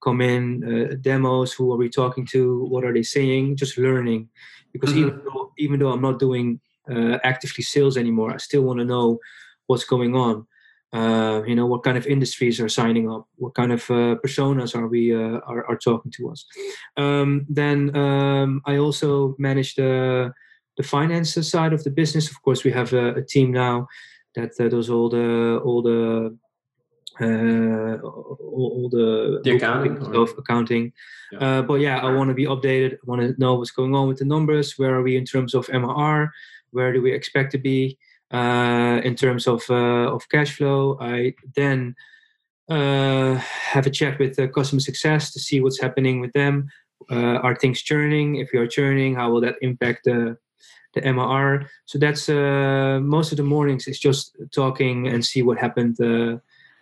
come 0.01 0.21
in 0.21 0.99
demos 1.01 1.53
who 1.53 1.71
are 1.73 1.77
we 1.77 1.89
talking 1.89 2.25
to 2.25 2.65
what 2.65 2.85
are 2.85 2.93
they 2.93 3.03
saying 3.03 3.55
just 3.55 3.77
learning 3.77 4.29
because 4.71 4.91
mm-hmm. 4.91 5.07
even 5.07 5.21
though 5.25 5.51
even 5.57 5.79
though 5.79 5.91
i'm 5.91 6.01
not 6.01 6.19
doing 6.19 6.59
uh, 6.89 7.19
actively 7.23 7.63
sales 7.63 7.97
anymore. 7.97 8.33
I 8.33 8.37
still 8.37 8.63
want 8.63 8.79
to 8.79 8.85
know 8.85 9.19
what's 9.67 9.85
going 9.85 10.15
on. 10.15 10.47
Uh, 10.91 11.43
you 11.45 11.55
know, 11.55 11.67
what 11.67 11.83
kind 11.83 11.97
of 11.97 12.07
industries 12.07 12.59
are 12.59 12.69
signing 12.69 13.11
up? 13.11 13.27
What 13.35 13.53
kind 13.53 13.71
of 13.71 13.81
uh, 13.91 14.15
personas 14.25 14.75
are 14.75 14.87
we 14.87 15.13
uh, 15.13 15.39
are, 15.45 15.63
are 15.69 15.77
talking 15.77 16.11
to 16.13 16.31
us? 16.31 16.45
Um, 16.97 17.45
then 17.47 17.95
um, 17.95 18.61
I 18.65 18.77
also 18.77 19.35
manage 19.37 19.75
the 19.75 20.33
the 20.79 20.87
finance 20.97 21.31
side 21.55 21.73
of 21.73 21.83
the 21.83 21.93
business. 22.01 22.25
Of 22.31 22.37
course, 22.41 22.63
we 22.63 22.71
have 22.71 22.91
a, 22.93 23.05
a 23.21 23.23
team 23.33 23.51
now 23.51 23.87
that 24.35 24.51
uh, 24.59 24.69
does 24.75 24.89
all 24.89 25.09
the 25.09 25.61
all 25.65 25.81
the 25.81 26.37
uh, 27.21 27.97
all, 28.01 28.71
all, 28.77 28.89
the, 28.89 29.41
the 29.43 29.57
accounting 29.57 29.95
stuff, 30.05 30.37
accounting. 30.37 30.93
Yeah. 31.33 31.39
Uh, 31.43 31.61
but 31.63 31.81
yeah, 31.81 31.97
I 31.99 32.09
want 32.17 32.29
to 32.29 32.33
be 32.33 32.45
updated. 32.45 32.93
I 32.93 33.05
want 33.05 33.21
to 33.21 33.35
know 33.37 33.55
what's 33.55 33.71
going 33.79 33.93
on 33.93 34.07
with 34.07 34.19
the 34.19 34.25
numbers. 34.25 34.77
Where 34.79 34.95
are 34.95 35.03
we 35.03 35.17
in 35.17 35.25
terms 35.25 35.53
of 35.53 35.67
MRR? 35.67 36.29
where 36.71 36.93
do 36.93 37.01
we 37.01 37.11
expect 37.11 37.51
to 37.51 37.57
be 37.57 37.97
uh, 38.31 39.01
in 39.03 39.15
terms 39.15 39.47
of 39.47 39.63
uh, 39.69 40.13
of 40.13 40.27
cash 40.29 40.55
flow. 40.55 40.97
I 40.99 41.33
then 41.55 41.95
uh, 42.69 43.35
have 43.35 43.87
a 43.87 43.89
chat 43.89 44.19
with 44.19 44.37
customer 44.53 44.79
success 44.79 45.31
to 45.33 45.39
see 45.39 45.61
what's 45.61 45.81
happening 45.81 46.19
with 46.19 46.33
them. 46.33 46.69
Uh, 47.09 47.39
are 47.41 47.55
things 47.55 47.81
churning? 47.81 48.35
If 48.35 48.49
we 48.53 48.59
are 48.59 48.67
churning, 48.67 49.15
how 49.15 49.31
will 49.31 49.41
that 49.41 49.55
impact 49.61 50.05
the 50.05 50.37
the 50.93 51.01
MRR? 51.01 51.65
So 51.85 51.97
that's 51.97 52.29
uh, 52.29 52.99
most 53.01 53.31
of 53.31 53.37
the 53.37 53.43
mornings 53.43 53.87
It's 53.87 53.99
just 53.99 54.35
talking 54.51 55.07
and 55.07 55.25
see 55.25 55.41
what 55.41 55.57
happened 55.57 55.99
uh, 56.01 56.37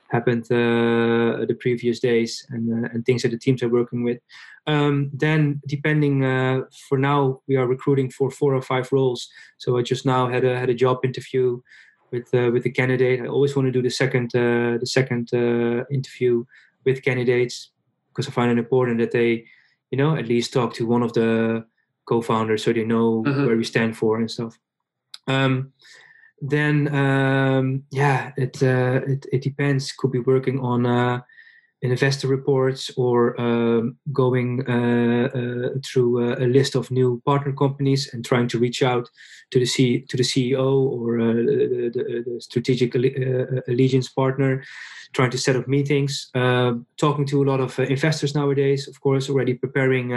happened 0.10 0.46
uh, 0.46 1.46
the 1.46 1.58
previous 1.60 2.00
days 2.00 2.46
and, 2.50 2.86
uh, 2.86 2.90
and 2.94 3.06
things 3.06 3.24
that 3.24 3.32
the 3.32 3.38
teams 3.38 3.62
are 3.62 3.70
working 3.70 4.04
with. 4.04 4.20
Um, 4.66 5.12
then, 5.14 5.62
depending, 5.68 6.24
uh, 6.24 6.62
for 6.88 6.98
now, 6.98 7.42
we 7.48 7.56
are 7.56 7.68
recruiting 7.68 8.10
for 8.10 8.30
four 8.32 8.56
or 8.56 8.62
five 8.62 8.92
roles. 8.92 9.30
So 9.58 9.78
I 9.78 9.82
just 9.82 10.06
now 10.06 10.28
had 10.28 10.46
a 10.46 10.58
had 10.58 10.70
a 10.70 10.74
job 10.74 11.04
interview 11.04 11.62
with 12.12 12.34
uh, 12.34 12.52
with 12.52 12.64
the 12.64 12.72
candidate. 12.72 13.22
I 13.22 13.28
always 13.28 13.56
want 13.56 13.68
to 13.68 13.72
do 13.72 13.82
the 13.82 13.90
second 13.90 14.32
the 14.32 14.86
second 14.86 15.32
interview 15.92 16.46
with 16.86 17.04
candidates 17.04 17.72
because 18.10 18.28
I 18.28 18.32
find 18.32 18.52
it 18.52 18.58
important 18.58 18.98
that 19.00 19.12
they, 19.12 19.46
you 19.92 19.98
know, 19.98 20.16
at 20.16 20.28
least 20.28 20.52
talk 20.52 20.74
to 20.76 20.88
one 20.88 21.04
of 21.04 21.14
the 21.14 21.66
co-founders 22.08 22.64
so 22.64 22.74
they 22.74 22.84
know 22.84 23.24
mm-hmm. 23.24 23.46
where 23.46 23.58
we 23.58 23.64
stand 23.64 23.98
for 23.98 24.18
and 24.18 24.32
stuff. 24.32 24.58
Um, 25.28 25.74
then 26.42 26.94
um, 26.94 27.84
yeah, 27.92 28.32
it, 28.38 28.62
uh, 28.62 29.02
it 29.08 29.26
it 29.32 29.42
depends. 29.42 29.92
Could 29.92 30.12
be 30.12 30.20
working 30.20 30.60
on 30.60 30.86
uh, 30.86 31.22
investor 31.82 32.28
reports 32.28 32.92
or 32.96 33.40
um, 33.42 33.98
going 34.12 34.64
uh, 34.68 35.30
uh 35.34 35.70
through 35.84 36.30
a, 36.30 36.46
a, 36.46 36.48
list 36.48 36.76
of 36.76 36.92
new 36.92 37.22
partner 37.26 37.54
companies 37.54 38.14
and 38.14 38.24
trying 38.24 38.48
to 38.48 38.60
reach 38.60 38.84
out 38.84 39.10
to 39.50 39.60
the 39.60 39.66
C 39.66 40.02
to 40.10 40.18
the 40.18 40.24
CEO 40.24 40.74
or 40.74 41.20
uh, 41.20 41.34
the, 41.34 41.92
the, 41.94 42.24
the, 42.26 42.42
strategic 42.42 42.96
uh, 42.96 43.62
allegiance 43.68 44.10
partner, 44.10 44.64
trying 45.14 45.32
to 45.32 45.38
set 45.38 45.56
up 45.56 45.68
meetings. 45.68 46.30
Talking 46.34 47.26
to 47.26 47.44
a 47.44 47.50
lot 47.50 47.60
of 47.60 47.80
investors 47.80 48.36
nowadays, 48.36 48.88
of 48.88 49.02
course, 49.02 49.28
already 49.28 49.56
preparing 49.56 50.14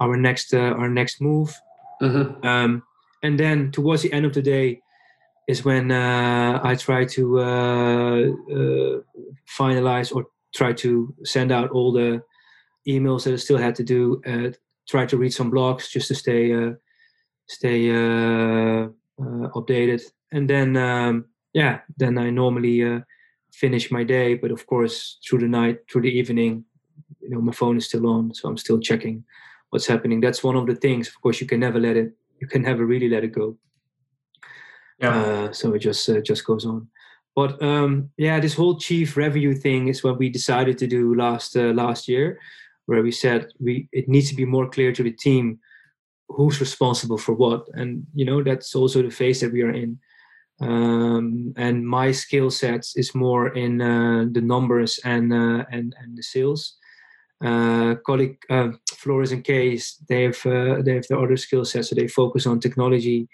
our 0.00 0.16
next 0.16 0.54
our 0.54 0.88
next 0.88 1.20
move. 1.20 1.54
Mm-hmm. 2.00 2.46
Um, 2.46 2.82
and 3.22 3.38
then 3.38 3.72
towards 3.72 4.02
the 4.02 4.12
end 4.12 4.26
of 4.26 4.34
the 4.34 4.42
day 4.42 4.80
is 5.48 5.64
when 5.64 5.90
uh, 5.90 6.60
I 6.62 6.74
try 6.74 7.04
to 7.06 7.40
uh, 7.40 8.20
uh, 8.52 9.00
finalize 9.48 10.14
or 10.14 10.26
try 10.54 10.72
to 10.74 11.14
send 11.24 11.50
out 11.50 11.70
all 11.70 11.92
the 11.92 12.22
emails 12.86 13.24
that 13.24 13.32
I 13.32 13.36
still 13.36 13.58
had 13.58 13.74
to 13.76 13.82
do. 13.82 14.22
Uh, 14.26 14.50
try 14.88 15.06
to 15.06 15.16
read 15.16 15.32
some 15.32 15.50
blogs 15.50 15.90
just 15.90 16.08
to 16.08 16.14
stay 16.14 16.52
uh, 16.52 16.72
stay 17.48 17.90
uh, 17.90 18.88
updated, 19.18 20.02
and 20.32 20.48
then 20.48 20.76
um, 20.76 21.24
yeah, 21.54 21.80
then 21.96 22.18
I 22.18 22.30
normally 22.30 23.02
finish 23.52 23.90
my 23.90 24.04
day. 24.04 24.34
But 24.34 24.50
of 24.50 24.66
course, 24.66 25.18
through 25.26 25.40
the 25.40 25.48
night, 25.48 25.78
through 25.90 26.02
the 26.02 26.18
evening, 26.18 26.64
you 27.20 27.30
know, 27.30 27.40
my 27.40 27.52
phone 27.52 27.78
is 27.78 27.86
still 27.86 28.06
on, 28.06 28.34
so 28.34 28.48
I'm 28.48 28.58
still 28.58 28.78
checking 28.78 29.24
what's 29.70 29.86
happening. 29.86 30.20
That's 30.20 30.42
one 30.42 30.56
of 30.56 30.66
the 30.66 30.74
things. 30.74 31.08
Of 31.08 31.20
course, 31.20 31.40
you 31.40 31.46
can 31.46 31.60
never 31.60 31.78
let 31.78 31.96
it. 31.96 32.12
You 32.40 32.46
can 32.46 32.62
never 32.62 32.84
really 32.84 33.08
let 33.08 33.24
it 33.24 33.32
go. 33.32 33.56
Yeah. 35.00 35.20
Uh, 35.20 35.52
so 35.52 35.74
it 35.74 35.80
just 35.80 36.08
uh, 36.08 36.20
just 36.20 36.44
goes 36.44 36.66
on. 36.66 36.88
But 37.34 37.62
um, 37.62 38.10
yeah, 38.16 38.40
this 38.40 38.54
whole 38.54 38.78
chief 38.78 39.16
revenue 39.16 39.54
thing 39.54 39.88
is 39.88 40.02
what 40.02 40.18
we 40.18 40.28
decided 40.28 40.76
to 40.78 40.86
do 40.86 41.14
last 41.14 41.56
uh, 41.56 41.72
last 41.72 42.08
year, 42.08 42.40
where 42.86 43.02
we 43.02 43.12
said 43.12 43.52
we 43.60 43.88
it 43.92 44.08
needs 44.08 44.28
to 44.30 44.34
be 44.36 44.44
more 44.44 44.68
clear 44.68 44.92
to 44.92 45.02
the 45.02 45.12
team 45.12 45.60
who's 46.28 46.60
responsible 46.60 47.18
for 47.18 47.34
what, 47.34 47.68
and 47.74 48.04
you 48.14 48.24
know 48.24 48.42
that's 48.42 48.74
also 48.74 49.02
the 49.02 49.10
phase 49.10 49.40
that 49.40 49.52
we 49.52 49.62
are 49.62 49.70
in. 49.70 49.98
Um, 50.60 51.54
and 51.56 51.86
my 51.86 52.10
skill 52.10 52.50
sets 52.50 52.96
is 52.96 53.14
more 53.14 53.54
in 53.54 53.80
uh, 53.80 54.26
the 54.32 54.40
numbers 54.40 54.98
and 55.04 55.32
uh, 55.32 55.64
and 55.70 55.94
and 56.00 56.18
the 56.18 56.22
sales. 56.22 56.76
Uh, 57.40 57.94
colleague 58.04 58.38
Floris 58.98 59.30
and 59.30 59.44
Kees, 59.44 59.96
they 60.08 60.24
have 60.24 60.44
uh, 60.44 60.82
they 60.82 60.94
have 60.94 61.06
their 61.08 61.22
other 61.22 61.36
skill 61.36 61.64
sets, 61.64 61.88
so 61.88 61.94
they 61.94 62.08
focus 62.08 62.46
on 62.46 62.60
technology 62.60 63.28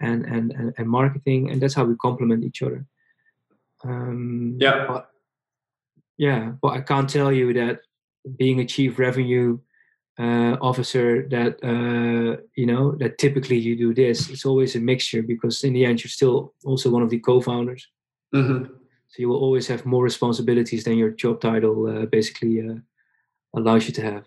and 0.00 0.24
and 0.24 0.74
and, 0.78 0.88
marketing, 0.88 1.50
and 1.50 1.60
that's 1.60 1.74
how 1.74 1.84
we 1.84 1.94
complement 1.96 2.44
each 2.44 2.62
other. 2.62 2.86
Um, 3.84 4.56
yeah. 4.58 4.86
But, 4.88 5.10
yeah, 6.16 6.52
but 6.62 6.72
I 6.72 6.80
can't 6.80 7.08
tell 7.08 7.32
you 7.32 7.52
that 7.54 7.80
being 8.36 8.60
a 8.60 8.66
chief 8.66 8.98
revenue 8.98 9.58
uh, 10.18 10.56
officer 10.60 11.28
that 11.28 11.52
uh, 11.62 12.42
you 12.54 12.66
know 12.66 12.92
that 12.96 13.18
typically 13.18 13.58
you 13.58 13.76
do 13.76 13.92
this. 13.94 14.30
It's 14.30 14.46
always 14.46 14.74
a 14.74 14.80
mixture 14.80 15.22
because 15.22 15.64
in 15.64 15.74
the 15.74 15.84
end 15.84 16.02
you're 16.02 16.10
still 16.10 16.54
also 16.64 16.90
one 16.90 17.02
of 17.02 17.10
the 17.10 17.20
co-founders. 17.20 17.86
Mm-hmm. 18.34 18.72
So 19.08 19.16
you 19.18 19.28
will 19.28 19.40
always 19.40 19.66
have 19.68 19.84
more 19.84 20.04
responsibilities 20.04 20.84
than 20.84 20.96
your 20.96 21.10
job 21.10 21.40
title 21.40 21.86
uh, 21.86 22.06
basically 22.06 22.60
uh, 22.60 22.76
allows 23.54 23.86
you 23.86 23.92
to 23.94 24.02
have. 24.02 24.24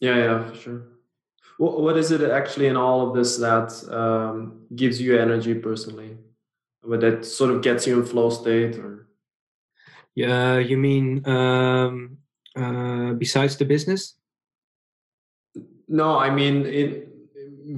Yeah, 0.00 0.16
yeah, 0.16 0.48
for 0.48 0.54
sure. 0.54 0.82
What, 1.58 1.80
what 1.80 1.96
is 1.96 2.10
it 2.10 2.22
actually 2.22 2.66
in 2.66 2.76
all 2.76 3.08
of 3.08 3.14
this 3.14 3.36
that 3.38 3.72
um, 3.90 4.66
gives 4.74 5.00
you 5.00 5.18
energy 5.18 5.54
personally? 5.54 6.16
What 6.82 7.00
that 7.00 7.24
sort 7.24 7.50
of 7.50 7.62
gets 7.62 7.86
you 7.86 8.00
in 8.00 8.06
flow 8.06 8.30
state 8.30 8.76
or? 8.76 9.06
Yeah 10.14 10.58
you 10.58 10.76
mean 10.76 11.26
um, 11.28 12.18
uh, 12.56 13.12
besides 13.14 13.56
the 13.56 13.64
business? 13.64 14.14
No 15.88 16.18
i 16.18 16.30
mean 16.30 16.66
it, 16.66 17.08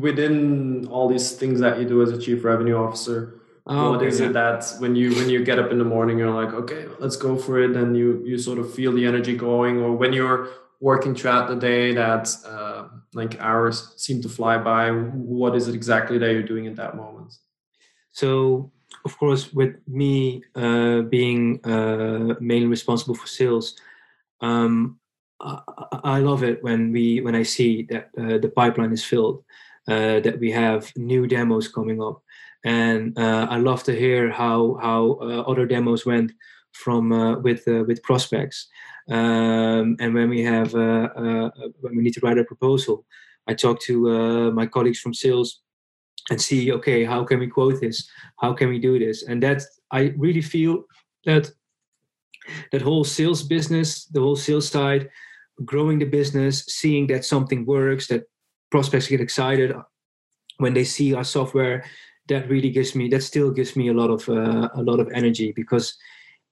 within 0.01 0.87
all 0.89 1.09
these 1.09 1.33
things 1.33 1.61
that 1.61 1.79
you 1.79 1.87
do 1.87 2.03
as 2.03 2.11
a 2.11 2.19
chief 2.21 2.45
revenue 2.45 2.77
officer 2.77 3.41
Oh, 3.69 3.91
what 3.91 3.97
okay, 3.99 4.07
is 4.07 4.21
yeah. 4.21 4.27
it 4.27 4.33
that 4.35 4.65
when 4.79 4.95
you 4.95 5.13
when 5.17 5.29
you 5.29 5.45
get 5.45 5.59
up 5.59 5.73
in 5.73 5.79
the 5.79 5.85
morning 5.85 6.19
you're 6.19 6.31
like 6.31 6.55
okay 6.55 6.87
let's 7.01 7.17
go 7.17 7.37
for 7.37 7.61
it 7.61 7.75
and 7.77 7.97
you 7.97 8.23
you 8.25 8.39
sort 8.39 8.59
of 8.61 8.73
feel 8.73 8.93
the 8.93 9.05
energy 9.05 9.37
going 9.37 9.81
or 9.83 9.91
when 9.97 10.13
you're 10.13 10.49
working 10.81 11.15
throughout 11.15 11.49
the 11.49 11.57
day 11.57 11.93
that 11.95 12.29
uh, 12.47 12.89
like 13.15 13.41
hours 13.41 13.95
seem 13.97 14.21
to 14.23 14.29
fly 14.29 14.59
by. 14.59 14.91
What 14.91 15.57
is 15.57 15.69
it 15.69 15.75
exactly 15.75 16.19
that 16.19 16.33
you're 16.33 16.43
doing 16.43 16.67
at 16.67 16.77
that 16.77 16.97
moment? 16.97 17.35
So 18.13 18.73
of 19.05 19.17
course 19.19 19.53
with 19.53 19.77
me 19.87 20.43
uh, 20.55 21.03
being 21.03 21.61
uh, 21.65 22.35
mainly 22.41 22.67
responsible 22.67 23.15
for 23.15 23.27
sales 23.27 23.77
um, 24.41 24.99
I, 25.41 25.61
I, 26.17 26.19
love 26.21 26.43
it 26.43 26.63
when 26.63 26.93
we 26.93 27.21
when 27.21 27.35
i 27.35 27.43
see 27.43 27.83
that 27.91 28.11
uh, 28.19 28.39
the 28.39 28.53
pipeline 28.55 28.93
is 28.93 29.05
filled 29.05 29.45
uh, 29.89 30.21
that 30.21 30.39
we 30.41 30.51
have 30.51 30.93
new 30.97 31.27
demos 31.27 31.69
coming 31.69 32.03
up. 32.03 32.23
And 32.65 33.17
uh, 33.19 33.47
i 33.51 33.57
love 33.59 33.83
to 33.85 33.95
hear 33.95 34.31
how 34.31 34.79
how 34.83 35.01
other 35.51 35.67
demos 35.67 36.05
went 36.05 36.33
from 36.73 37.05
with 37.43 37.63
with 37.67 38.03
prospects 38.03 38.69
um, 39.09 39.97
and 40.01 40.15
when 40.15 40.29
we 40.29 40.43
have 40.43 40.75
uh, 40.75 41.09
uh, 41.17 41.51
when 41.81 41.97
we 41.97 42.03
need 42.03 42.15
to 42.15 42.21
write 42.21 42.39
a 42.39 42.45
proposal, 42.45 43.05
I 43.47 43.55
talk 43.55 43.81
to 43.83 44.11
uh, 44.11 44.51
my 44.51 44.67
colleagues 44.67 44.99
from 44.99 45.15
sales 45.15 45.61
and 46.31 46.41
see, 46.41 46.73
okay, 46.73 47.05
how 47.05 47.25
can 47.25 47.39
we 47.39 47.47
quote 47.47 47.81
this? 47.81 48.09
How 48.41 48.53
can 48.53 48.69
we 48.69 48.81
do 48.81 48.99
this? 48.99 49.23
And 49.23 49.43
that 49.45 49.63
I 49.93 50.15
really 50.17 50.43
feel 50.43 50.85
that 51.25 51.51
that 52.73 52.83
whole 52.83 53.05
sales 53.05 53.43
business, 53.43 54.07
the 54.07 54.21
whole 54.21 54.37
sales 54.37 54.69
side, 54.69 55.09
growing 55.65 55.99
the 55.99 56.05
business, 56.05 56.65
seeing 56.67 57.07
that 57.09 57.25
something 57.25 57.65
works, 57.65 58.09
that 58.09 58.25
prospects 58.71 59.09
get 59.09 59.21
excited 59.21 59.73
when 60.59 60.75
they 60.75 60.85
see 60.85 61.15
our 61.15 61.25
software. 61.25 61.85
That 62.29 62.49
really 62.49 62.71
gives 62.71 62.97
me. 62.97 63.09
That 63.09 63.23
still 63.23 63.53
gives 63.53 63.77
me 63.77 63.89
a 63.89 63.95
lot 63.95 64.11
of 64.11 64.29
uh, 64.29 64.69
a 64.75 64.83
lot 64.83 64.99
of 64.99 65.09
energy 65.15 65.53
because 65.55 65.97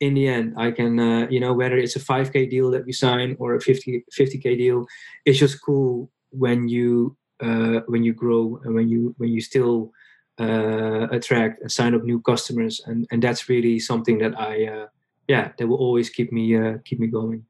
in 0.05 0.14
the 0.14 0.26
end 0.28 0.55
i 0.57 0.70
can 0.70 0.98
uh, 0.98 1.26
you 1.30 1.40
know 1.40 1.52
whether 1.52 1.76
it's 1.76 1.96
a 1.96 2.00
5k 2.00 2.50
deal 2.50 2.70
that 2.70 2.84
we 2.84 2.92
sign 2.92 3.36
or 3.38 3.55
a 3.55 3.61
50 3.61 4.05
50k 4.18 4.57
deal 4.59 4.86
it's 5.24 5.38
just 5.38 5.61
cool 5.62 6.11
when 6.30 6.68
you 6.68 7.16
uh, 7.40 7.80
when 7.86 8.02
you 8.02 8.12
grow 8.12 8.61
and 8.64 8.74
when 8.74 8.88
you 8.88 9.14
when 9.18 9.30
you 9.30 9.40
still 9.40 9.92
uh, 10.40 11.07
attract 11.11 11.62
and 11.62 11.70
sign 11.70 11.94
up 11.94 12.02
new 12.02 12.20
customers. 12.20 12.80
And 12.86 13.07
and 13.11 13.22
that's 13.22 13.48
really 13.48 13.78
something 13.78 14.18
that 14.18 14.38
i 14.38 14.66
uh, 14.66 14.86
yeah 15.28 15.52
that 15.57 15.66
will 15.66 15.78
always 15.78 16.11
keep 16.11 16.32
me 16.32 16.57
uh, 16.57 16.78
keep 16.84 16.98
me 16.98 17.07
going. 17.07 17.44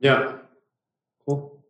Yeah. 0.00 0.38
Cool. 1.26 1.62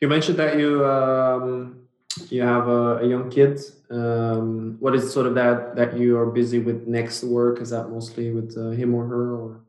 You 0.00 0.08
mentioned 0.08 0.38
that 0.38 0.58
you 0.58 0.84
um, 0.86 1.88
you 2.28 2.42
have 2.42 2.68
a, 2.68 2.98
a 2.98 3.06
young 3.06 3.30
kid. 3.30 3.60
Um, 3.90 4.76
what 4.80 4.94
is 4.94 5.12
sort 5.12 5.26
of 5.26 5.34
that 5.34 5.76
that 5.76 5.96
you 5.96 6.16
are 6.18 6.26
busy 6.26 6.60
with 6.60 6.86
next 6.86 7.24
work? 7.24 7.60
Is 7.60 7.70
that 7.70 7.88
mostly 7.88 8.30
with 8.30 8.56
uh, 8.56 8.70
him 8.70 8.94
or 8.94 9.06
her 9.06 9.34
or 9.34 9.60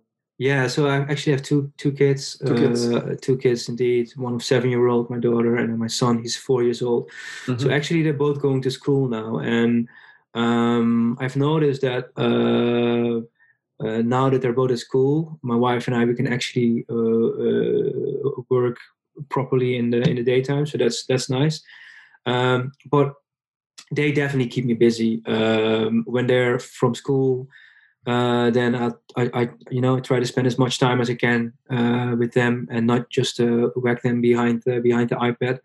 yeah 0.47 0.67
so 0.67 0.87
i 0.87 0.97
actually 1.11 1.31
have 1.35 1.45
two 1.49 1.71
two 1.77 1.91
kids 1.91 2.37
two 2.45 2.55
kids, 2.55 2.79
uh, 2.91 3.15
two 3.21 3.37
kids 3.37 3.69
indeed 3.69 4.05
one 4.15 4.35
of 4.35 4.43
seven 4.43 4.69
year 4.69 4.87
old 4.87 5.09
my 5.09 5.19
daughter 5.27 5.55
and 5.55 5.79
my 5.85 5.91
son 6.01 6.21
he's 6.21 6.35
four 6.47 6.61
years 6.63 6.81
old 6.81 7.03
mm-hmm. 7.45 7.57
so 7.61 7.69
actually 7.77 8.01
they're 8.03 8.23
both 8.25 8.41
going 8.41 8.61
to 8.61 8.71
school 8.79 9.07
now 9.07 9.37
and 9.39 9.87
um, 10.33 11.17
i've 11.21 11.37
noticed 11.37 11.81
that 11.81 12.03
uh, 12.17 13.15
uh, 13.85 14.01
now 14.01 14.29
that 14.29 14.41
they're 14.41 14.61
both 14.61 14.71
at 14.71 14.79
school 14.79 15.39
my 15.41 15.55
wife 15.55 15.87
and 15.87 15.95
i 15.95 16.03
we 16.03 16.15
can 16.15 16.31
actually 16.37 16.85
uh, 16.89 17.29
uh, 17.45 18.41
work 18.49 18.77
properly 19.29 19.77
in 19.77 19.91
the 19.91 20.01
in 20.09 20.15
the 20.17 20.23
daytime 20.23 20.65
so 20.65 20.77
that's 20.77 21.05
that's 21.05 21.29
nice 21.29 21.63
um, 22.25 22.71
but 22.95 23.13
they 23.91 24.11
definitely 24.11 24.49
keep 24.49 24.65
me 24.65 24.73
busy 24.73 25.21
um, 25.25 26.03
when 26.05 26.27
they're 26.27 26.59
from 26.59 26.95
school. 26.95 27.47
Uh, 28.05 28.49
then 28.49 28.75
I, 28.75 28.91
I, 29.15 29.29
I, 29.33 29.49
you 29.69 29.79
know, 29.79 29.99
try 29.99 30.19
to 30.19 30.25
spend 30.25 30.45
as 30.45 30.59
much 30.59 30.77
time 30.77 30.99
as 30.99 31.09
I 31.09 31.15
can 31.15 31.53
uh, 31.69 32.15
with 32.17 32.33
them, 32.33 32.67
and 32.69 32.85
not 32.85 33.09
just 33.09 33.39
uh, 33.39 33.69
whack 33.75 34.01
them 34.01 34.21
behind 34.21 34.63
the, 34.65 34.79
behind 34.79 35.09
the 35.09 35.15
iPad. 35.15 35.59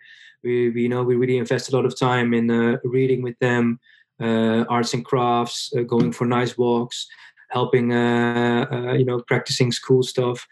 We, 0.44 0.70
we, 0.70 0.86
know, 0.86 1.02
we 1.02 1.16
really 1.16 1.38
invest 1.38 1.72
a 1.72 1.76
lot 1.76 1.84
of 1.84 1.98
time 1.98 2.32
in 2.32 2.48
uh, 2.50 2.78
reading 2.84 3.22
with 3.22 3.36
them, 3.40 3.80
uh, 4.20 4.64
arts 4.68 4.94
and 4.94 5.04
crafts, 5.04 5.72
uh, 5.76 5.82
going 5.82 6.12
for 6.12 6.26
nice 6.26 6.56
walks, 6.56 7.08
helping, 7.50 7.90
you 7.90 9.04
know, 9.04 9.22
practicing 9.26 9.72
school 9.72 10.02
stuff. 10.02 10.46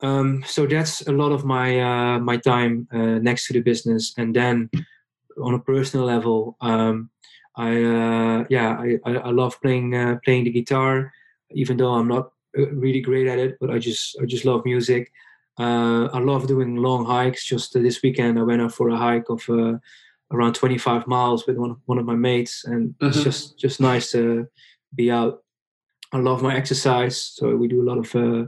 Um, 0.00 0.44
so 0.46 0.66
that's 0.66 1.06
a 1.06 1.12
lot 1.12 1.32
of 1.32 1.44
my 1.44 2.18
my 2.18 2.36
time 2.36 2.86
next 2.92 3.46
to 3.46 3.54
the 3.54 3.60
business, 3.60 4.12
and 4.18 4.34
then 4.36 4.68
on 5.40 5.54
a 5.54 5.58
personal 5.60 6.04
level, 6.04 6.56
um, 6.60 7.08
I 7.56 7.82
uh, 7.82 8.44
yeah 8.50 8.76
I, 8.78 8.98
I, 9.04 9.30
love 9.30 9.60
playing 9.60 9.94
uh, 9.94 10.18
playing 10.24 10.44
the 10.44 10.50
guitar, 10.50 11.12
even 11.52 11.76
though 11.76 11.92
I'm 11.92 12.08
not 12.08 12.32
uh, 12.58 12.70
really 12.70 13.00
great 13.00 13.28
at 13.28 13.38
it. 13.38 13.56
But 13.60 13.70
I 13.70 13.78
just 13.78 14.16
I 14.20 14.24
just 14.24 14.44
love 14.44 14.64
music. 14.64 15.12
Uh, 15.58 16.06
I 16.12 16.18
love 16.18 16.48
doing 16.48 16.76
long 16.76 17.04
hikes. 17.04 17.44
Just 17.44 17.74
this 17.74 18.02
weekend, 18.02 18.38
I 18.38 18.42
went 18.42 18.60
out 18.60 18.74
for 18.74 18.88
a 18.88 18.96
hike 18.96 19.28
of 19.30 19.48
uh, 19.48 19.78
around 20.32 20.54
25 20.54 21.06
miles 21.06 21.46
with 21.46 21.56
one 21.56 21.76
one 21.86 21.98
of 21.98 22.06
my 22.06 22.16
mates, 22.16 22.64
and 22.64 22.90
mm-hmm. 22.90 23.06
it's 23.06 23.22
just 23.22 23.58
just 23.58 23.80
nice 23.80 24.10
to 24.12 24.48
be 24.94 25.10
out. 25.10 25.42
I 26.12 26.18
love 26.18 26.42
my 26.42 26.56
exercise, 26.56 27.20
so 27.20 27.54
we 27.54 27.68
do 27.68 27.82
a 27.82 27.88
lot 27.88 27.98
of 27.98 28.14
uh, 28.16 28.46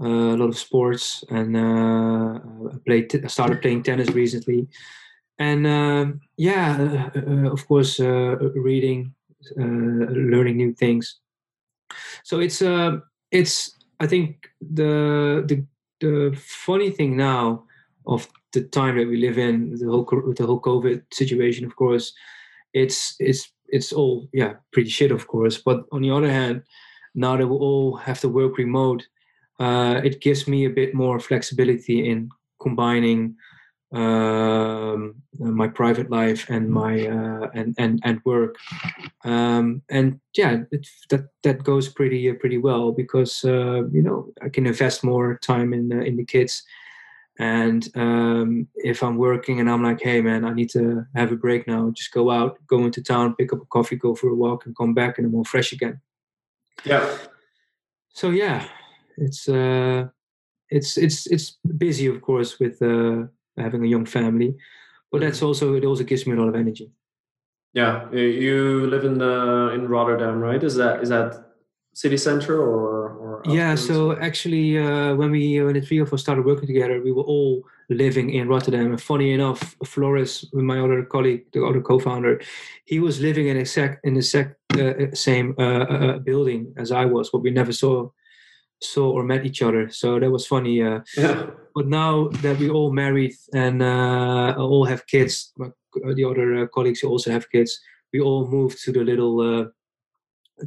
a 0.00 0.36
lot 0.36 0.48
of 0.48 0.58
sports, 0.58 1.22
and 1.30 1.56
I 1.56 2.40
played. 2.84 3.10
T- 3.10 3.22
I 3.22 3.28
started 3.28 3.62
playing 3.62 3.84
tennis 3.84 4.10
recently 4.10 4.66
and 5.38 5.66
um, 5.66 6.20
yeah, 6.36 7.10
uh, 7.14 7.18
uh, 7.18 7.50
of 7.50 7.66
course, 7.66 7.98
uh, 8.00 8.36
reading, 8.54 9.14
learning 9.56 10.56
new 10.56 10.72
things. 10.72 11.20
So 12.22 12.40
it's 12.40 12.62
it's 13.30 13.76
I 14.00 14.06
think 14.06 14.50
the 14.60 15.44
the 15.46 15.66
the 16.00 16.36
funny 16.38 16.90
thing 16.90 17.16
now 17.16 17.64
of 18.06 18.28
the 18.52 18.62
time 18.62 18.96
that 18.98 19.08
we 19.08 19.16
live 19.16 19.38
in, 19.38 19.76
the 19.76 19.86
whole 19.86 20.04
the 20.36 20.46
whole 20.46 20.60
COVID 20.60 21.02
situation, 21.12 21.64
of 21.64 21.74
course, 21.76 22.12
it's 22.72 23.16
it's 23.18 23.50
it's 23.68 23.92
all 23.92 24.28
yeah 24.32 24.54
pretty 24.72 24.90
shit, 24.90 25.10
of 25.10 25.26
course. 25.26 25.58
But 25.58 25.84
on 25.90 26.02
the 26.02 26.10
other 26.10 26.30
hand, 26.30 26.62
now 27.14 27.36
that 27.36 27.46
we 27.46 27.56
all 27.56 27.96
have 27.96 28.20
to 28.20 28.28
work 28.28 28.58
remote, 28.58 29.06
uh, 29.58 30.00
it 30.04 30.20
gives 30.20 30.46
me 30.46 30.64
a 30.64 30.70
bit 30.70 30.94
more 30.94 31.18
flexibility 31.18 32.08
in 32.08 32.30
combining 32.60 33.36
um, 33.94 35.14
my 35.38 35.68
private 35.68 36.10
life 36.10 36.50
and 36.50 36.68
my 36.68 37.06
uh, 37.06 37.48
and 37.54 37.74
and 37.78 38.00
and 38.04 38.20
work. 38.24 38.56
Um, 39.24 39.82
and 39.88 40.20
yeah 40.36 40.62
it, 40.70 40.86
that 41.10 41.28
that 41.42 41.62
goes 41.62 41.88
pretty 41.88 42.28
uh, 42.28 42.34
pretty 42.34 42.58
well 42.58 42.92
because 42.92 43.44
uh, 43.44 43.86
you 43.92 44.02
know 44.02 44.32
I 44.42 44.48
can 44.48 44.66
invest 44.66 45.04
more 45.04 45.38
time 45.38 45.72
in 45.72 45.92
in 45.92 46.16
the 46.16 46.24
kids. 46.24 46.62
And 47.36 47.88
um, 47.96 48.68
if 48.76 49.02
I'm 49.02 49.16
working 49.16 49.58
and 49.58 49.68
I'm 49.68 49.82
like 49.82 50.00
hey 50.00 50.20
man 50.20 50.44
I 50.44 50.52
need 50.52 50.70
to 50.70 51.04
have 51.14 51.32
a 51.32 51.36
break 51.36 51.66
now. 51.66 51.90
Just 51.90 52.12
go 52.12 52.30
out 52.30 52.58
go 52.66 52.84
into 52.84 53.02
town 53.02 53.34
pick 53.36 53.52
up 53.52 53.62
a 53.62 53.66
coffee 53.66 53.96
go 53.96 54.14
for 54.14 54.28
a 54.28 54.34
walk 54.34 54.66
and 54.66 54.76
come 54.76 54.94
back 54.94 55.18
and 55.18 55.26
I'm 55.26 55.34
all 55.34 55.44
fresh 55.44 55.72
again. 55.72 56.00
Yeah. 56.84 57.16
So 58.08 58.30
yeah 58.30 58.68
it's 59.16 59.48
uh 59.48 60.08
it's 60.70 60.98
it's 60.98 61.26
it's 61.26 61.58
busy 61.76 62.06
of 62.06 62.20
course 62.20 62.58
with 62.58 62.82
uh 62.82 63.24
having 63.56 63.84
a 63.84 63.88
young 63.88 64.06
family. 64.06 64.56
But 65.10 65.20
that's 65.20 65.38
mm-hmm. 65.38 65.46
also 65.46 65.74
it 65.74 65.84
also 65.84 66.04
gives 66.04 66.26
me 66.26 66.34
a 66.34 66.40
lot 66.40 66.48
of 66.48 66.56
energy. 66.56 66.90
Yeah, 67.72 68.10
you 68.12 68.86
live 68.86 69.04
in 69.04 69.18
the 69.18 69.70
in 69.74 69.88
Rotterdam, 69.88 70.38
right? 70.38 70.62
Is 70.62 70.76
that 70.76 71.02
is 71.02 71.08
that 71.08 71.44
city 71.92 72.16
center 72.16 72.60
or? 72.60 73.10
or 73.10 73.42
yeah, 73.46 73.74
so 73.74 74.16
actually, 74.18 74.78
uh, 74.78 75.14
when 75.14 75.30
we 75.30 75.62
when 75.62 75.74
the 75.74 75.80
three 75.80 75.98
of 75.98 76.12
us 76.12 76.22
started 76.22 76.44
working 76.44 76.66
together, 76.66 77.00
we 77.02 77.12
were 77.12 77.22
all 77.22 77.64
living 77.90 78.30
in 78.30 78.48
Rotterdam. 78.48 78.86
And 78.92 79.02
funny 79.02 79.32
enough, 79.32 79.76
Floris, 79.84 80.44
my 80.52 80.80
other 80.80 81.02
colleague, 81.02 81.44
the 81.52 81.64
other 81.64 81.80
co-founder, 81.80 82.40
he 82.84 83.00
was 83.00 83.20
living 83.20 83.48
in 83.48 83.56
exact 83.56 84.04
in 84.04 84.14
the 84.14 84.20
exact 84.20 84.56
uh, 84.78 85.14
same 85.14 85.54
uh, 85.58 85.62
uh, 85.62 85.84
uh, 85.84 86.18
building 86.18 86.74
as 86.76 86.90
I 86.90 87.04
was, 87.04 87.30
but 87.30 87.42
we 87.42 87.50
never 87.50 87.72
saw 87.72 88.10
saw 88.82 89.10
or 89.10 89.24
met 89.24 89.46
each 89.46 89.62
other. 89.62 89.88
So 89.90 90.18
that 90.20 90.30
was 90.30 90.46
funny. 90.46 90.82
Uh, 90.82 91.00
yeah. 91.16 91.50
But 91.74 91.88
now 91.88 92.28
that 92.42 92.58
we 92.58 92.70
all 92.70 92.92
married 92.92 93.34
and 93.52 93.82
uh, 93.82 94.54
all 94.58 94.84
have 94.84 95.06
kids, 95.06 95.52
the 95.56 96.24
other 96.24 96.54
uh, 96.54 96.66
colleagues 96.68 97.00
who 97.00 97.08
also 97.08 97.30
have 97.30 97.50
kids, 97.50 97.80
we 98.12 98.20
all 98.20 98.46
moved 98.46 98.82
to 98.84 98.92
the 98.92 99.00
little, 99.00 99.40
uh, 99.40 99.64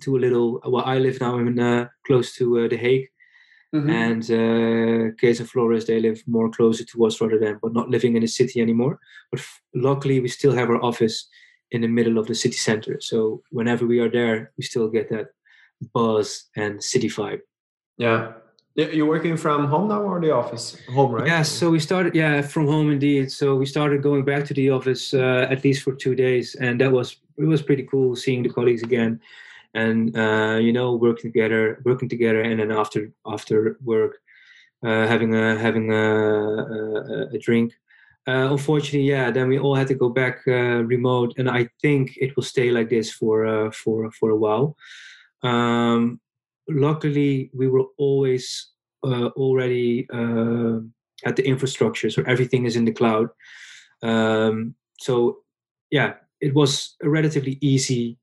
to 0.01 0.17
a 0.17 0.19
little. 0.19 0.59
Well, 0.65 0.83
I 0.85 0.97
live 0.97 1.21
now 1.21 1.37
in 1.37 1.59
uh, 1.59 1.87
close 2.05 2.35
to 2.35 2.59
uh, 2.59 2.67
the 2.67 2.77
Hague. 2.77 3.07
Mm-hmm. 3.75 3.89
And 3.89 4.23
uh, 4.31 5.15
Kees 5.19 5.41
and 5.41 5.49
Floris, 5.49 5.85
they 5.85 5.99
live 5.99 6.23
more 6.25 6.49
closer 6.49 6.85
towards 6.85 7.19
Rotterdam, 7.19 7.59
but 7.61 7.73
not 7.73 7.89
living 7.89 8.15
in 8.15 8.21
the 8.21 8.27
city 8.27 8.61
anymore. 8.61 8.97
But 9.29 9.41
f- 9.41 9.61
luckily, 9.75 10.21
we 10.21 10.29
still 10.29 10.53
have 10.53 10.69
our 10.69 10.81
office 10.81 11.27
in 11.71 11.81
the 11.81 11.87
middle 11.87 12.17
of 12.17 12.27
the 12.27 12.35
city 12.35 12.55
center. 12.55 12.97
So 13.01 13.43
whenever 13.51 13.85
we 13.85 13.99
are 13.99 14.09
there, 14.09 14.53
we 14.57 14.63
still 14.63 14.87
get 14.87 15.09
that 15.09 15.27
buzz 15.93 16.45
and 16.55 16.81
city 16.81 17.09
vibe. 17.09 17.41
Yeah. 17.97 18.33
You're 18.75 19.07
working 19.07 19.37
from 19.37 19.65
home 19.67 19.87
now 19.87 20.01
or 20.03 20.21
the 20.21 20.29
office? 20.29 20.77
Home, 20.93 21.11
right? 21.11 21.25
Yeah, 21.25 21.41
so 21.41 21.71
we 21.71 21.79
started, 21.79 22.13
yeah, 22.13 22.43
from 22.43 22.67
home 22.67 22.91
indeed. 22.91 23.31
So 23.31 23.55
we 23.55 23.65
started 23.65 24.03
going 24.03 24.23
back 24.23 24.45
to 24.45 24.53
the 24.53 24.69
office 24.69 25.15
uh, 25.15 25.47
at 25.49 25.63
least 25.63 25.81
for 25.81 25.93
two 25.95 26.13
days, 26.13 26.53
and 26.53 26.79
that 26.79 26.91
was 26.91 27.17
it 27.37 27.45
was 27.45 27.63
pretty 27.63 27.83
cool 27.83 28.15
seeing 28.15 28.43
the 28.43 28.49
colleagues 28.49 28.83
again. 28.83 29.19
and 29.73 30.17
uh, 30.17 30.57
you 30.59 30.73
know 30.73 30.95
working 30.95 31.31
together 31.31 31.81
working 31.85 32.09
together 32.09 32.41
and 32.41 32.59
then 32.59 32.71
after 32.71 33.11
after 33.25 33.77
work 33.83 34.17
uh, 34.83 35.05
having 35.07 35.35
a 35.35 35.57
having 35.57 35.91
a, 35.93 36.05
a, 36.75 37.27
a 37.35 37.39
drink 37.39 37.73
uh, 38.27 38.47
unfortunately 38.51 39.07
yeah 39.07 39.29
then 39.31 39.47
we 39.47 39.59
all 39.59 39.75
had 39.75 39.87
to 39.87 39.95
go 39.95 40.09
back 40.09 40.39
uh, 40.47 40.83
remote 40.83 41.33
and 41.37 41.49
i 41.49 41.67
think 41.81 42.17
it 42.17 42.35
will 42.35 42.43
stay 42.43 42.71
like 42.71 42.89
this 42.89 43.11
for 43.11 43.45
uh, 43.45 43.71
for 43.71 44.11
for 44.11 44.29
a 44.31 44.35
while 44.35 44.75
um, 45.43 46.19
luckily 46.69 47.49
we 47.53 47.67
were 47.67 47.85
always 47.97 48.71
uh, 49.03 49.27
already 49.35 50.07
at 51.25 51.35
the 51.35 51.45
infrastructure 51.45 52.09
so 52.09 52.23
everything 52.27 52.65
is 52.65 52.75
in 52.75 52.85
the 52.85 52.91
cloud 52.91 53.29
um, 54.03 54.75
so 54.99 55.37
yeah 55.91 56.13
it 56.41 56.53
was 56.53 56.95
a 57.01 57.09
relatively 57.09 57.57
easy 57.61 58.17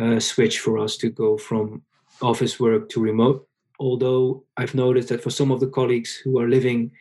uh, 0.00 0.18
switch 0.18 0.60
for 0.60 0.78
us 0.78 0.96
to 0.96 1.10
go 1.10 1.36
from 1.36 1.82
office 2.20 2.58
work 2.58 2.88
to 2.90 3.00
remote. 3.00 3.46
Although 3.78 4.44
I've 4.56 4.74
noticed 4.74 5.08
that 5.08 5.22
for 5.22 5.30
some 5.30 5.50
of 5.50 5.60
the 5.60 5.66
colleagues 5.66 6.16
who 6.16 6.38
are 6.38 6.48
living 6.48 6.92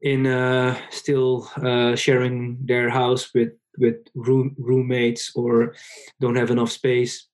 in 0.00 0.26
uh, 0.26 0.78
still 0.90 1.50
uh, 1.56 1.96
sharing 1.96 2.58
their 2.64 2.90
house 2.90 3.32
with 3.34 3.52
with 3.78 3.96
room 4.14 4.54
roommates 4.58 5.32
or 5.34 5.74
don't 6.20 6.36
have 6.36 6.50
enough 6.50 6.70
space, 6.70 7.28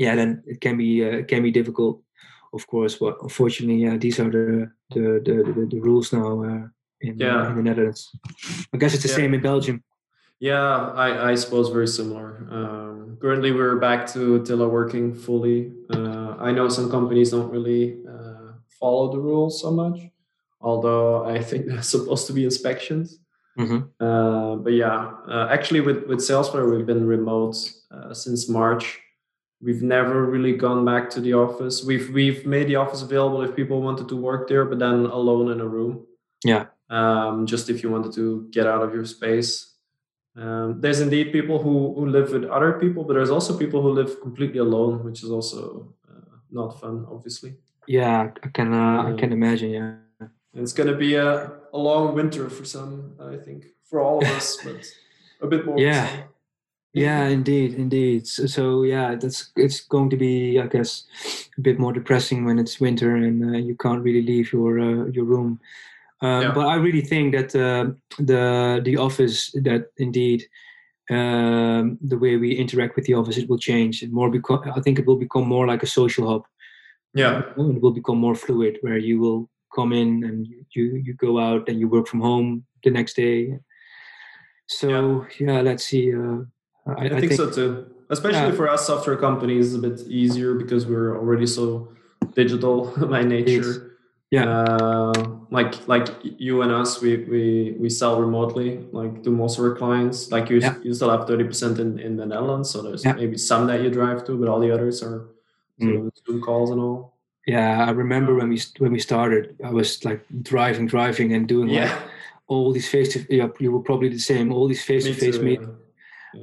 yeah, 0.00 0.14
then 0.16 0.42
it 0.46 0.62
can 0.62 0.78
be 0.78 1.04
uh, 1.04 1.24
can 1.24 1.42
be 1.42 1.50
difficult, 1.50 2.02
of 2.54 2.66
course. 2.66 2.96
But 2.96 3.18
unfortunately, 3.20 3.82
yeah, 3.84 3.98
these 3.98 4.18
are 4.18 4.30
the 4.30 4.72
the 4.94 5.20
the, 5.26 5.34
the, 5.52 5.66
the 5.72 5.80
rules 5.80 6.10
now 6.10 6.42
uh, 6.42 6.64
in, 7.02 7.18
yeah. 7.18 7.50
in 7.50 7.56
the 7.56 7.62
Netherlands. 7.62 8.10
I 8.72 8.78
guess 8.78 8.94
it's 8.94 9.02
the 9.02 9.10
yeah. 9.10 9.16
same 9.16 9.34
in 9.34 9.42
Belgium. 9.42 9.84
Yeah, 10.38 10.92
I, 10.96 11.32
I 11.32 11.34
suppose 11.34 11.68
very 11.68 11.86
similar. 11.86 12.48
Um, 12.50 13.18
currently, 13.20 13.52
we're 13.52 13.76
back 13.76 14.06
to 14.14 14.40
teleworking 14.40 15.14
fully. 15.14 15.70
Uh, 15.92 16.34
I 16.38 16.50
know 16.50 16.70
some 16.70 16.90
companies 16.90 17.32
don't 17.32 17.50
really 17.50 17.98
uh, 18.08 18.56
follow 18.80 19.12
the 19.12 19.18
rules 19.18 19.60
so 19.60 19.70
much, 19.70 20.00
although 20.62 21.26
I 21.26 21.42
think 21.42 21.66
there's 21.68 21.90
supposed 21.90 22.26
to 22.28 22.32
be 22.32 22.44
inspections. 22.44 23.18
Mm-hmm. 23.58 23.80
Uh, 24.02 24.56
but 24.64 24.72
yeah, 24.72 25.12
uh, 25.28 25.48
actually, 25.50 25.82
with 25.82 26.06
with 26.08 26.20
Salesflare, 26.20 26.74
we've 26.74 26.86
been 26.86 27.06
remote 27.06 27.56
uh, 27.92 28.14
since 28.14 28.48
March. 28.48 28.98
We've 29.62 29.82
never 29.82 30.24
really 30.24 30.56
gone 30.56 30.84
back 30.84 31.10
to 31.10 31.20
the 31.20 31.34
office. 31.34 31.84
We've 31.84 32.08
we've 32.10 32.46
made 32.46 32.66
the 32.68 32.76
office 32.76 33.02
available 33.02 33.42
if 33.42 33.54
people 33.54 33.82
wanted 33.82 34.08
to 34.08 34.16
work 34.16 34.48
there, 34.48 34.64
but 34.64 34.78
then 34.78 35.06
alone 35.06 35.50
in 35.50 35.60
a 35.60 35.66
room. 35.66 36.06
Yeah. 36.44 36.66
Um, 36.88 37.46
just 37.46 37.68
if 37.68 37.82
you 37.82 37.90
wanted 37.90 38.12
to 38.14 38.48
get 38.50 38.66
out 38.66 38.82
of 38.82 38.94
your 38.94 39.04
space 39.04 39.70
um, 40.36 40.80
there's 40.80 41.00
indeed 41.00 41.32
people 41.32 41.60
who, 41.62 41.94
who 41.94 42.06
live 42.06 42.32
with 42.32 42.44
other 42.44 42.74
people, 42.74 43.04
but 43.04 43.14
there's 43.14 43.30
also 43.30 43.58
people 43.58 43.82
who 43.82 43.90
live 43.90 44.20
completely 44.20 44.58
alone, 44.58 45.04
which 45.04 45.22
is 45.24 45.30
also 45.30 45.92
uh, 46.08 46.36
not 46.50 46.80
fun, 46.80 47.06
obviously. 47.10 47.54
Yeah, 47.86 48.30
I 48.42 48.48
can 48.48 48.72
uh, 48.72 49.12
I 49.12 49.18
can 49.18 49.32
imagine. 49.32 49.70
Yeah, 49.70 50.28
it's 50.54 50.72
gonna 50.72 50.96
be 50.96 51.16
a, 51.16 51.50
a 51.72 51.78
long 51.78 52.14
winter 52.14 52.48
for 52.48 52.64
some, 52.64 53.14
I 53.20 53.36
think, 53.36 53.66
for 53.84 54.00
all 54.00 54.22
of 54.22 54.28
us, 54.28 54.58
but 54.62 54.86
a 55.40 55.48
bit 55.48 55.66
more. 55.66 55.78
Yeah, 55.78 56.08
yeah, 56.92 57.28
indeed, 57.28 57.74
indeed. 57.74 58.26
So, 58.26 58.46
so, 58.46 58.82
yeah, 58.82 59.14
that's 59.14 59.52
it's 59.56 59.80
going 59.80 60.10
to 60.10 60.16
be, 60.16 60.58
I 60.58 60.66
guess, 60.66 61.04
a 61.56 61.60
bit 61.60 61.78
more 61.78 61.92
depressing 61.92 62.44
when 62.44 62.58
it's 62.58 62.80
winter 62.80 63.14
and 63.16 63.54
uh, 63.54 63.58
you 63.58 63.76
can't 63.76 64.02
really 64.02 64.22
leave 64.22 64.52
your 64.52 64.80
uh, 64.80 65.06
your 65.06 65.24
room. 65.24 65.60
Um, 66.20 66.42
yeah. 66.42 66.52
But 66.52 66.66
I 66.66 66.74
really 66.74 67.00
think 67.00 67.34
that 67.34 67.54
uh, 67.54 67.92
the 68.18 68.80
the 68.84 68.96
office 68.96 69.52
that 69.52 69.86
indeed 69.98 70.44
um, 71.10 71.98
the 72.02 72.18
way 72.18 72.36
we 72.36 72.54
interact 72.54 72.96
with 72.96 73.04
the 73.06 73.14
office 73.14 73.36
it 73.36 73.48
will 73.48 73.58
change. 73.58 74.02
It 74.02 74.12
more 74.12 74.30
because 74.30 74.66
I 74.74 74.80
think 74.80 74.98
it 74.98 75.06
will 75.06 75.16
become 75.16 75.46
more 75.46 75.66
like 75.66 75.84
a 75.84 75.86
social 75.86 76.28
hub. 76.28 76.44
Yeah, 77.14 77.42
it 77.56 77.56
will 77.56 77.92
become 77.92 78.18
more 78.18 78.34
fluid 78.34 78.78
where 78.80 78.98
you 78.98 79.20
will 79.20 79.48
come 79.74 79.92
in 79.92 80.24
and 80.24 80.46
you 80.72 80.96
you 81.04 81.14
go 81.14 81.38
out 81.38 81.68
and 81.68 81.78
you 81.78 81.88
work 81.88 82.08
from 82.08 82.20
home 82.20 82.64
the 82.82 82.90
next 82.90 83.14
day. 83.14 83.58
So 84.66 85.24
yeah, 85.38 85.52
yeah 85.52 85.60
let's 85.60 85.84
see. 85.84 86.12
I, 86.86 86.92
I, 86.92 86.94
think 86.96 87.12
I, 87.12 87.20
think 87.20 87.32
so 87.32 87.50
too. 87.50 87.94
Especially 88.08 88.50
yeah. 88.50 88.54
for 88.56 88.68
us 88.68 88.86
software 88.86 89.16
companies, 89.16 89.74
it's 89.74 89.84
a 89.84 89.88
bit 89.88 90.00
easier 90.08 90.54
because 90.54 90.86
we're 90.86 91.16
already 91.16 91.46
so 91.46 91.92
digital 92.34 92.92
by 93.08 93.22
nature 93.22 93.90
yeah 94.30 94.48
uh, 94.48 95.12
like 95.50 95.86
like 95.88 96.08
you 96.22 96.62
and 96.62 96.70
us 96.70 97.00
we 97.00 97.16
we 97.24 97.76
we 97.78 97.90
sell 97.90 98.20
remotely 98.20 98.78
like 98.92 99.22
to 99.24 99.30
most 99.30 99.58
of 99.58 99.64
our 99.64 99.74
clients 99.74 100.30
like 100.30 100.48
you 100.48 100.58
yeah. 100.58 100.74
you 100.82 100.94
still 100.94 101.10
have 101.10 101.26
30% 101.26 101.78
in 101.78 101.98
in 101.98 102.16
the 102.16 102.24
netherlands 102.24 102.70
so 102.70 102.80
there's 102.82 103.04
yeah. 103.04 103.12
maybe 103.12 103.36
some 103.36 103.66
that 103.66 103.82
you 103.82 103.90
drive 103.90 104.24
to 104.24 104.38
but 104.38 104.48
all 104.48 104.60
the 104.60 104.70
others 104.70 105.02
are 105.02 105.26
mm. 105.80 106.10
zoom 106.26 106.40
calls 106.40 106.70
and 106.70 106.80
all 106.80 107.14
yeah 107.46 107.84
i 107.84 107.90
remember 107.90 108.34
when 108.36 108.48
we 108.48 108.60
when 108.78 108.92
we 108.92 109.00
started 109.00 109.56
i 109.64 109.70
was 109.70 110.04
like 110.04 110.24
driving 110.42 110.86
driving 110.86 111.32
and 111.32 111.48
doing 111.48 111.68
yeah. 111.68 111.92
like 111.92 112.02
all 112.46 112.72
these 112.72 112.88
face 112.88 113.12
to 113.12 113.26
yeah 113.34 113.48
you 113.58 113.72
were 113.72 113.80
probably 113.80 114.08
the 114.08 114.18
same 114.18 114.52
all 114.52 114.68
these 114.68 114.84
face 114.84 115.04
to 115.04 115.14
face 115.14 115.38
meetings 115.38 115.68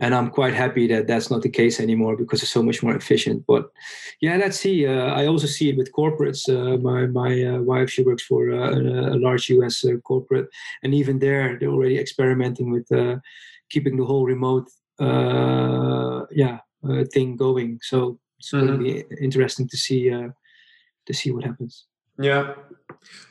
and 0.02 0.14
i'm 0.14 0.30
quite 0.30 0.54
happy 0.54 0.88
that 0.88 1.08
that's 1.08 1.30
not 1.32 1.42
the 1.42 1.50
case 1.50 1.80
anymore 1.80 2.16
because 2.16 2.42
it's 2.42 2.52
so 2.52 2.64
much 2.64 2.84
more 2.84 2.96
efficient. 2.96 3.44
But 3.48 3.70
yeah 4.22 4.36
let's 4.38 4.60
see 4.60 4.88
uh, 4.88 5.14
i 5.20 5.28
also 5.28 5.48
see 5.48 5.70
it 5.70 5.78
with 5.78 5.92
corporates. 5.92 6.48
Uh, 6.50 6.78
my 6.78 7.08
my 7.08 7.44
uh, 7.44 7.60
wife 7.62 7.90
she 7.90 8.04
works 8.04 8.24
for 8.24 8.52
uh, 8.52 8.72
a, 8.72 9.16
a, 9.16 9.18
large 9.18 9.50
us 9.50 9.86
uh, 9.86 9.98
corporate. 10.04 10.48
And 10.84 10.94
even 10.94 11.20
there 11.20 11.58
they're 11.58 11.70
already 11.70 11.98
experimenting 12.00 12.72
with 12.72 12.92
uh, 12.92 13.18
keeping 13.70 13.98
the 13.98 14.06
whole 14.06 14.26
remote 14.26 14.70
yeah 16.32 16.60
thing 17.14 17.36
going. 17.36 17.80
So 17.82 18.20
it's 18.40 18.52
mm-hmm. 18.52 18.66
going 18.66 18.80
to 18.80 18.84
be 18.84 19.04
interesting 19.22 19.68
to 19.68 19.78
see 19.78 20.10
to 20.10 21.14
see 21.14 21.32
what 21.32 21.44
happens. 21.44 21.86
Yeah. 22.20 22.56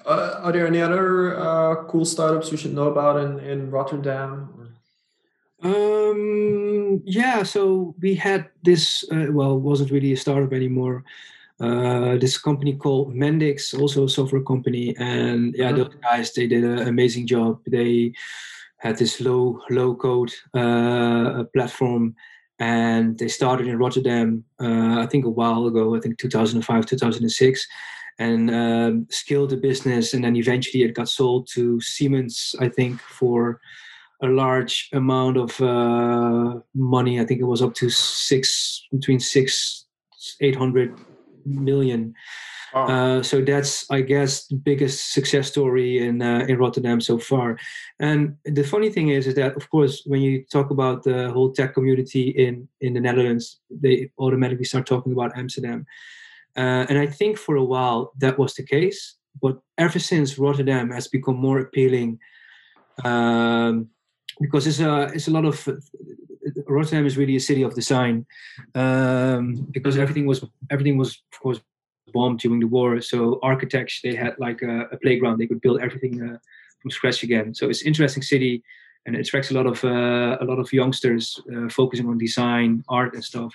Are 0.07 0.53
there 0.53 0.67
any 0.67 0.81
other 0.81 1.85
cool 1.89 2.05
startups 2.05 2.51
we 2.51 2.57
should 2.57 2.75
know 2.75 2.89
about 2.89 3.17
in 3.25 3.39
in 3.41 3.71
rotterdam 3.71 4.56
um, 5.63 7.03
yeah, 7.05 7.43
so 7.43 7.95
we 8.01 8.15
had 8.15 8.49
this, 8.63 9.05
uh, 9.11 9.27
well, 9.31 9.59
wasn't 9.59 9.91
really 9.91 10.13
a 10.13 10.17
startup 10.17 10.53
anymore. 10.53 11.05
Uh, 11.59 12.17
this 12.19 12.37
company 12.37 12.75
called 12.75 13.15
Mendix, 13.15 13.79
also 13.79 14.05
a 14.05 14.09
software 14.09 14.43
company, 14.43 14.95
and 14.99 15.55
yeah, 15.57 15.69
mm-hmm. 15.73 15.79
those 15.79 15.95
guys 16.03 16.33
they 16.35 16.47
did 16.47 16.65
an 16.65 16.87
amazing 16.87 17.27
job. 17.27 17.61
They 17.67 18.13
had 18.77 18.99
this 18.99 19.23
low 19.23 19.63
low 19.71 19.95
code 19.95 20.33
uh, 20.53 21.45
platform, 21.55 22.15
and 22.59 23.19
they 23.19 23.29
started 23.29 23.69
in 23.69 23.79
Rotterdam. 23.79 24.45
Uh, 24.61 25.01
I 25.01 25.07
think 25.07 25.25
a 25.25 25.31
while 25.31 25.67
ago. 25.67 25.97
I 25.97 26.01
think 26.01 26.19
2005, 26.19 26.85
2006, 26.85 27.67
and 28.19 28.51
um, 28.51 29.07
scaled 29.09 29.49
the 29.49 29.57
business, 29.57 30.13
and 30.13 30.23
then 30.23 30.37
eventually 30.37 30.83
it 30.83 30.95
got 30.95 31.09
sold 31.09 31.49
to 31.55 31.81
Siemens. 31.81 32.55
I 32.61 32.69
think 32.69 33.01
for 33.01 33.61
a 34.23 34.27
large 34.27 34.89
amount 34.93 35.37
of 35.37 35.61
uh, 35.61 36.61
money. 36.75 37.21
I 37.21 37.25
think 37.25 37.41
it 37.41 37.45
was 37.45 37.63
up 37.63 37.75
to 37.75 37.91
six, 37.91 38.83
between 38.91 39.21
six, 39.21 39.87
eight 40.41 40.57
hundred 40.57 40.95
million. 41.45 42.15
Uh, 42.75 43.23
so 43.23 43.41
that's, 43.41 43.91
I 43.91 44.03
guess, 44.03 44.49
the 44.49 44.57
biggest 44.57 45.13
success 45.13 45.49
story 45.49 46.07
in 46.07 46.21
uh, 46.21 46.45
in 46.47 46.59
Rotterdam 46.59 47.01
so 47.01 47.19
far. 47.19 47.59
And 48.01 48.37
the 48.45 48.65
funny 48.65 48.91
thing 48.91 49.09
is, 49.09 49.27
is 49.27 49.35
that 49.37 49.57
of 49.57 49.71
course, 49.71 50.03
when 50.05 50.21
you 50.21 50.45
talk 50.53 50.71
about 50.71 51.03
the 51.03 51.31
whole 51.31 51.53
tech 51.53 51.73
community 51.73 52.31
in 52.31 52.69
in 52.81 52.93
the 52.93 53.01
Netherlands, 53.01 53.61
they 53.71 54.11
automatically 54.19 54.65
start 54.65 54.87
talking 54.87 55.13
about 55.13 55.37
Amsterdam. 55.39 55.87
Uh, 56.57 56.85
and 56.89 56.99
I 56.99 57.07
think 57.07 57.39
for 57.39 57.57
a 57.57 57.65
while 57.65 58.13
that 58.19 58.39
was 58.39 58.55
the 58.55 58.63
case, 58.63 59.17
but 59.41 59.59
ever 59.79 59.99
since 59.99 60.39
Rotterdam 60.39 60.91
has 60.91 61.09
become 61.09 61.37
more 61.37 61.61
appealing 61.61 62.19
um, 63.05 63.89
because 64.41 64.67
it's 64.67 64.81
a 64.81 65.05
it's 65.15 65.29
a 65.29 65.31
lot 65.31 65.45
of 65.45 65.69
Rotterdam 66.67 67.07
is 67.07 67.17
really 67.17 67.37
a 67.37 67.41
city 67.41 67.63
of 67.63 67.75
design 67.75 68.27
um, 68.75 69.67
because 69.71 69.99
everything 69.99 70.27
was 70.27 70.45
everything 70.71 70.97
was 70.97 71.23
of 71.33 71.41
course 71.41 71.61
bombed 72.13 72.41
during 72.41 72.61
the 72.61 72.67
war. 72.67 73.01
So 73.01 73.39
architects 73.43 74.01
they 74.03 74.15
had 74.15 74.35
like 74.39 74.63
a, 74.63 74.87
a 74.93 74.97
playground; 74.99 75.39
they 75.39 75.47
could 75.47 75.61
build 75.61 75.81
everything 75.81 76.23
uh, 76.23 76.39
from 76.81 76.91
scratch 76.91 77.23
again. 77.23 77.55
So 77.55 77.69
it's 77.69 77.83
an 77.83 77.89
interesting 77.89 78.23
city, 78.23 78.63
and 79.05 79.17
it 79.17 79.21
attracts 79.21 79.51
a 79.51 79.55
lot 79.55 79.67
of 79.67 79.85
uh, 79.85 80.37
a 80.41 80.45
lot 80.45 80.59
of 80.59 80.73
youngsters 80.73 81.41
uh, 81.55 81.69
focusing 81.69 82.09
on 82.09 82.19
design, 82.19 82.85
art, 82.89 83.15
and 83.15 83.25
stuff. 83.25 83.55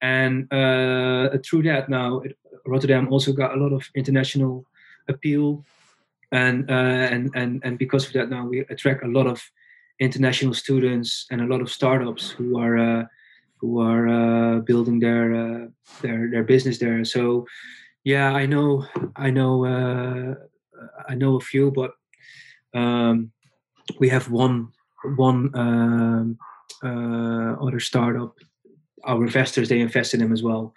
And 0.00 0.52
uh, 0.52 1.38
through 1.44 1.62
that, 1.64 1.88
now 1.88 2.20
it, 2.20 2.36
Rotterdam 2.66 3.12
also 3.12 3.32
got 3.32 3.56
a 3.56 3.60
lot 3.60 3.72
of 3.72 3.88
international 3.94 4.66
appeal, 5.08 5.64
and 6.32 6.68
uh, 6.70 7.06
and 7.14 7.30
and 7.34 7.60
and 7.64 7.78
because 7.78 8.06
of 8.06 8.12
that, 8.14 8.30
now 8.30 8.46
we 8.46 8.60
attract 8.60 9.04
a 9.04 9.08
lot 9.08 9.26
of 9.26 9.40
international 10.02 10.54
students 10.54 11.26
and 11.30 11.40
a 11.40 11.46
lot 11.46 11.60
of 11.62 11.70
startups 11.70 12.30
who 12.30 12.58
are 12.58 12.76
uh, 12.78 13.04
who 13.60 13.80
are 13.80 14.08
uh, 14.08 14.60
building 14.60 15.00
their 15.00 15.34
uh, 15.34 15.66
their 16.02 16.30
their 16.30 16.44
business 16.44 16.78
there. 16.78 17.04
So 17.04 17.46
yeah, 18.04 18.32
I 18.32 18.46
know 18.46 18.86
I 19.16 19.30
know 19.30 19.64
uh, 19.64 20.34
I 21.08 21.14
know 21.14 21.36
a 21.36 21.40
few, 21.40 21.70
but 21.70 21.92
um, 22.74 23.32
we 24.00 24.08
have 24.08 24.30
one 24.30 24.68
one 25.16 25.50
um, 25.54 26.38
uh, 26.82 27.64
other 27.64 27.80
startup. 27.80 28.34
Our 29.04 29.22
investors 29.24 29.68
they 29.68 29.80
invest 29.80 30.14
in 30.14 30.20
them 30.20 30.32
as 30.32 30.42
well. 30.42 30.74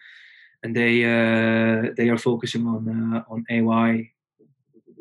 and 0.63 0.75
they 0.75 1.03
uh, 1.05 1.93
they 1.97 2.09
are 2.09 2.17
focusing 2.17 2.65
on 2.67 3.23
on 3.29 3.45
AI 3.49 4.09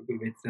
with 0.09 0.41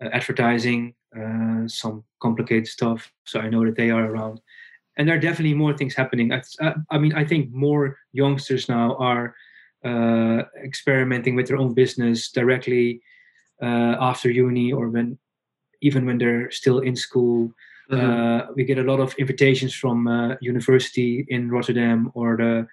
advertising, 0.00 0.94
uh, 1.18 1.68
some 1.68 2.04
complicated 2.20 2.66
stuff. 2.66 3.12
So 3.24 3.40
I 3.40 3.48
know 3.48 3.64
that 3.64 3.76
they 3.76 3.90
are 3.90 4.10
around, 4.10 4.40
and 4.96 5.08
there 5.08 5.16
are 5.16 5.20
definitely 5.20 5.54
more 5.54 5.76
things 5.76 5.94
happening. 5.94 6.32
I, 6.32 6.42
I 6.90 6.98
mean, 6.98 7.14
I 7.14 7.24
think 7.24 7.52
more 7.52 7.98
youngsters 8.12 8.68
now 8.68 8.96
are 8.96 9.34
uh, 9.84 10.44
experimenting 10.64 11.34
with 11.36 11.46
their 11.48 11.58
own 11.58 11.74
business 11.74 12.30
directly 12.30 13.02
uh, 13.62 13.96
after 14.00 14.30
uni 14.30 14.72
or 14.72 14.88
when 14.88 15.18
even 15.82 16.06
when 16.06 16.18
they're 16.18 16.50
still 16.50 16.78
in 16.78 16.96
school. 16.96 17.52
Mm-hmm. 17.90 18.10
Uh, 18.10 18.52
we 18.54 18.64
get 18.64 18.78
a 18.78 18.82
lot 18.82 19.00
of 19.00 19.14
invitations 19.18 19.74
from 19.74 20.08
uh, 20.08 20.36
university 20.40 21.26
in 21.28 21.50
Rotterdam 21.50 22.10
or 22.14 22.36
the 22.36 22.66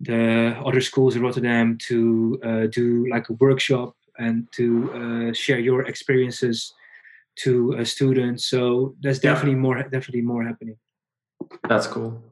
the 0.00 0.56
other 0.64 0.80
schools 0.80 1.14
in 1.14 1.22
Rotterdam 1.22 1.78
to 1.88 2.40
uh, 2.44 2.66
do 2.66 3.06
like 3.10 3.28
a 3.28 3.34
workshop 3.34 3.94
and 4.18 4.50
to 4.52 4.90
uh, 4.92 5.32
share 5.32 5.58
your 5.58 5.82
experiences 5.82 6.72
to 7.36 7.76
uh, 7.78 7.84
students. 7.84 8.46
So 8.46 8.94
there's 9.00 9.18
definitely 9.18 9.56
more 9.56 9.82
definitely 9.82 10.22
more 10.22 10.44
happening. 10.44 10.76
That's 11.68 11.86
cool. 11.86 12.22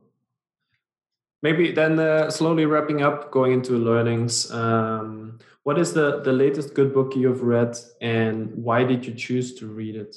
Maybe 1.42 1.72
then 1.72 1.98
uh, 1.98 2.30
slowly 2.30 2.66
wrapping 2.66 3.02
up, 3.02 3.32
going 3.32 3.52
into 3.52 3.72
learnings. 3.72 4.50
Um, 4.52 5.38
what 5.64 5.78
is 5.78 5.92
the 5.92 6.20
the 6.20 6.32
latest 6.32 6.74
good 6.74 6.92
book 6.92 7.14
you've 7.16 7.42
read, 7.42 7.76
and 8.00 8.52
why 8.54 8.84
did 8.84 9.06
you 9.06 9.14
choose 9.14 9.54
to 9.56 9.66
read 9.66 9.96
it? 9.96 10.16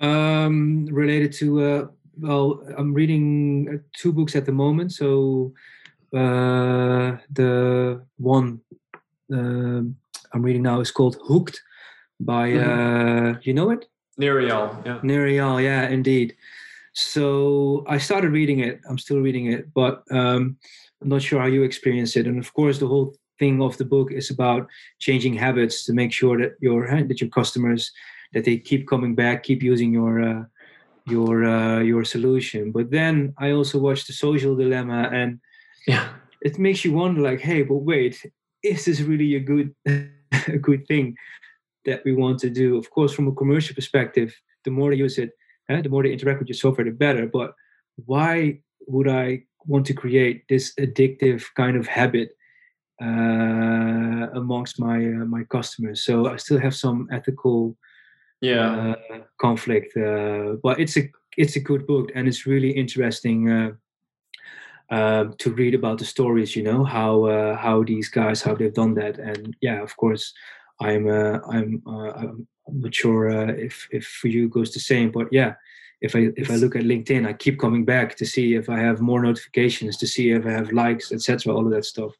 Um, 0.00 0.86
related 0.86 1.32
to 1.34 1.62
uh, 1.64 1.86
well, 2.18 2.62
I'm 2.76 2.92
reading 2.92 3.68
uh, 3.72 3.78
two 3.96 4.12
books 4.12 4.36
at 4.36 4.46
the 4.46 4.52
moment. 4.52 4.92
So 4.92 5.52
uh, 6.14 7.16
the 7.30 8.04
one 8.18 8.60
uh, 9.32 9.82
I'm 10.32 10.42
reading 10.42 10.62
now 10.62 10.80
is 10.80 10.90
called 10.90 11.16
Hooked 11.26 11.60
by 12.20 12.50
mm-hmm. 12.50 13.36
uh, 13.36 13.38
you 13.42 13.54
know 13.54 13.70
it? 13.70 13.86
Nir 14.18 14.40
yeah. 14.40 15.00
Nir 15.02 15.28
yeah 15.28 15.88
indeed. 15.88 16.36
So 16.94 17.84
I 17.88 17.98
started 17.98 18.32
reading 18.32 18.60
it. 18.60 18.80
I'm 18.88 18.98
still 18.98 19.20
reading 19.20 19.52
it 19.52 19.72
but 19.74 20.02
um, 20.10 20.56
I'm 21.02 21.08
not 21.08 21.22
sure 21.22 21.40
how 21.40 21.46
you 21.46 21.62
experience 21.62 22.16
it. 22.16 22.26
And 22.26 22.38
of 22.38 22.52
course 22.54 22.78
the 22.78 22.88
whole 22.88 23.14
thing 23.38 23.60
of 23.60 23.76
the 23.76 23.84
book 23.84 24.12
is 24.12 24.30
about 24.30 24.66
changing 24.98 25.34
habits 25.34 25.84
to 25.84 25.92
make 25.92 26.12
sure 26.12 26.38
that 26.38 26.52
your 26.60 26.86
that 26.88 27.20
your 27.20 27.30
customers 27.30 27.92
that 28.32 28.44
they 28.44 28.56
keep 28.58 28.88
coming 28.88 29.14
back 29.14 29.42
keep 29.42 29.62
using 29.62 29.92
your 29.92 30.22
uh, 30.22 30.44
your 31.06 31.44
uh, 31.44 31.80
your 31.80 32.04
solution. 32.04 32.72
But 32.72 32.90
then 32.90 33.34
I 33.38 33.52
also 33.52 33.78
watched 33.78 34.06
the 34.06 34.12
social 34.12 34.56
dilemma 34.56 35.10
and 35.12 35.40
yeah. 35.86 36.08
it 36.42 36.58
makes 36.58 36.84
you 36.84 36.92
wonder 36.92 37.20
like 37.20 37.40
hey 37.40 37.62
but 37.62 37.76
wait 37.76 38.24
is 38.62 38.84
this 38.84 39.00
really 39.00 39.36
a 39.36 39.40
good 39.40 39.74
a 39.86 40.58
good 40.58 40.86
thing 40.86 41.16
that 41.86 42.04
we 42.04 42.14
want 42.14 42.38
to 42.40 42.50
do. 42.50 42.76
Of 42.76 42.90
course 42.90 43.12
from 43.12 43.28
a 43.28 43.32
commercial 43.32 43.74
perspective 43.74 44.34
the 44.64 44.70
more 44.70 44.90
they 44.90 44.96
use 44.96 45.18
it 45.18 45.30
eh, 45.68 45.80
the 45.80 45.88
more 45.88 46.02
they 46.02 46.12
interact 46.12 46.40
with 46.40 46.48
your 46.48 46.56
software 46.56 46.84
the 46.84 46.90
better. 46.90 47.26
But 47.26 47.54
why 48.04 48.60
would 48.88 49.08
i 49.08 49.42
want 49.66 49.84
to 49.86 49.94
create 49.94 50.44
this 50.48 50.72
addictive 50.78 51.42
kind 51.56 51.76
of 51.76 51.86
habit 51.88 52.30
uh, 53.02 54.26
amongst 54.34 54.78
my 54.78 54.98
uh, 54.98 55.24
my 55.24 55.44
customers? 55.44 56.02
So 56.02 56.28
i 56.28 56.36
still 56.36 56.60
have 56.60 56.74
some 56.74 57.08
ethical 57.10 57.76
yeah. 58.40 58.94
uh, 59.10 59.18
conflict 59.40 59.96
uh, 59.96 60.56
but 60.62 60.78
it's 60.78 60.96
a 60.96 61.10
it's 61.36 61.56
a 61.56 61.60
good 61.60 61.86
book 61.86 62.10
and 62.14 62.28
it's 62.28 62.46
really 62.46 62.70
interesting 62.70 63.50
uh, 63.50 63.70
um, 64.90 65.34
to 65.38 65.50
read 65.50 65.74
about 65.74 65.98
the 65.98 66.04
stories 66.04 66.54
you 66.54 66.62
know 66.62 66.84
how 66.84 67.24
uh, 67.24 67.56
how 67.56 67.82
these 67.82 68.08
guys 68.08 68.42
how 68.42 68.54
they've 68.54 68.74
done 68.74 68.94
that. 68.94 69.18
And 69.18 69.56
yeah 69.60 69.82
of 69.82 69.96
course 69.96 70.32
i'm 70.80 71.08
uh, 71.08 71.38
i'm 71.50 71.82
uh, 71.86 72.10
i'm 72.10 72.46
not 72.68 72.94
sure 72.94 73.30
uh, 73.30 73.52
if 73.52 73.88
if 73.90 74.06
for 74.06 74.28
you 74.28 74.48
goes 74.48 74.72
the 74.72 74.80
same 74.80 75.10
but 75.10 75.26
yeah 75.32 75.54
if 76.00 76.14
i 76.14 76.28
if 76.36 76.50
i 76.50 76.56
look 76.56 76.76
at 76.76 76.82
linkedin 76.82 77.26
i 77.26 77.32
keep 77.32 77.58
coming 77.58 77.84
back 77.84 78.16
to 78.16 78.26
see 78.26 78.54
if 78.54 78.68
i 78.68 78.78
have 78.78 79.00
more 79.00 79.22
notifications 79.22 79.96
to 79.96 80.06
see 80.06 80.30
if 80.30 80.44
i 80.44 80.50
have 80.50 80.72
likes 80.72 81.12
etc 81.12 81.52
all 81.54 81.64
of 81.64 81.72
that 81.72 81.84
stuff. 81.84 82.12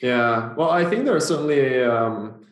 Yeah 0.00 0.54
well 0.54 0.70
i 0.70 0.84
think 0.84 1.04
there's 1.04 1.26
certainly 1.26 1.60
a, 1.60 1.90
um, 1.90 2.44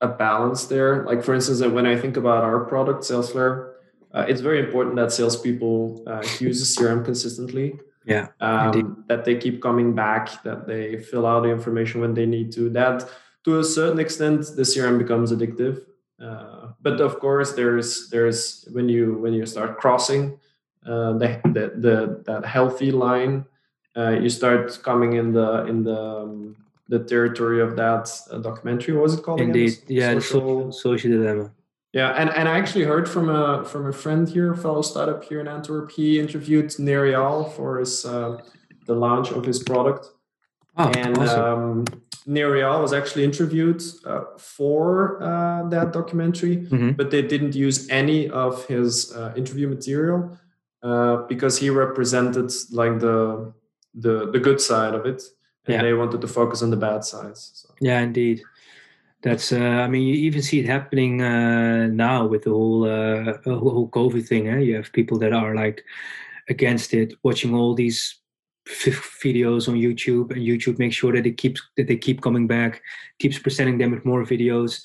a 0.00 0.08
balance 0.08 0.66
there. 0.66 1.04
Like 1.04 1.22
for 1.22 1.34
instance 1.34 1.60
when 1.60 1.86
i 1.86 1.96
think 1.96 2.16
about 2.16 2.44
our 2.44 2.60
product 2.64 3.02
salesflare 3.04 3.72
uh, 4.12 4.24
it's 4.28 4.40
very 4.40 4.58
important 4.58 4.96
that 4.96 5.12
salespeople 5.12 6.02
uh, 6.06 6.24
use 6.40 6.58
the 6.60 6.82
crm 6.82 7.04
consistently 7.04 7.78
yeah 8.04 8.28
um, 8.40 9.04
that 9.06 9.24
they 9.24 9.36
keep 9.36 9.62
coming 9.62 9.94
back 9.94 10.42
that 10.42 10.66
they 10.66 10.98
fill 10.98 11.26
out 11.26 11.42
the 11.42 11.50
information 11.50 12.00
when 12.00 12.14
they 12.14 12.26
need 12.26 12.50
to 12.50 12.70
that 12.70 13.08
to 13.44 13.58
a 13.58 13.64
certain 13.64 13.98
extent 13.98 14.40
the 14.56 14.62
crm 14.62 14.98
becomes 14.98 15.32
addictive 15.32 15.84
uh, 16.22 16.68
but 16.80 17.00
of 17.00 17.18
course 17.20 17.52
there's 17.52 18.08
there's 18.10 18.68
when 18.72 18.88
you 18.88 19.14
when 19.18 19.32
you 19.32 19.46
start 19.46 19.78
crossing 19.78 20.38
uh, 20.86 21.12
the, 21.18 21.40
the, 21.44 21.72
the 21.76 22.22
that 22.26 22.44
healthy 22.44 22.90
line 22.90 23.44
uh, 23.96 24.10
you 24.10 24.28
start 24.28 24.78
coming 24.82 25.14
in 25.14 25.32
the 25.32 25.64
in 25.66 25.82
the 25.82 26.00
um, 26.00 26.56
the 26.88 27.00
territory 27.00 27.60
of 27.60 27.76
that 27.76 28.10
uh, 28.30 28.38
documentary 28.38 28.94
what 28.94 29.02
was 29.02 29.14
it 29.14 29.22
called 29.22 29.40
indeed 29.40 29.72
again? 29.84 29.84
yeah 29.88 30.18
social, 30.18 30.72
social 30.72 31.10
dilemma 31.10 31.50
yeah, 31.92 32.10
and, 32.10 32.28
and 32.30 32.48
I 32.48 32.58
actually 32.58 32.84
heard 32.84 33.08
from 33.08 33.30
a 33.30 33.64
from 33.64 33.86
a 33.86 33.92
friend 33.92 34.28
here, 34.28 34.52
a 34.52 34.56
fellow 34.56 34.82
startup 34.82 35.24
here 35.24 35.40
in 35.40 35.48
Antwerp. 35.48 35.90
He 35.90 36.20
interviewed 36.20 36.78
Nir 36.78 37.06
Eyal 37.06 37.50
for 37.54 37.78
his 37.78 38.04
uh, 38.04 38.42
the 38.86 38.94
launch 38.94 39.30
of 39.30 39.44
his 39.44 39.62
product, 39.62 40.10
oh, 40.76 40.90
and 40.90 41.16
awesome. 41.16 41.40
um, 41.40 41.84
Nir 42.28 42.50
Eyal 42.50 42.82
was 42.82 42.92
actually 42.92 43.24
interviewed 43.24 43.82
uh, 44.04 44.24
for 44.38 45.22
uh, 45.22 45.66
that 45.70 45.92
documentary, 45.92 46.58
mm-hmm. 46.58 46.90
but 46.92 47.10
they 47.10 47.22
didn't 47.22 47.54
use 47.54 47.88
any 47.88 48.28
of 48.28 48.66
his 48.66 49.12
uh, 49.16 49.32
interview 49.34 49.66
material 49.66 50.38
uh, 50.82 51.16
because 51.26 51.58
he 51.58 51.70
represented 51.70 52.52
like 52.70 53.00
the 53.00 53.52
the 53.94 54.30
the 54.30 54.38
good 54.38 54.60
side 54.60 54.94
of 54.94 55.06
it, 55.06 55.22
and 55.64 55.74
yeah. 55.74 55.82
they 55.82 55.94
wanted 55.94 56.20
to 56.20 56.28
focus 56.28 56.62
on 56.62 56.70
the 56.70 56.76
bad 56.76 57.02
sides. 57.02 57.50
So. 57.54 57.74
Yeah, 57.80 58.00
indeed 58.00 58.42
that's 59.22 59.52
uh, 59.52 59.58
i 59.84 59.88
mean 59.88 60.06
you 60.06 60.14
even 60.14 60.42
see 60.42 60.60
it 60.60 60.66
happening 60.66 61.22
uh, 61.22 61.86
now 61.88 62.24
with 62.24 62.44
the 62.44 62.50
whole 62.50 62.84
uh, 62.84 63.34
whole 63.44 63.88
covid 63.88 64.26
thing 64.26 64.48
eh? 64.48 64.58
you 64.58 64.76
have 64.76 64.92
people 64.92 65.18
that 65.18 65.32
are 65.32 65.54
like 65.54 65.84
against 66.48 66.94
it 66.94 67.14
watching 67.24 67.54
all 67.54 67.74
these 67.74 68.20
videos 68.68 69.68
on 69.68 69.74
youtube 69.74 70.30
and 70.30 70.42
youtube 70.42 70.78
makes 70.78 70.94
sure 70.94 71.12
that 71.12 71.26
it 71.26 71.38
keeps 71.38 71.60
that 71.76 71.86
they 71.88 71.96
keep 71.96 72.20
coming 72.20 72.46
back 72.46 72.82
keeps 73.18 73.38
presenting 73.38 73.78
them 73.78 73.90
with 73.90 74.04
more 74.04 74.24
videos 74.24 74.82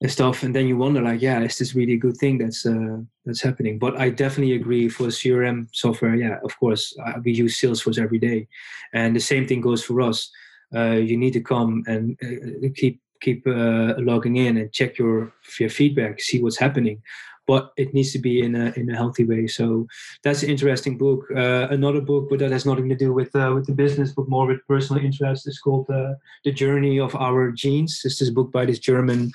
and 0.00 0.10
stuff. 0.10 0.42
And 0.42 0.54
then 0.54 0.66
you 0.66 0.76
wonder 0.76 1.00
like 1.00 1.22
yeah 1.22 1.40
is 1.40 1.58
this 1.58 1.74
really 1.74 1.94
a 1.94 1.98
good 1.98 2.16
thing 2.16 2.38
that's 2.38 2.66
uh, 2.66 2.98
that's 3.24 3.42
happening? 3.42 3.78
But 3.78 3.96
i 3.98 4.10
definitely 4.10 4.54
agree 4.54 4.88
for 4.88 5.06
crm 5.06 5.68
software. 5.72 6.14
Yeah 6.14 6.38
of 6.44 6.58
course 6.58 6.94
we 7.24 7.32
use 7.32 7.60
salesforce 7.60 7.98
every 7.98 8.18
day. 8.18 8.48
And 8.92 9.16
the 9.16 9.20
same 9.20 9.46
thing 9.46 9.60
goes 9.60 9.82
for 9.84 10.00
us. 10.00 10.30
Uh, 10.74 10.98
you 11.10 11.16
need 11.16 11.32
to 11.32 11.40
come 11.40 11.84
and 11.86 12.18
uh, 12.22 12.68
keep 12.74 13.00
keep 13.20 13.46
uh, 13.46 13.94
logging 13.98 14.36
in 14.36 14.56
and 14.58 14.72
check 14.72 14.98
your 14.98 15.32
your 15.58 15.70
feedback, 15.70 16.20
see 16.20 16.42
what's 16.42 16.58
happening. 16.58 17.02
But 17.46 17.72
it 17.76 17.94
needs 17.94 18.12
to 18.12 18.18
be 18.18 18.42
in 18.42 18.56
a 18.56 18.72
in 18.76 18.90
a 18.90 18.96
healthy 18.96 19.24
way. 19.24 19.46
So 19.46 19.86
that's 20.22 20.42
an 20.42 20.50
interesting 20.50 20.98
book. 20.98 21.24
Uh, 21.30 21.68
another 21.70 22.00
book, 22.00 22.28
but 22.28 22.40
that 22.40 22.50
has 22.50 22.66
nothing 22.66 22.88
to 22.88 22.96
do 22.96 23.12
with 23.12 23.34
uh, 23.36 23.52
with 23.54 23.66
the 23.66 23.72
business, 23.72 24.12
but 24.12 24.28
more 24.28 24.46
with 24.46 24.66
personal 24.66 25.04
interest. 25.04 25.46
is 25.46 25.60
called 25.60 25.88
uh, 25.90 26.14
"The 26.44 26.52
Journey 26.52 26.98
of 26.98 27.14
Our 27.14 27.52
Genes." 27.52 28.00
This 28.02 28.20
is 28.20 28.28
a 28.30 28.32
book 28.32 28.50
by 28.50 28.64
this 28.66 28.80
German 28.80 29.30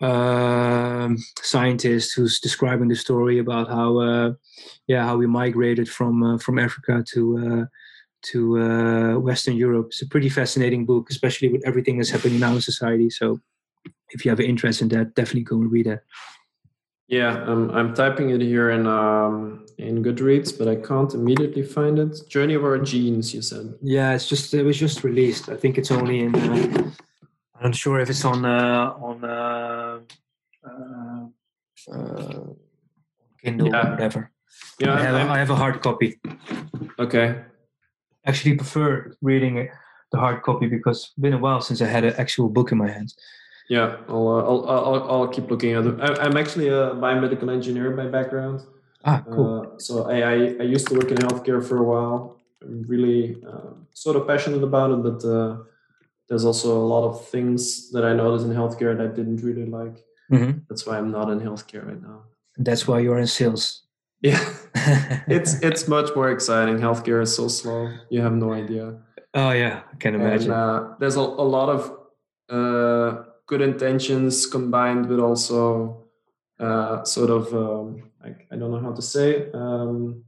um, 0.00 1.18
scientist 1.42 2.14
who's 2.14 2.40
describing 2.40 2.88
the 2.88 2.96
story 2.96 3.38
about 3.38 3.68
how 3.68 3.98
uh, 3.98 4.32
yeah 4.86 5.04
how 5.04 5.16
we 5.18 5.26
migrated 5.26 5.88
from 5.88 6.22
uh, 6.22 6.38
from 6.38 6.58
Africa 6.58 7.04
to 7.12 7.68
to 8.22 8.58
uh, 8.58 9.18
Western 9.18 9.56
Europe. 9.56 9.86
It's 9.88 10.02
a 10.02 10.08
pretty 10.08 10.28
fascinating 10.28 10.84
book, 10.84 11.10
especially 11.10 11.48
with 11.48 11.66
everything 11.66 11.98
that's 11.98 12.10
happening 12.10 12.40
now 12.40 12.54
in 12.54 12.60
society. 12.60 13.10
So, 13.10 13.40
if 14.10 14.24
you 14.24 14.30
have 14.30 14.40
an 14.40 14.46
interest 14.46 14.82
in 14.82 14.88
that, 14.88 15.14
definitely 15.14 15.42
go 15.42 15.56
and 15.56 15.70
read 15.70 15.86
it. 15.86 16.00
Yeah, 17.08 17.42
um, 17.44 17.70
I'm 17.70 17.94
typing 17.94 18.30
it 18.30 18.40
here 18.40 18.70
in 18.70 18.86
um, 18.86 19.66
in 19.78 20.02
Goodreads, 20.02 20.56
but 20.56 20.68
I 20.68 20.76
can't 20.76 21.12
immediately 21.14 21.62
find 21.62 21.98
it. 21.98 22.28
Journey 22.28 22.54
of 22.54 22.64
Our 22.64 22.78
Genes, 22.78 23.34
you 23.34 23.42
said. 23.42 23.74
Yeah, 23.82 24.14
it's 24.14 24.28
just 24.28 24.52
it 24.54 24.62
was 24.62 24.78
just 24.78 25.04
released. 25.04 25.48
I 25.48 25.56
think 25.56 25.78
it's 25.78 25.90
only 25.90 26.20
in. 26.20 26.34
Uh, 26.34 26.90
I'm 27.56 27.70
not 27.70 27.74
sure 27.74 27.98
if 27.98 28.10
it's 28.10 28.24
on 28.24 28.44
uh, 28.44 28.94
on 29.00 29.24
uh, 29.24 30.00
uh, 30.64 31.92
uh 31.92 32.44
Kindle 33.42 33.68
yeah. 33.68 33.86
or 33.86 33.90
whatever. 33.90 34.30
Yeah, 34.78 34.94
I 34.94 35.00
have, 35.00 35.30
I 35.30 35.38
have 35.38 35.50
a 35.50 35.56
hard 35.56 35.80
copy. 35.82 36.20
Okay 36.98 37.36
actually 38.28 38.54
prefer 38.54 39.16
reading 39.22 39.68
the 40.12 40.18
hard 40.18 40.42
copy 40.42 40.66
because 40.66 41.04
it's 41.04 41.14
been 41.14 41.32
a 41.32 41.38
while 41.38 41.60
since 41.60 41.80
I 41.80 41.86
had 41.86 42.04
an 42.04 42.14
actual 42.18 42.48
book 42.48 42.70
in 42.70 42.78
my 42.78 42.88
hands. 42.88 43.16
Yeah, 43.68 43.96
I'll 44.08 44.28
uh, 44.28 44.42
I'll, 44.42 44.68
I'll, 44.68 45.10
I'll 45.10 45.28
keep 45.28 45.50
looking 45.50 45.72
at 45.74 45.84
it. 45.86 46.00
I, 46.00 46.26
am 46.26 46.36
actually 46.36 46.68
a 46.68 46.92
biomedical 46.94 47.52
engineer 47.52 47.90
by 47.90 48.06
background. 48.06 48.62
Ah, 49.04 49.22
cool. 49.30 49.74
Uh, 49.74 49.78
so 49.78 50.08
I, 50.10 50.16
I, 50.22 50.34
I 50.60 50.66
used 50.74 50.86
to 50.88 50.94
work 50.94 51.10
in 51.10 51.18
healthcare 51.18 51.62
for 51.66 51.76
a 51.78 51.84
while, 51.84 52.38
I'm 52.62 52.82
really 52.88 53.36
uh, 53.46 53.74
sort 53.92 54.16
of 54.16 54.26
passionate 54.26 54.62
about 54.62 54.90
it, 54.90 55.02
but 55.02 55.24
uh, 55.28 55.58
there's 56.28 56.44
also 56.44 56.76
a 56.76 56.86
lot 56.94 57.04
of 57.08 57.28
things 57.28 57.90
that 57.92 58.04
I 58.04 58.12
noticed 58.12 58.46
in 58.46 58.52
healthcare 58.52 58.96
that 58.96 59.04
I 59.04 59.14
didn't 59.14 59.42
really 59.42 59.66
like. 59.66 60.04
Mhm. 60.32 60.62
That's 60.68 60.84
why 60.86 60.98
I'm 60.98 61.10
not 61.10 61.30
in 61.30 61.40
healthcare 61.40 61.86
right 61.86 62.02
now. 62.02 62.24
That's 62.56 62.86
why 62.88 62.98
you're 63.00 63.18
in 63.18 63.26
sales. 63.26 63.82
Yeah, 64.20 64.42
it's 65.28 65.62
it's 65.62 65.86
much 65.86 66.08
more 66.16 66.28
exciting. 66.32 66.78
Healthcare 66.78 67.22
is 67.22 67.36
so 67.36 67.46
slow. 67.46 67.88
You 68.10 68.20
have 68.22 68.34
no 68.34 68.52
idea. 68.52 68.98
oh 69.34 69.52
yeah, 69.52 69.82
I 69.92 69.96
can 70.02 70.14
And 70.14 70.22
imagine. 70.24 70.50
uh, 70.50 70.96
there's 70.98 71.14
a, 71.16 71.20
a 71.20 71.46
lot 71.56 71.68
of 71.76 71.80
uh, 72.50 73.22
good 73.48 73.62
intentions 73.62 74.46
combined 74.46 75.08
with 75.08 75.18
also 75.18 76.04
uh, 76.60 77.02
sort 77.04 77.30
of 77.30 77.52
um, 77.52 78.10
I, 78.24 78.28
I 78.52 78.56
don't 78.56 78.70
know 78.70 78.80
how 78.80 78.92
to 78.92 79.02
say 79.02 79.50
um, 79.52 80.22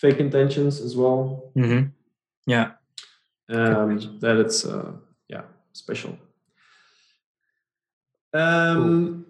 fake 0.00 0.18
intentions 0.18 0.80
as 0.80 0.96
well. 0.96 1.52
hmm 1.54 1.82
Yeah. 2.46 2.72
Um, 3.50 4.18
that 4.20 4.36
it's 4.36 4.64
uh, 4.64 4.92
yeah 5.28 5.44
special. 5.72 6.18
Um, 8.34 9.24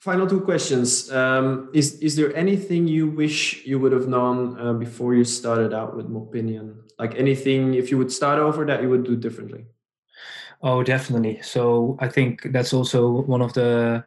Final 0.00 0.28
two 0.28 0.40
questions. 0.40 1.10
Um, 1.10 1.70
is 1.74 1.98
is 2.00 2.14
there 2.14 2.34
anything 2.36 2.86
you 2.86 3.10
wish 3.10 3.66
you 3.66 3.78
would 3.80 3.92
have 3.92 4.06
known 4.06 4.56
uh, 4.60 4.72
before 4.72 5.12
you 5.14 5.24
started 5.24 5.74
out 5.74 5.96
with 5.96 6.06
Mopinion? 6.08 6.76
Like 6.98 7.18
anything, 7.18 7.74
if 7.74 7.90
you 7.90 7.98
would 7.98 8.12
start 8.12 8.38
over, 8.38 8.64
that 8.64 8.80
you 8.82 8.88
would 8.88 9.04
do 9.04 9.16
differently? 9.16 9.66
Oh, 10.60 10.82
definitely. 10.82 11.40
So 11.42 11.96
I 12.00 12.08
think 12.08 12.52
that's 12.52 12.72
also 12.72 13.22
one 13.22 13.42
of 13.42 13.52
the 13.52 14.04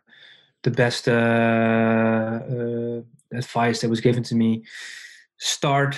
the 0.63 0.71
best 0.71 1.07
uh, 1.07 1.11
uh, 1.11 3.01
advice 3.33 3.81
that 3.81 3.89
was 3.89 4.01
given 4.01 4.23
to 4.23 4.35
me. 4.35 4.63
Start 5.39 5.97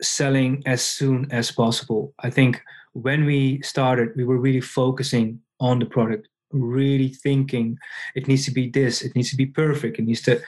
selling 0.00 0.62
as 0.66 0.82
soon 0.82 1.26
as 1.30 1.50
possible. 1.50 2.14
I 2.20 2.30
think 2.30 2.62
when 2.92 3.24
we 3.26 3.60
started, 3.62 4.10
we 4.16 4.24
were 4.24 4.38
really 4.38 4.60
focusing 4.62 5.40
on 5.60 5.78
the 5.80 5.86
product, 5.86 6.28
really 6.52 7.08
thinking 7.08 7.76
it 8.14 8.28
needs 8.28 8.44
to 8.46 8.50
be 8.52 8.70
this, 8.70 9.02
it 9.02 9.14
needs 9.14 9.30
to 9.30 9.36
be 9.36 9.46
perfect, 9.46 9.98
it 9.98 10.04
needs 10.04 10.22
to, 10.22 10.40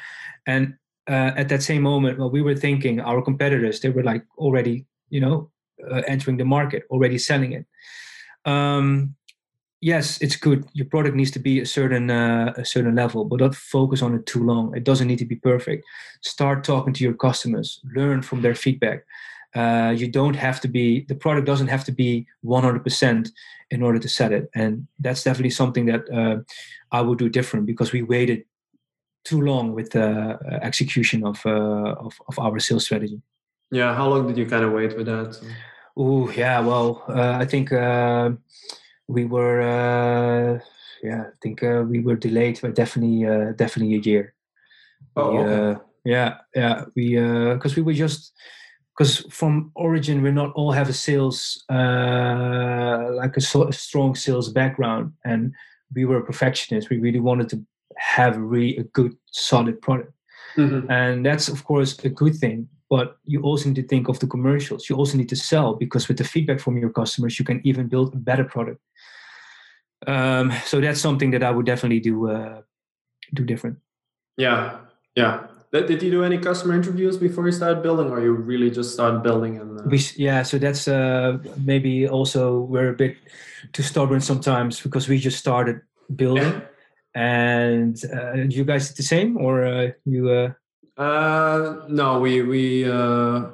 and 0.46 0.74
uh, 1.08 1.32
at 1.36 1.48
that 1.48 1.62
same 1.62 1.82
moment, 1.82 2.18
well, 2.18 2.30
we 2.30 2.42
were 2.42 2.54
thinking 2.56 3.00
our 3.00 3.20
competitors, 3.20 3.80
they 3.80 3.90
were 3.90 4.04
like 4.04 4.24
already, 4.38 4.86
you 5.10 5.20
know, 5.20 5.50
uh, 5.90 6.02
entering 6.06 6.36
the 6.38 6.44
market, 6.44 6.84
already 6.90 7.18
selling 7.18 7.52
it. 7.52 7.66
Um, 8.44 9.16
yes, 9.80 10.20
it's 10.20 10.36
good. 10.36 10.66
Your 10.72 10.86
product 10.86 11.16
needs 11.16 11.30
to 11.32 11.38
be 11.38 11.60
a 11.60 11.66
certain 11.66 12.10
uh, 12.10 12.52
a 12.56 12.64
certain 12.64 12.94
level, 12.94 13.24
but 13.24 13.38
don't 13.38 13.54
focus 13.54 14.02
on 14.02 14.14
it 14.14 14.26
too 14.26 14.44
long. 14.44 14.76
It 14.76 14.84
doesn't 14.84 15.06
need 15.06 15.18
to 15.18 15.24
be 15.24 15.36
perfect. 15.36 15.84
Start 16.22 16.64
talking 16.64 16.92
to 16.94 17.04
your 17.04 17.14
customers. 17.14 17.80
Learn 17.94 18.22
from 18.22 18.42
their 18.42 18.54
feedback. 18.54 19.04
Uh, 19.54 19.92
you 19.96 20.06
don't 20.06 20.36
have 20.36 20.60
to 20.60 20.68
be 20.68 21.04
the 21.08 21.14
product 21.14 21.46
doesn't 21.46 21.68
have 21.68 21.84
to 21.84 21.92
be 21.92 22.24
100% 22.44 23.30
in 23.72 23.82
order 23.82 23.98
to 23.98 24.08
sell 24.08 24.32
it, 24.32 24.48
and 24.54 24.86
that's 25.00 25.24
definitely 25.24 25.50
something 25.50 25.86
that 25.86 26.02
uh, 26.12 26.36
I 26.92 27.00
would 27.00 27.18
do 27.18 27.28
different 27.28 27.66
because 27.66 27.92
we 27.92 28.02
waited 28.02 28.44
too 29.24 29.40
long 29.40 29.74
with 29.74 29.90
the 29.90 30.38
uh, 30.38 30.58
execution 30.62 31.24
of, 31.24 31.44
uh, 31.44 31.94
of 32.06 32.20
of 32.28 32.38
our 32.38 32.58
sales 32.60 32.84
strategy. 32.84 33.20
Yeah. 33.70 33.94
How 33.94 34.08
long 34.08 34.26
did 34.26 34.36
you 34.36 34.46
kind 34.46 34.64
of 34.64 34.72
wait 34.72 34.96
with 34.96 35.06
that? 35.06 35.38
Oh 35.96 36.30
yeah, 36.30 36.60
well, 36.60 37.04
uh, 37.08 37.36
I 37.40 37.44
think 37.44 37.72
uh, 37.72 38.30
we 39.10 39.24
were, 39.24 39.60
uh, 39.60 40.60
yeah, 41.02 41.22
I 41.22 41.36
think 41.42 41.62
uh, 41.62 41.84
we 41.88 42.00
were 42.00 42.16
delayed 42.16 42.60
by 42.60 42.70
definitely, 42.70 43.26
uh, 43.26 43.52
definitely 43.52 43.96
a 43.96 44.00
year. 44.10 44.34
Oh, 45.16 45.32
We, 45.32 45.38
okay. 45.38 45.54
uh, 45.54 45.78
yeah, 46.04 46.30
yeah, 46.54 46.84
we 46.96 47.16
because 47.54 47.76
we 47.76 47.82
were 47.82 47.92
just 47.92 48.32
because 48.92 49.18
from 49.30 49.70
origin 49.74 50.22
we're 50.22 50.32
not 50.42 50.52
all 50.54 50.72
have 50.72 50.88
a 50.88 50.92
sales 50.92 51.64
uh, 51.70 53.10
like 53.20 53.36
a, 53.36 53.40
so, 53.40 53.68
a 53.68 53.72
strong 53.72 54.14
sales 54.14 54.48
background, 54.52 55.12
and 55.24 55.52
we 55.94 56.04
were 56.04 56.22
perfectionists. 56.22 56.90
We 56.90 56.98
really 56.98 57.20
wanted 57.20 57.48
to 57.50 57.56
have 57.96 58.36
really 58.38 58.76
a 58.76 58.84
good, 58.84 59.12
solid 59.30 59.80
product 59.82 60.12
Mhm. 60.56 60.90
and 60.90 61.24
that's 61.24 61.48
of 61.48 61.64
course 61.64 61.98
a 62.04 62.08
good 62.08 62.34
thing 62.34 62.68
but 62.88 63.16
you 63.24 63.40
also 63.42 63.68
need 63.68 63.76
to 63.76 63.86
think 63.86 64.08
of 64.08 64.18
the 64.18 64.26
commercials 64.26 64.88
you 64.88 64.96
also 64.96 65.16
need 65.16 65.28
to 65.28 65.36
sell 65.36 65.74
because 65.74 66.08
with 66.08 66.18
the 66.18 66.24
feedback 66.24 66.58
from 66.60 66.76
your 66.76 66.90
customers 66.90 67.38
you 67.38 67.44
can 67.44 67.60
even 67.64 67.88
build 67.88 68.14
a 68.14 68.16
better 68.16 68.44
product 68.44 68.80
um, 70.06 70.52
so 70.64 70.80
that's 70.80 71.00
something 71.00 71.30
that 71.32 71.42
i 71.42 71.50
would 71.50 71.66
definitely 71.66 72.00
do 72.00 72.30
uh, 72.30 72.62
do 73.34 73.44
different 73.44 73.78
Yeah. 74.36 74.78
Yeah. 75.16 75.46
Did 75.72 76.02
you 76.02 76.10
do 76.10 76.24
any 76.24 76.38
customer 76.38 76.74
interviews 76.74 77.16
before 77.18 77.44
you 77.46 77.52
started 77.52 77.82
building, 77.82 78.10
or 78.10 78.20
you 78.22 78.32
really 78.32 78.70
just 78.70 78.92
started 78.92 79.22
building 79.22 79.58
and? 79.60 79.78
Uh, 79.78 79.84
we, 79.86 79.98
yeah 80.16 80.42
so 80.42 80.58
that's 80.58 80.88
uh, 80.88 81.38
maybe 81.64 82.08
also 82.08 82.60
we're 82.72 82.90
a 82.90 82.96
bit 82.96 83.16
too 83.72 83.82
stubborn 83.82 84.20
sometimes 84.20 84.80
because 84.80 85.08
we 85.10 85.18
just 85.18 85.38
started 85.38 85.80
building 86.16 86.42
Yeah. 86.42 86.60
and 87.14 87.94
uh, 88.12 88.34
you 88.48 88.64
guys 88.64 88.88
did 88.88 88.96
the 88.96 89.02
same 89.02 89.36
or 89.36 89.62
uh, 89.64 89.90
you 90.06 90.30
uh, 90.30 90.52
Uh, 90.96 91.86
no, 91.88 92.20
we 92.20 92.42
we 92.42 92.84
uh, 92.84 93.52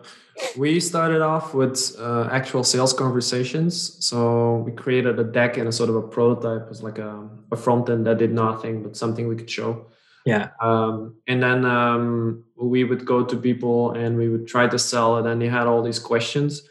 we 0.56 0.80
started 0.80 1.22
off 1.22 1.54
with 1.54 1.94
uh, 1.98 2.28
actual 2.30 2.64
sales 2.64 2.92
conversations. 2.92 3.96
So 4.04 4.58
we 4.66 4.72
created 4.72 5.18
a 5.18 5.24
deck 5.24 5.56
and 5.56 5.68
a 5.68 5.72
sort 5.72 5.90
of 5.90 5.96
a 5.96 6.02
prototype. 6.02 6.62
It 6.66 6.68
was 6.68 6.82
like 6.82 6.98
a, 6.98 7.28
a 7.52 7.56
front 7.56 7.88
end 7.88 8.06
that 8.06 8.18
did 8.18 8.32
nothing, 8.32 8.82
but 8.82 8.96
something 8.96 9.28
we 9.28 9.36
could 9.36 9.50
show. 9.50 9.86
yeah 10.26 10.48
Um, 10.60 10.94
and 11.30 11.42
then 11.42 11.64
um, 11.64 12.44
we 12.72 12.84
would 12.84 13.04
go 13.04 13.18
to 13.24 13.36
people 13.36 13.92
and 13.92 14.16
we 14.16 14.28
would 14.28 14.46
try 14.46 14.66
to 14.68 14.78
sell 14.78 15.18
it, 15.18 15.24
and 15.30 15.40
they 15.40 15.48
had 15.58 15.66
all 15.66 15.82
these 15.82 16.00
questions, 16.12 16.62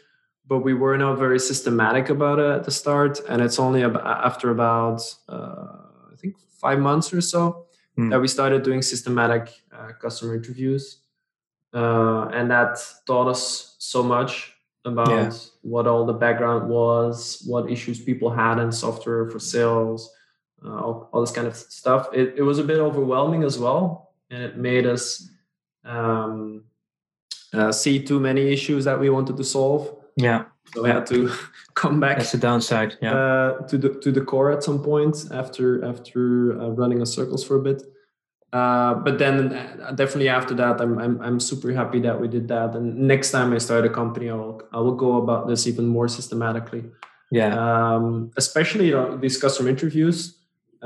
but 0.50 0.58
we 0.68 0.74
were 0.74 0.96
not 0.98 1.18
very 1.18 1.38
systematic 1.38 2.08
about 2.10 2.38
it 2.38 2.50
at 2.58 2.62
the 2.64 2.70
start. 2.70 3.20
And 3.28 3.40
it's 3.42 3.58
only 3.58 3.82
ab- 3.84 4.02
after 4.28 4.50
about 4.50 5.00
uh, 5.28 5.66
I 6.12 6.16
think 6.20 6.34
five 6.64 6.78
months 6.78 7.12
or 7.12 7.20
so 7.20 7.62
Hmm. 7.98 8.10
that 8.10 8.20
we 8.20 8.28
started 8.28 8.62
doing 8.62 8.82
systematic 8.82 9.44
uh, 9.72 9.92
customer 10.04 10.34
interviews, 10.36 10.82
uh, 11.80 12.22
and 12.36 12.50
that 12.50 12.72
taught 13.06 13.28
us 13.28 13.76
so 13.78 14.02
much 14.02 14.32
about 14.84 15.08
Yeah. 15.10 15.32
what 15.62 15.86
all 15.86 16.04
the 16.06 16.18
background 16.26 16.62
was, 16.68 17.42
what 17.46 17.70
issues 17.70 17.98
people 18.08 18.30
had 18.30 18.56
in 18.64 18.70
software 18.72 19.24
for 19.30 19.38
sales, 19.40 20.00
uh, 20.64 20.78
all, 20.84 20.96
all 21.12 21.20
this 21.20 21.32
kind 21.38 21.46
of 21.46 21.54
stuff. 21.56 22.02
It, 22.20 22.34
it 22.40 22.42
was 22.50 22.58
a 22.58 22.64
bit 22.64 22.78
overwhelming 22.78 23.42
as 23.44 23.58
well, 23.58 24.12
and 24.30 24.40
it 24.48 24.56
made 24.56 24.86
us 24.94 25.28
um, 25.84 26.64
uh, 27.52 27.72
see 27.72 28.02
too 28.10 28.20
many 28.20 28.42
issues 28.56 28.84
that 28.84 28.98
we 28.98 29.08
wanted 29.10 29.36
to 29.36 29.44
solve. 29.44 29.82
yeah 30.16 30.40
So 30.74 30.82
we 30.82 30.88
had 30.88 31.06
to 31.14 31.18
come 31.82 32.00
back 32.00 32.16
that's 32.18 32.32
the 32.32 32.38
downside 32.48 32.90
yeah 33.02 33.14
uh, 33.16 33.50
to 33.70 33.76
the 33.82 33.90
to 34.04 34.10
the 34.16 34.24
core 34.30 34.50
at 34.56 34.62
some 34.68 34.80
point 34.90 35.14
after 35.40 35.66
after 35.92 36.20
uh, 36.60 36.70
running 36.80 36.98
in 37.00 37.06
circles 37.06 37.42
for 37.46 37.56
a 37.56 37.62
bit. 37.68 37.82
Uh, 38.56 38.94
but 39.06 39.14
then 39.22 39.34
uh, 39.52 39.92
definitely 40.00 40.30
after 40.38 40.54
that, 40.62 40.80
I'm, 40.82 40.94
I'm 41.04 41.14
I'm 41.26 41.38
super 41.50 41.70
happy 41.80 42.00
that 42.06 42.16
we 42.22 42.26
did 42.36 42.46
that. 42.54 42.70
And 42.76 42.86
next 43.12 43.28
time 43.36 43.48
I 43.56 43.58
start 43.58 43.84
a 43.90 43.92
company, 44.00 44.26
I 44.34 44.36
will 44.42 44.58
I 44.76 44.78
will 44.84 44.98
go 45.06 45.10
about 45.22 45.42
this 45.50 45.66
even 45.70 45.86
more 45.96 46.08
systematically. 46.18 46.82
yeah 47.38 47.50
Um, 47.64 48.04
especially 48.42 48.88
uh, 48.94 49.16
these 49.22 49.36
customer 49.44 49.68
interviews. 49.76 50.16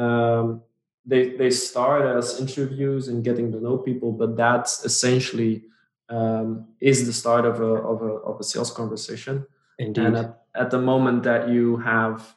Um, 0.04 0.44
they 1.10 1.22
they 1.40 1.50
start 1.50 2.02
as 2.18 2.40
interviews 2.44 3.02
and 3.10 3.24
getting 3.28 3.46
to 3.52 3.58
know 3.64 3.76
people, 3.88 4.10
but 4.22 4.30
that's 4.44 4.72
essentially 4.90 5.52
um, 6.16 6.48
is 6.80 6.98
the 7.06 7.12
start 7.22 7.44
of 7.50 7.56
a 7.70 7.72
of 7.92 7.98
a 8.10 8.12
of 8.30 8.40
a 8.40 8.44
sales 8.50 8.72
conversation 8.80 9.46
indeed 9.78 10.04
and 10.06 10.16
at, 10.22 10.28
at 10.62 10.68
the 10.70 10.82
moment 10.92 11.22
that 11.22 11.42
you 11.54 11.76
have 11.92 12.34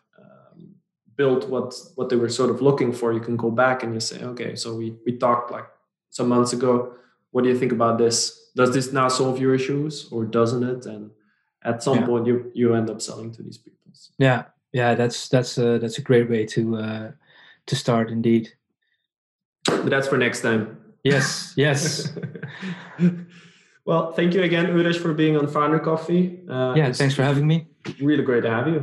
built 1.16 1.47
what 1.49 1.74
what 1.95 2.09
they 2.09 2.16
were 2.16 2.30
sort 2.30 2.49
of 2.49 2.61
looking 2.61 2.91
for 2.93 3.14
you 3.14 3.20
can 3.20 3.38
go 3.38 3.49
back 3.51 3.84
and 3.84 3.93
you 3.93 3.99
say 3.99 4.24
okay 4.24 4.55
so 4.55 4.76
we 4.76 4.95
we 5.05 5.11
talked 5.18 5.51
like 5.51 5.68
some 6.09 6.28
months 6.30 6.53
ago 6.53 6.93
what 7.32 7.43
do 7.43 7.49
you 7.49 7.57
think 7.57 7.72
about 7.72 7.97
this 7.97 8.49
does 8.55 8.74
this 8.74 8.91
now 8.93 9.07
solve 9.07 9.39
your 9.39 9.53
issues 9.55 10.07
or 10.11 10.26
doesn't 10.26 10.64
it 10.64 10.86
and 10.86 11.11
at 11.64 11.82
some 11.84 11.97
Yeah. 11.99 12.05
point 12.07 12.26
you 12.28 12.51
you 12.53 12.74
end 12.76 12.89
up 12.89 13.01
selling 13.01 13.32
to 13.34 13.43
these 13.43 13.57
people 13.57 13.80
Yeah, 14.18 14.43
yeah, 14.72 14.95
that's 14.95 15.30
that's 15.30 15.57
a 15.57 15.78
that's 15.80 15.97
a 15.99 16.01
great 16.01 16.28
way 16.30 16.45
to 16.55 16.61
uh, 16.78 17.11
to 17.66 17.76
start 17.76 18.09
indeed. 18.09 18.45
but 19.66 19.89
that's 19.89 20.07
for 20.07 20.18
next 20.18 20.41
time 20.41 20.78
Yes, 21.03 21.53
yes, 21.57 22.09
well 23.86 24.11
thank 24.14 24.34
you 24.34 24.41
again 24.43 24.66
udesh 24.68 24.97
for 25.01 25.14
being 25.14 25.36
on 25.38 25.47
founder 25.47 25.80
coffee 25.80 26.39
uh, 26.49 26.74
yeah. 26.76 26.91
Thanks 26.93 27.16
for 27.16 27.24
having 27.24 27.45
me. 27.47 27.68
really 28.01 28.24
great 28.24 28.43
to 28.43 28.49
have 28.49 28.68
you 28.68 28.80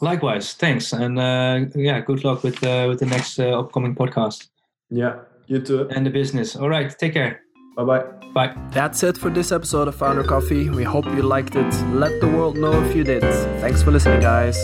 Likewise, 0.00 0.52
thanks, 0.54 0.92
and 0.92 1.18
uh, 1.18 1.60
yeah, 1.74 2.00
good 2.00 2.22
luck 2.24 2.42
with 2.42 2.62
uh, 2.62 2.86
with 2.88 3.00
the 3.00 3.06
next 3.06 3.38
uh, 3.38 3.58
upcoming 3.60 3.94
podcast 3.94 4.48
yeah 4.90 5.14
you 5.48 5.60
too 5.60 5.88
and 5.90 6.06
the 6.06 6.10
business. 6.10 6.54
All 6.56 6.68
right, 6.68 6.90
take 6.98 7.14
care. 7.14 7.40
bye 7.76 7.84
bye 7.84 8.04
Bye. 8.34 8.54
That's 8.70 9.02
it 9.02 9.16
for 9.16 9.30
this 9.30 9.50
episode 9.50 9.88
of 9.88 9.94
Founder 9.94 10.22
Coffee. 10.22 10.68
We 10.68 10.84
hope 10.84 11.06
you 11.06 11.22
liked 11.22 11.56
it. 11.56 11.72
Let 11.94 12.20
the 12.20 12.28
world 12.28 12.56
know 12.58 12.82
if 12.84 12.94
you 12.94 13.02
did. 13.02 13.22
Thanks 13.62 13.82
for 13.82 13.90
listening, 13.90 14.20
guys. 14.20 14.56